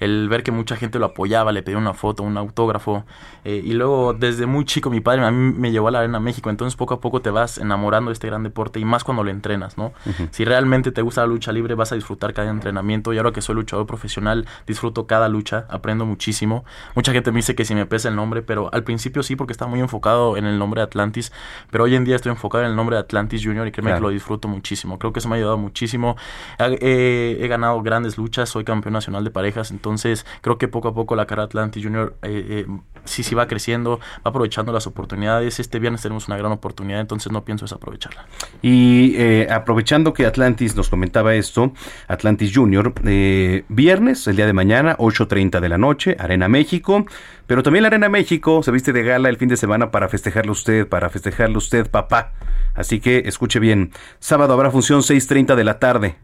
[0.05, 3.05] El ver que mucha gente lo apoyaba, le pedía una foto, un autógrafo.
[3.45, 6.21] eh, y luego desde muy chico mi padre a mí me llevó a la Arena
[6.21, 6.51] México.
[6.51, 9.31] Entonces poco a poco te vas enamorando de este gran deporte y más cuando lo
[9.31, 9.93] entrenas, ¿no?
[10.31, 13.13] Si realmente te gusta la lucha libre vas a disfrutar cada entrenamiento.
[13.13, 16.65] Y ahora que soy luchador profesional disfruto cada lucha, aprendo muchísimo.
[16.95, 19.53] Mucha gente me dice que si me pesa el nombre, pero al principio sí porque
[19.53, 21.33] estaba muy enfocado en el nombre de Atlantis.
[21.71, 24.01] Pero hoy en día estoy enfocado en el nombre de Atlantis Junior y créeme Claro.
[24.01, 24.99] que lo disfruto muchísimo.
[24.99, 26.17] Creo que eso me ha ayudado muchísimo.
[26.59, 29.94] He, he- he ganado grandes luchas, soy campeón nacional de parejas, entonces
[30.41, 32.67] creo que poco a poco la cara Atlantis Junior eh, eh,
[33.05, 35.61] sí, sí va creciendo, va aprovechando las oportunidades.
[35.61, 38.27] Este viernes tenemos una gran oportunidad, entonces no pienso desaprovecharla.
[38.63, 41.73] Y eh, aprovechando que Atlantis nos comentaba esto,
[42.09, 47.07] Atlantis Junior, eh, viernes, el día de mañana, 8.30 de la noche, Arena México,
[47.47, 50.53] pero también la Arena México se viste de gala el fin de semana para festejarle
[50.53, 52.33] usted, para festejarle usted, papá.
[52.75, 56.17] Así que escuche bien, sábado habrá función 6.30 de la tarde.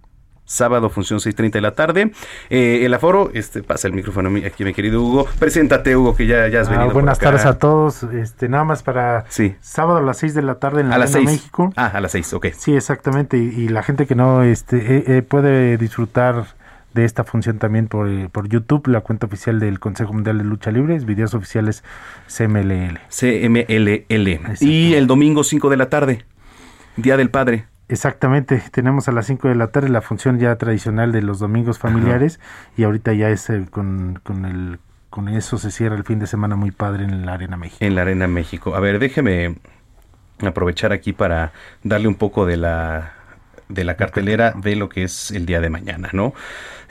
[0.50, 2.10] Sábado, función 6.30 de la tarde.
[2.50, 5.28] Eh, el aforo, este, pasa el micrófono aquí, mi querido Hugo.
[5.38, 6.86] Preséntate, Hugo, que ya, ya has Ah, venido.
[6.88, 7.26] por buenas acá.
[7.26, 8.02] tardes a todos.
[8.02, 9.54] Este, nada más para Sí.
[9.60, 11.40] sábado a las 6 de la tarde en la A las Arena 6.
[11.40, 11.72] México.
[11.76, 12.46] Ah, a las 6, ok.
[12.58, 13.38] Sí, exactamente.
[13.38, 16.46] Y, y la gente que no este, eh, eh, puede disfrutar
[16.94, 20.42] de esta función también por, eh, por YouTube, la cuenta oficial del Consejo Mundial de
[20.44, 21.84] Lucha Libre, videos oficiales
[22.26, 22.98] CMLL.
[23.08, 24.56] CMLL.
[24.60, 26.24] Y el domingo 5 de la tarde,
[26.96, 27.66] Día del Padre.
[27.90, 31.80] Exactamente, tenemos a las 5 de la tarde la función ya tradicional de los domingos
[31.80, 32.38] familiares
[32.76, 34.78] y ahorita ya es eh, con, con el
[35.10, 37.84] con eso se cierra el fin de semana muy padre en la Arena México.
[37.84, 38.76] En la Arena México.
[38.76, 39.56] A ver, déjeme
[40.38, 41.50] aprovechar aquí para
[41.82, 43.14] darle un poco de la
[43.70, 46.34] de la cartelera de lo que es el día de mañana, ¿no?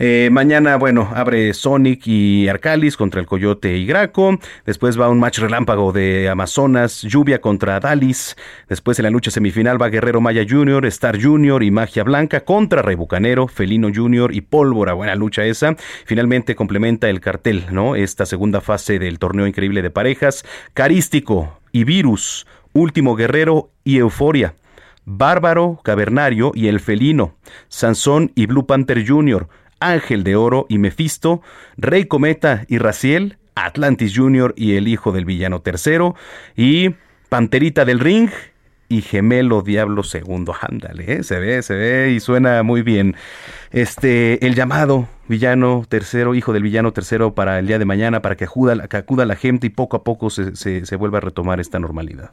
[0.01, 4.39] Eh, mañana, bueno, abre Sonic y Arcalis contra el Coyote y Graco.
[4.65, 8.37] Después va un match relámpago de Amazonas, Lluvia contra Dalis.
[8.69, 11.63] Después en la lucha semifinal va Guerrero Maya Jr., Star Jr.
[11.63, 14.33] y Magia Blanca contra Rey Bucanero, Felino Jr.
[14.33, 14.93] y Pólvora.
[14.93, 15.75] Buena lucha esa.
[16.05, 17.97] Finalmente complementa el cartel, ¿no?
[17.97, 20.45] Esta segunda fase del torneo increíble de parejas.
[20.73, 24.53] Carístico y Virus, Último Guerrero y Euforia.
[25.05, 27.35] Bárbaro, Cavernario y El Felino,
[27.67, 29.47] Sansón y Blue Panther Jr.,
[29.79, 31.41] Ángel de Oro y Mefisto,
[31.77, 34.53] Rey Cometa y Raciel, Atlantis Jr.
[34.57, 36.15] y El Hijo del Villano Tercero,
[36.55, 36.95] y
[37.29, 38.29] Panterita del Ring
[38.89, 40.55] y Gemelo Diablo Segundo.
[40.61, 41.23] Ándale, ¿eh?
[41.23, 43.15] se ve, se ve y suena muy bien.
[43.71, 48.35] Este, el llamado villano tercero, hijo del villano tercero para el día de mañana, para
[48.35, 51.77] que acuda, acuda la gente y poco a poco se, se vuelva a retomar esta
[51.79, 52.31] normalidad.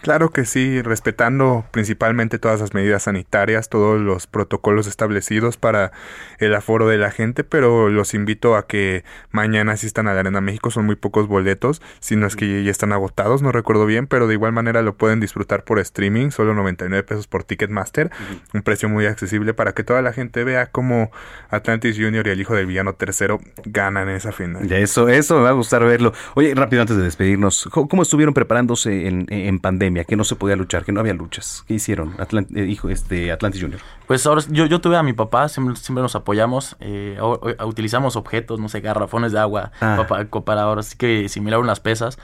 [0.00, 5.90] Claro que sí, respetando principalmente todas las medidas sanitarias, todos los protocolos establecidos para
[6.38, 10.40] el aforo de la gente, pero los invito a que mañana asistan a la Arena
[10.40, 14.06] México, son muy pocos boletos, si no es que ya están agotados, no recuerdo bien,
[14.06, 18.10] pero de igual manera lo pueden disfrutar por streaming, solo 99 pesos por Ticketmaster,
[18.54, 21.10] un precio muy accesible para que toda la gente vea cómo
[21.50, 24.66] Atlantis Junior y el hijo del villano tercero ganan esa final.
[24.68, 26.12] Ya eso, eso me va a gustar verlo.
[26.34, 29.87] Oye, rápido antes de despedirnos, ¿cómo, cómo estuvieron preparándose en, en pandemia?
[30.06, 31.64] Que no se podía luchar, que no había luchas.
[31.66, 32.14] ¿Qué hicieron?
[32.18, 33.80] Atlant eh, hijo, este, Atlantis Junior.
[34.06, 37.66] Pues ahora yo, yo tuve a mi papá, siempre, siempre nos apoyamos, eh, o- o-
[37.66, 40.04] utilizamos objetos, no sé, garrafones de agua Ah.
[40.08, 42.18] para, para ahora sí que similar unas pesas.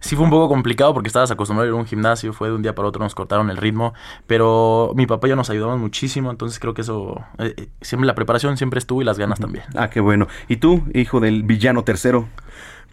[0.00, 2.54] Sí fue un poco complicado porque estabas acostumbrado a ir a un gimnasio, fue de
[2.54, 3.94] un día para otro, nos cortaron el ritmo,
[4.26, 8.06] pero mi papá y yo nos ayudamos muchísimo, entonces creo que eso, eh, eh, siempre
[8.06, 9.64] la preparación siempre estuvo y las ganas también.
[9.74, 10.28] Ah, qué bueno.
[10.48, 12.28] ¿Y tú, hijo del villano tercero?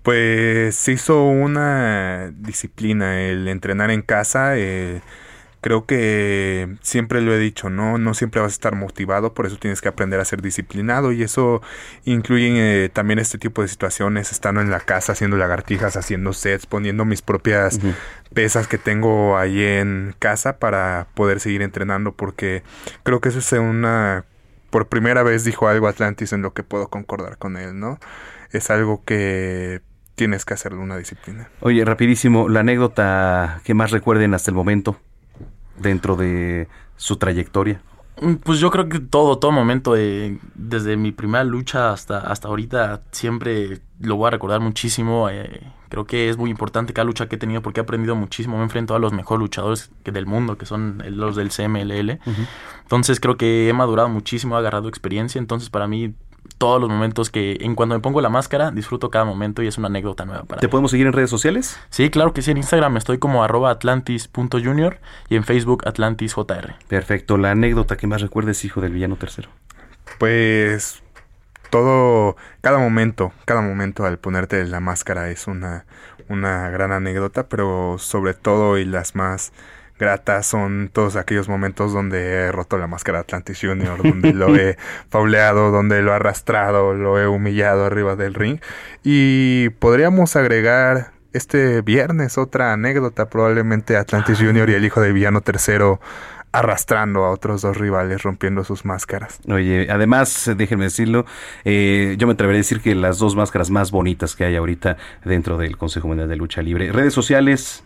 [0.05, 5.01] Pues se hizo una disciplina el entrenar en casa, eh,
[5.61, 7.97] creo que siempre lo he dicho, ¿no?
[7.97, 11.23] No siempre vas a estar motivado, por eso tienes que aprender a ser disciplinado y
[11.23, 11.63] eso
[12.03, 16.67] incluye eh, también este tipo de situaciones, estando en la casa haciendo lagartijas, haciendo sets,
[16.67, 17.79] poniendo mis propias
[18.31, 22.61] pesas que tengo ahí en casa para poder seguir entrenando porque
[23.01, 24.23] creo que eso es una
[24.69, 27.97] por primera vez dijo algo Atlantis en lo que puedo concordar con él, ¿no?
[28.51, 29.81] Es algo que
[30.15, 31.49] tienes que hacerlo una disciplina.
[31.61, 34.97] Oye, rapidísimo, la anécdota que más recuerden hasta el momento
[35.77, 37.81] dentro de su trayectoria.
[38.21, 43.03] Mm, pues yo creo que todo, todo momento, desde mi primera lucha hasta, hasta ahorita,
[43.11, 45.29] siempre lo voy a recordar muchísimo.
[45.29, 48.55] Eh, creo que es muy importante cada lucha que he tenido porque he aprendido muchísimo.
[48.55, 52.19] Me he enfrentado a los mejores luchadores que del mundo, que son los del CMLL.
[52.83, 55.39] Entonces creo que he madurado muchísimo, he agarrado experiencia.
[55.39, 56.15] Entonces para mí
[56.57, 59.77] todos los momentos que en cuando me pongo la máscara disfruto cada momento y es
[59.77, 61.79] una anécdota nueva para ¿Te podemos seguir en redes sociales?
[61.89, 64.99] Sí, claro que sí, en Instagram estoy como arroba atlantis.junior
[65.29, 66.75] y en Facebook atlantisjr.
[66.87, 69.49] Perfecto, la anécdota que más recuerdes, hijo del villano tercero.
[70.19, 71.03] Pues
[71.69, 75.85] todo, cada momento, cada momento al ponerte la máscara es una,
[76.29, 79.51] una gran anécdota, pero sobre todo y las más
[79.97, 84.55] gratas son todos aquellos momentos donde he roto la máscara de Atlantis Junior, donde lo
[84.55, 84.77] he
[85.09, 88.59] fauleado, donde lo he arrastrado, lo he humillado arriba del ring.
[89.03, 95.41] Y podríamos agregar este viernes otra anécdota, probablemente Atlantis Junior y el hijo de villano
[95.41, 95.99] tercero
[96.55, 99.39] arrastrando a otros dos rivales, rompiendo sus máscaras.
[99.49, 101.25] Oye, además, déjenme decirlo,
[101.65, 104.95] eh, yo me atrevería a decir que las dos máscaras más bonitas que hay ahorita
[105.25, 106.93] dentro del Consejo Mundial de Lucha Libre.
[106.93, 107.83] Redes sociales,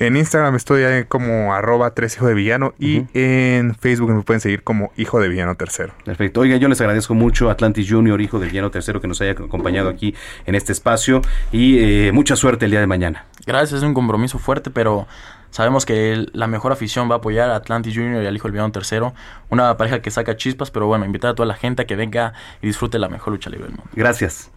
[0.00, 4.62] en Instagram estoy como arroba tres hijo de villano y en Facebook me pueden seguir
[4.62, 5.92] como hijo de villano tercero.
[6.04, 6.40] Perfecto.
[6.40, 9.90] Oiga, yo les agradezco mucho Atlantis Junior, hijo de villano tercero, que nos haya acompañado
[9.90, 10.14] aquí
[10.46, 11.20] en este espacio
[11.52, 13.26] y eh, mucha suerte el día de mañana.
[13.46, 15.06] Gracias, es un compromiso fuerte, pero
[15.50, 18.52] sabemos que la mejor afición va a apoyar a Atlantis Junior y al hijo del
[18.52, 19.12] villano tercero,
[19.50, 22.32] una pareja que saca chispas, pero bueno, invitar a toda la gente a que venga
[22.62, 23.90] y disfrute la mejor lucha libre del mundo.
[23.94, 24.50] Gracias.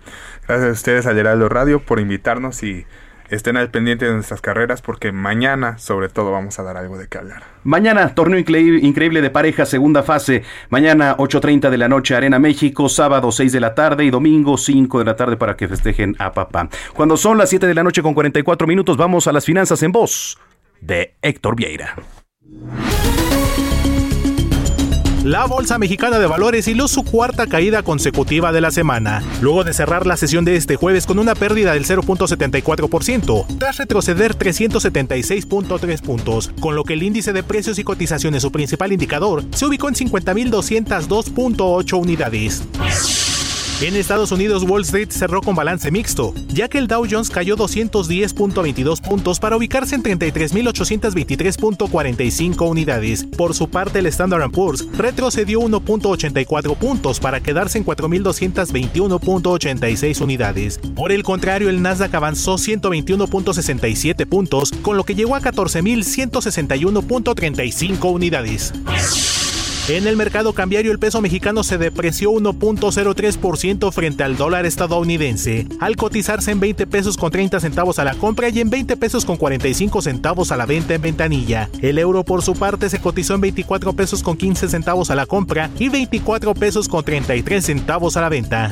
[0.47, 2.85] Gracias a ustedes, al Heraldo Radio, por invitarnos y
[3.29, 7.07] estén al pendiente de nuestras carreras porque mañana sobre todo vamos a dar algo de
[7.07, 7.43] qué hablar.
[7.63, 10.43] Mañana, torneo increíble de pareja, segunda fase.
[10.69, 14.99] Mañana 8.30 de la noche, Arena México, sábado 6 de la tarde y domingo 5
[14.99, 16.69] de la tarde para que festejen a papá.
[16.93, 19.91] Cuando son las 7 de la noche con 44 minutos, vamos a las finanzas en
[19.91, 20.37] voz
[20.81, 21.95] de Héctor Vieira.
[25.23, 29.71] La Bolsa Mexicana de Valores hiló su cuarta caída consecutiva de la semana, luego de
[29.71, 36.51] cerrar la sesión de este jueves con una pérdida del 0.74%, tras retroceder 376.3 puntos,
[36.59, 39.95] con lo que el índice de precios y cotizaciones, su principal indicador, se ubicó en
[39.95, 42.61] 50.202.8 unidades.
[43.83, 47.57] En Estados Unidos, Wall Street cerró con balance mixto, ya que el Dow Jones cayó
[47.57, 53.25] 210.22 puntos para ubicarse en 33.823.45 unidades.
[53.25, 60.79] Por su parte, el Standard Poor's retrocedió 1.84 puntos para quedarse en 4.221.86 unidades.
[60.95, 68.71] Por el contrario, el Nasdaq avanzó 121.67 puntos, con lo que llegó a 14.161.35 unidades.
[69.89, 75.97] En el mercado cambiario el peso mexicano se depreció 1.03% frente al dólar estadounidense, al
[75.97, 79.35] cotizarse en 20 pesos con 30 centavos a la compra y en 20 pesos con
[79.35, 81.69] 45 centavos a la venta en ventanilla.
[81.81, 85.25] El euro por su parte se cotizó en 24 pesos con 15 centavos a la
[85.25, 88.71] compra y 24 pesos con 33 centavos a la venta.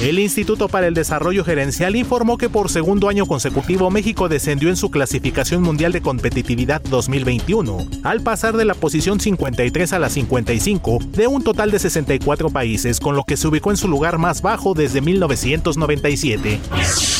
[0.00, 4.76] El Instituto para el Desarrollo Gerencial informó que por segundo año consecutivo México descendió en
[4.76, 11.00] su clasificación mundial de competitividad 2021, al pasar de la posición 53 a la 55
[11.12, 14.40] de un total de 64 países, con lo que se ubicó en su lugar más
[14.40, 17.19] bajo desde 1997.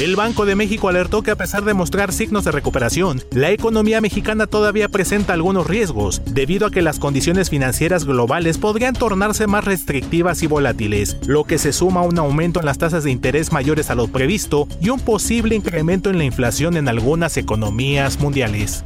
[0.00, 4.02] El Banco de México alertó que a pesar de mostrar signos de recuperación, la economía
[4.02, 9.64] mexicana todavía presenta algunos riesgos, debido a que las condiciones financieras globales podrían tornarse más
[9.64, 13.52] restrictivas y volátiles, lo que se suma a un aumento en las tasas de interés
[13.52, 18.84] mayores a lo previsto y un posible incremento en la inflación en algunas economías mundiales.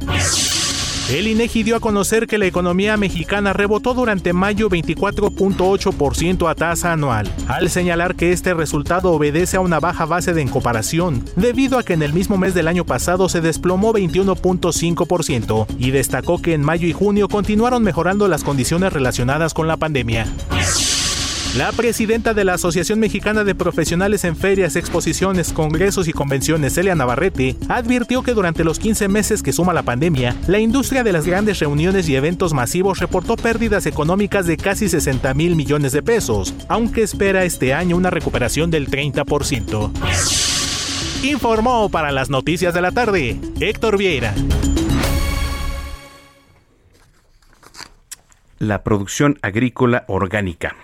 [1.11, 6.93] El INEGI dio a conocer que la economía mexicana rebotó durante mayo 24.8% a tasa
[6.93, 11.83] anual, al señalar que este resultado obedece a una baja base de comparación, debido a
[11.83, 16.61] que en el mismo mes del año pasado se desplomó 21.5%, y destacó que en
[16.61, 20.27] mayo y junio continuaron mejorando las condiciones relacionadas con la pandemia.
[21.57, 26.95] La presidenta de la Asociación Mexicana de Profesionales en Ferias, Exposiciones, Congresos y Convenciones, Celia
[26.95, 31.25] Navarrete, advirtió que durante los 15 meses que suma la pandemia, la industria de las
[31.25, 36.53] grandes reuniones y eventos masivos reportó pérdidas económicas de casi 60 mil millones de pesos,
[36.69, 39.91] aunque espera este año una recuperación del 30%.
[41.23, 44.33] Informó para las noticias de la tarde Héctor Vieira.
[48.61, 50.75] la producción agrícola orgánica.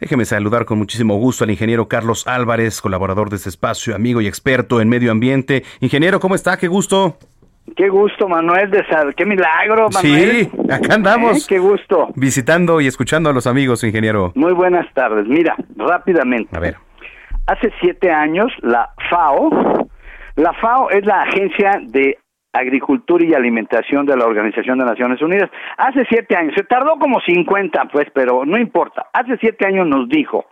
[0.00, 4.26] Déjeme saludar con muchísimo gusto al ingeniero Carlos Álvarez, colaborador de este espacio, amigo y
[4.26, 5.64] experto en medio ambiente.
[5.80, 6.56] Ingeniero, ¿cómo está?
[6.56, 7.16] Qué gusto.
[7.76, 10.50] Qué gusto, Manuel, de saber, qué milagro, Manuel.
[10.50, 11.38] Sí, acá andamos.
[11.38, 11.46] ¿Eh?
[11.48, 12.08] Qué gusto.
[12.16, 14.32] Visitando y escuchando a los amigos, ingeniero.
[14.34, 15.26] Muy buenas tardes.
[15.26, 16.54] Mira, rápidamente.
[16.56, 16.76] A ver.
[17.46, 19.88] Hace siete años, la FAO,
[20.36, 22.18] la FAO es la Agencia de
[22.52, 25.50] Agricultura y Alimentación de la Organización de Naciones Unidas.
[25.76, 29.06] Hace siete años, se tardó como 50, pues, pero no importa.
[29.12, 30.46] Hace siete años nos dijo,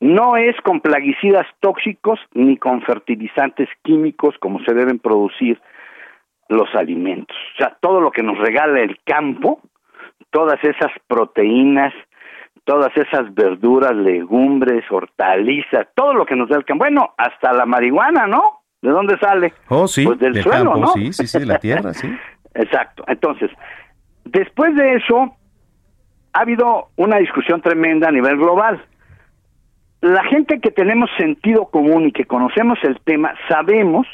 [0.00, 5.60] no es con plaguicidas tóxicos ni con fertilizantes químicos como se deben producir
[6.48, 7.36] los alimentos.
[7.54, 9.60] O sea, todo lo que nos regala el campo,
[10.30, 11.92] todas esas proteínas,
[12.64, 16.84] todas esas verduras, legumbres, hortalizas, todo lo que nos da el campo.
[16.84, 18.61] Bueno, hasta la marihuana, ¿no?
[18.82, 19.54] ¿De dónde sale?
[19.68, 20.04] Oh, sí.
[20.04, 20.86] Pues del, suelo, campo, ¿no?
[20.88, 22.12] Sí, sí, sí, de la tierra, sí.
[22.54, 23.04] Exacto.
[23.06, 23.50] Entonces,
[24.24, 25.36] después de eso,
[26.32, 28.84] ha habido una discusión tremenda a nivel global.
[30.00, 34.06] La gente que tenemos sentido común y que conocemos el tema, sabemos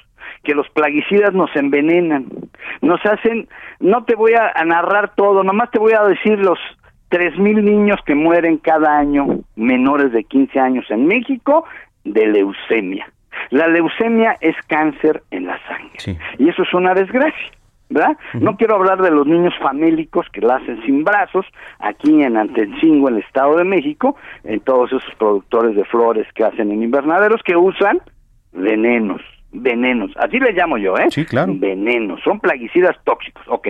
[0.45, 2.27] que los plaguicidas nos envenenan,
[2.83, 3.49] nos hacen,
[3.81, 6.59] no te voy a, a narrar todo, nomás te voy a decir los
[7.09, 11.65] tres mil niños que mueren cada año menores de 15 años en México
[12.05, 13.11] de leucemia.
[13.51, 17.51] La leucemia es cáncer en la sangre y eso es una desgracia.
[17.91, 18.19] ¿verdad?
[18.35, 21.47] No quiero hablar de los niños famélicos que la hacen sin brazos,
[21.79, 26.45] aquí en Antencingo, en el Estado de México, en todos esos productores de flores que
[26.45, 28.01] hacen en invernaderos que usan
[28.53, 31.07] venenos, venenos, así les llamo yo, ¿eh?
[31.11, 31.55] Sí, claro.
[31.57, 33.69] Venenos, son plaguicidas tóxicos, ok.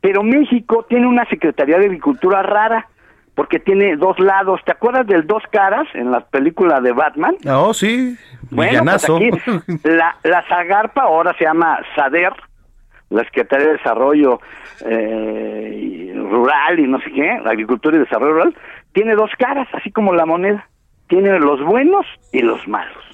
[0.00, 2.88] Pero México tiene una Secretaría de Agricultura rara,
[3.34, 4.60] porque tiene dos lados.
[4.64, 7.36] ¿Te acuerdas del dos caras en la película de Batman?
[7.48, 8.16] Oh, sí.
[8.50, 9.30] Bueno, pues aquí
[9.84, 12.32] la, la Zagarpa ahora se llama SADER,
[13.10, 14.40] la Secretaría de Desarrollo
[14.84, 18.56] eh, Rural y no sé qué, Agricultura y Desarrollo Rural,
[18.92, 20.68] tiene dos caras, así como la moneda.
[21.08, 23.04] Tiene los buenos y los malos.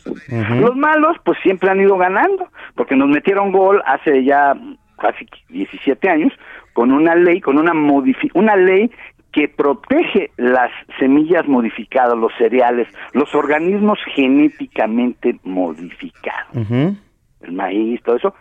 [0.61, 4.55] Los malos, pues siempre han ido ganando, porque nos metieron gol hace ya
[4.97, 6.33] casi 17 años
[6.73, 8.91] con una ley, con una modifi una ley
[9.33, 16.57] que protege las semillas modificadas, los cereales, los organismos genéticamente modificados,
[17.43, 18.35] el maíz, todo eso,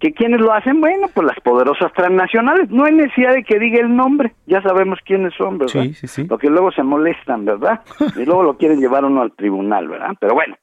[0.00, 3.80] que quienes lo hacen, bueno, pues las poderosas transnacionales, no hay necesidad de que diga
[3.80, 5.82] el nombre, ya sabemos quiénes son, ¿verdad?
[5.82, 6.24] Sí, sí, sí.
[6.24, 7.80] Porque luego se molestan, ¿verdad?
[8.16, 10.14] Y luego lo quieren llevar uno al tribunal, ¿verdad?
[10.20, 10.56] Pero bueno,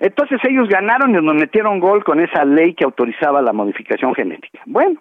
[0.00, 4.60] entonces ellos ganaron y nos metieron gol con esa ley que autorizaba la modificación genética.
[4.66, 5.00] Bueno,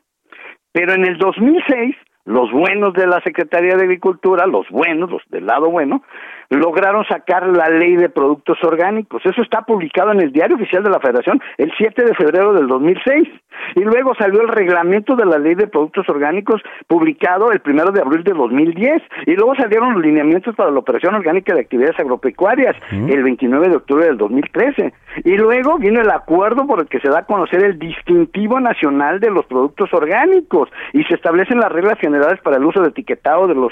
[0.72, 5.46] pero en el 2006, los buenos de la Secretaría de Agricultura, los buenos, los del
[5.46, 6.04] lado bueno,
[6.50, 9.22] lograron sacar la ley de productos orgánicos.
[9.26, 12.68] Eso está publicado en el Diario Oficial de la Federación el 7 de febrero del
[12.68, 13.28] 2006.
[13.76, 18.02] Y luego salió el reglamento de la ley de productos orgánicos publicado el 1 de
[18.02, 19.02] abril de 2010.
[19.26, 23.76] Y luego salieron los lineamientos para la operación orgánica de actividades agropecuarias el 29 de
[23.76, 24.94] octubre del 2013.
[25.26, 29.20] Y luego vino el acuerdo por el que se da a conocer el distintivo nacional
[29.20, 32.13] de los productos orgánicos y se establecen las reglas generales
[32.44, 33.72] para el uso de etiquetado de los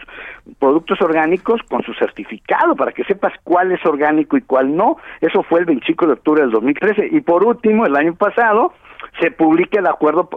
[0.60, 4.98] productos orgánicos con su certificado para que sepas cuál es orgánico y cuál no.
[5.20, 7.10] Eso fue el 25 de octubre del 2013.
[7.12, 8.74] Y por último, el año pasado,
[9.20, 10.30] se publica el acuerdo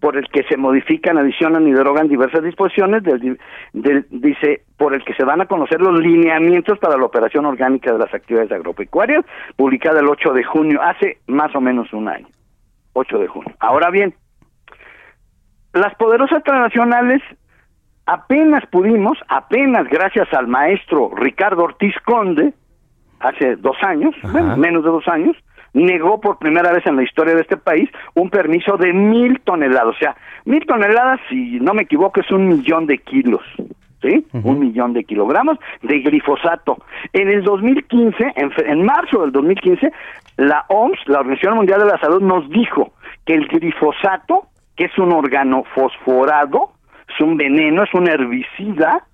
[0.00, 3.38] por, el que se modifican, adicionan y derogan diversas disposiciones, del,
[3.72, 7.92] del- dice, por el que se van a conocer los lineamientos para la operación orgánica
[7.92, 9.24] de las actividades agropecuarias,
[9.56, 12.26] publicada el 8 de junio, hace más o menos un año,
[12.92, 13.54] 8 de junio.
[13.60, 14.14] Ahora bien,
[15.72, 17.22] las poderosas transnacionales
[18.08, 22.54] apenas pudimos, apenas gracias al maestro Ricardo Ortiz Conde,
[23.20, 25.36] hace dos años, bueno, menos de dos años,
[25.74, 29.94] negó por primera vez en la historia de este país un permiso de mil toneladas.
[29.94, 30.16] O sea,
[30.46, 33.42] mil toneladas, si no me equivoco, es un millón de kilos.
[34.00, 34.24] ¿Sí?
[34.32, 36.78] Un millón de kilogramos de glifosato.
[37.12, 39.90] En el 2015, en, en marzo del 2015,
[40.36, 42.92] la OMS, la Organización Mundial de la Salud, nos dijo
[43.26, 44.44] que el glifosato,
[44.76, 46.77] que es un órgano fosforado,
[47.18, 49.04] es un veneno, es un herbicida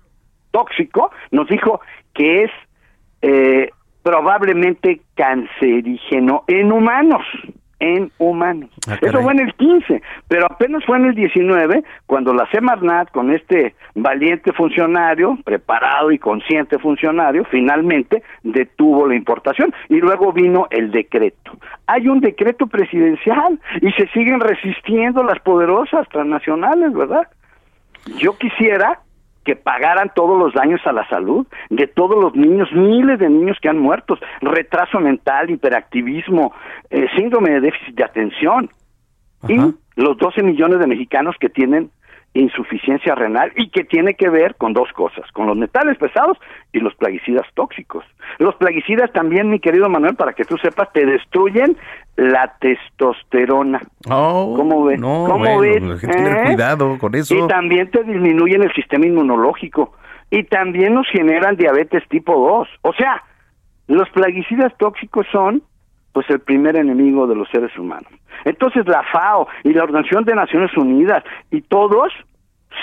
[0.51, 1.81] tóxico, nos dijo
[2.13, 2.51] que es
[3.21, 3.69] eh,
[4.03, 7.23] probablemente cancerígeno en humanos,
[7.79, 8.69] en humanos.
[8.87, 8.97] Ah.
[9.01, 13.31] Eso fue en el 15, pero apenas fue en el 19 cuando la Semarnat con
[13.31, 20.91] este valiente funcionario, preparado y consciente funcionario, finalmente detuvo la importación y luego vino el
[20.91, 21.51] decreto.
[21.87, 27.27] Hay un decreto presidencial y se siguen resistiendo las poderosas transnacionales, ¿verdad?
[28.17, 28.99] Yo quisiera
[29.43, 33.57] que pagaran todos los daños a la salud de todos los niños, miles de niños
[33.61, 36.51] que han muerto, retraso mental, hiperactivismo,
[36.89, 38.69] eh, síndrome de déficit de atención.
[39.47, 39.57] Y
[39.95, 41.91] los 12 millones de mexicanos que tienen
[42.35, 46.37] insuficiencia renal y que tiene que ver con dos cosas, con los metales pesados
[46.73, 48.03] y los plaguicidas tóxicos.
[48.39, 51.77] Los plaguicidas también, mi querido Manuel, para que tú sepas, te destruyen
[52.17, 53.81] la testosterona.
[54.09, 54.99] Oh, ¿Cómo ves?
[54.99, 55.81] No, ¿Cómo bueno, ves?
[55.81, 56.43] hay que tener ¿Eh?
[56.47, 57.33] cuidado con eso.
[57.33, 59.93] Y también te disminuyen el sistema inmunológico.
[60.29, 62.67] Y también nos generan diabetes tipo 2.
[62.81, 63.23] O sea,
[63.87, 65.63] los plaguicidas tóxicos son
[66.15, 68.09] pues el primer enemigo de los seres humanos.
[68.45, 72.13] Entonces la FAO y la Organización de Naciones Unidas y todos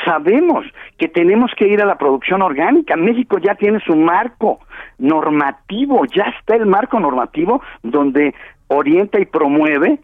[0.05, 0.67] sabemos
[0.99, 2.95] que tenemos que ir a la producción orgánica.
[2.95, 4.61] México ya tiene su marco
[4.99, 8.35] normativo, ya está el marco normativo donde
[8.69, 10.01] orienta y promueve,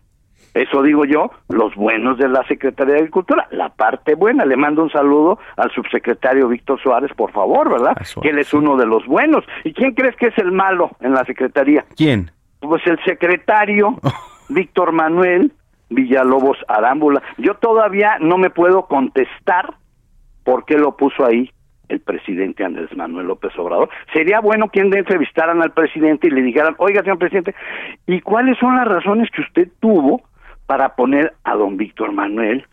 [0.55, 4.47] eso digo yo, los buenos de la Secretaría de Agricultura, la parte buena.
[4.47, 7.95] Le mando un saludo al subsecretario Víctor Suárez, por favor, ¿verdad?
[8.23, 9.45] Que él es uno de los buenos.
[9.65, 11.85] ¿Y quién crees que es el malo en la Secretaría?
[11.95, 12.31] ¿Quién?
[12.61, 13.97] Pues el secretario
[14.49, 15.53] Víctor Manuel
[15.91, 17.23] Villalobos Arámbula.
[17.39, 19.75] Yo todavía no me puedo contestar
[20.45, 21.51] por qué lo puso ahí
[21.89, 23.89] el presidente Andrés Manuel López Obrador.
[24.13, 27.55] Sería bueno que entrevistaran al presidente y le dijeran, oiga, señor presidente,
[28.07, 30.23] ¿y cuáles son las razones que usted tuvo
[30.67, 32.67] para poner a don Víctor Manuel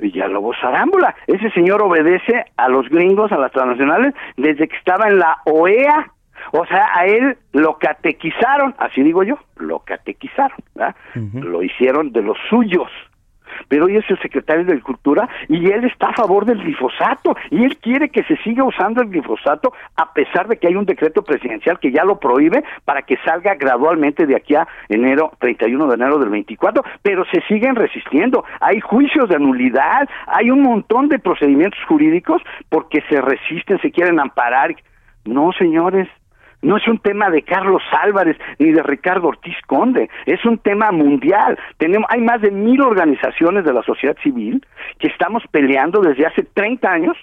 [0.00, 1.14] Villalobos Arámbula?
[1.26, 6.12] Ese señor obedece a los gringos, a las transnacionales, desde que estaba en la OEA.
[6.52, 10.96] O sea, a él lo catequizaron, así digo yo, lo catequizaron, ¿verdad?
[11.14, 12.90] lo hicieron de los suyos.
[13.68, 17.64] Pero hoy es el secretario de Agricultura y él está a favor del glifosato y
[17.64, 21.22] él quiere que se siga usando el glifosato a pesar de que hay un decreto
[21.22, 25.94] presidencial que ya lo prohíbe para que salga gradualmente de aquí a enero 31 de
[25.94, 28.44] enero del 24, pero se siguen resistiendo.
[28.60, 34.20] Hay juicios de nulidad, hay un montón de procedimientos jurídicos porque se resisten, se quieren
[34.20, 34.74] amparar.
[35.24, 36.08] No, señores,
[36.62, 40.90] no es un tema de Carlos Álvarez ni de Ricardo Ortiz Conde, es un tema
[40.90, 41.58] mundial.
[41.76, 44.64] Tenemos, hay más de mil organizaciones de la sociedad civil
[44.98, 47.16] que estamos peleando desde hace 30 años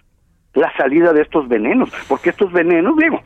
[0.53, 3.22] la salida de estos venenos, porque estos venenos, digo,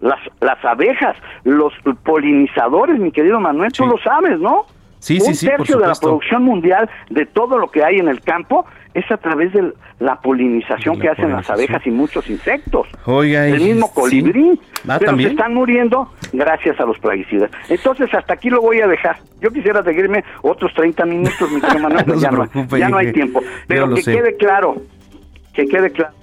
[0.00, 1.72] las, las abejas, los
[2.04, 4.66] polinizadores, mi querido Manuel, tú lo sabes, ¿no?
[5.06, 7.98] Sí, un sí, sí, por tercio de la producción mundial de todo lo que hay
[7.98, 12.28] en el campo es a través de la polinización que hacen las abejas y muchos
[12.28, 12.88] insectos.
[13.04, 14.58] Oiga, el mismo colibrí.
[14.88, 15.28] Ah, pero ¿también?
[15.28, 17.52] se están muriendo gracias a los plaguicidas.
[17.68, 19.18] Entonces, hasta aquí lo voy a dejar.
[19.40, 21.60] Yo quisiera seguirme otros 30 minutos, mi
[22.06, 23.40] No ya, no, ya no hay tiempo.
[23.68, 24.74] Pero que quede claro,
[25.54, 26.14] que quede claro,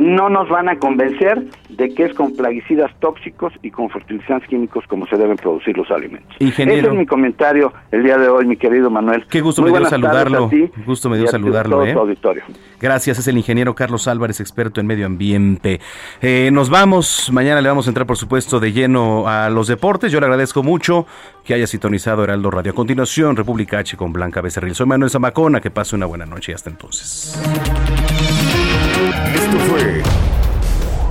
[0.00, 4.84] no nos van a convencer de que es con plaguicidas tóxicos y con fertilizantes químicos
[4.88, 6.34] como se deben producir los alimentos.
[6.40, 6.80] Ingeniero.
[6.80, 9.26] Ese es mi comentario el día de hoy, mi querido Manuel.
[9.28, 10.48] Qué gusto Muy me dio saludarlo.
[10.48, 11.92] ti Gusto me dio saludarlo, ¿eh?
[11.92, 12.42] auditorio.
[12.80, 15.80] Gracias, es el ingeniero Carlos Álvarez, experto en medio ambiente.
[16.22, 20.10] Eh, nos vamos, mañana le vamos a entrar por supuesto de lleno a los deportes.
[20.10, 21.06] Yo le agradezco mucho
[21.44, 22.72] que haya sintonizado Heraldo Radio.
[22.72, 24.74] A continuación, República H con Blanca Becerril.
[24.74, 27.38] Soy Manuel Zamacona, que pase una buena noche y hasta entonces.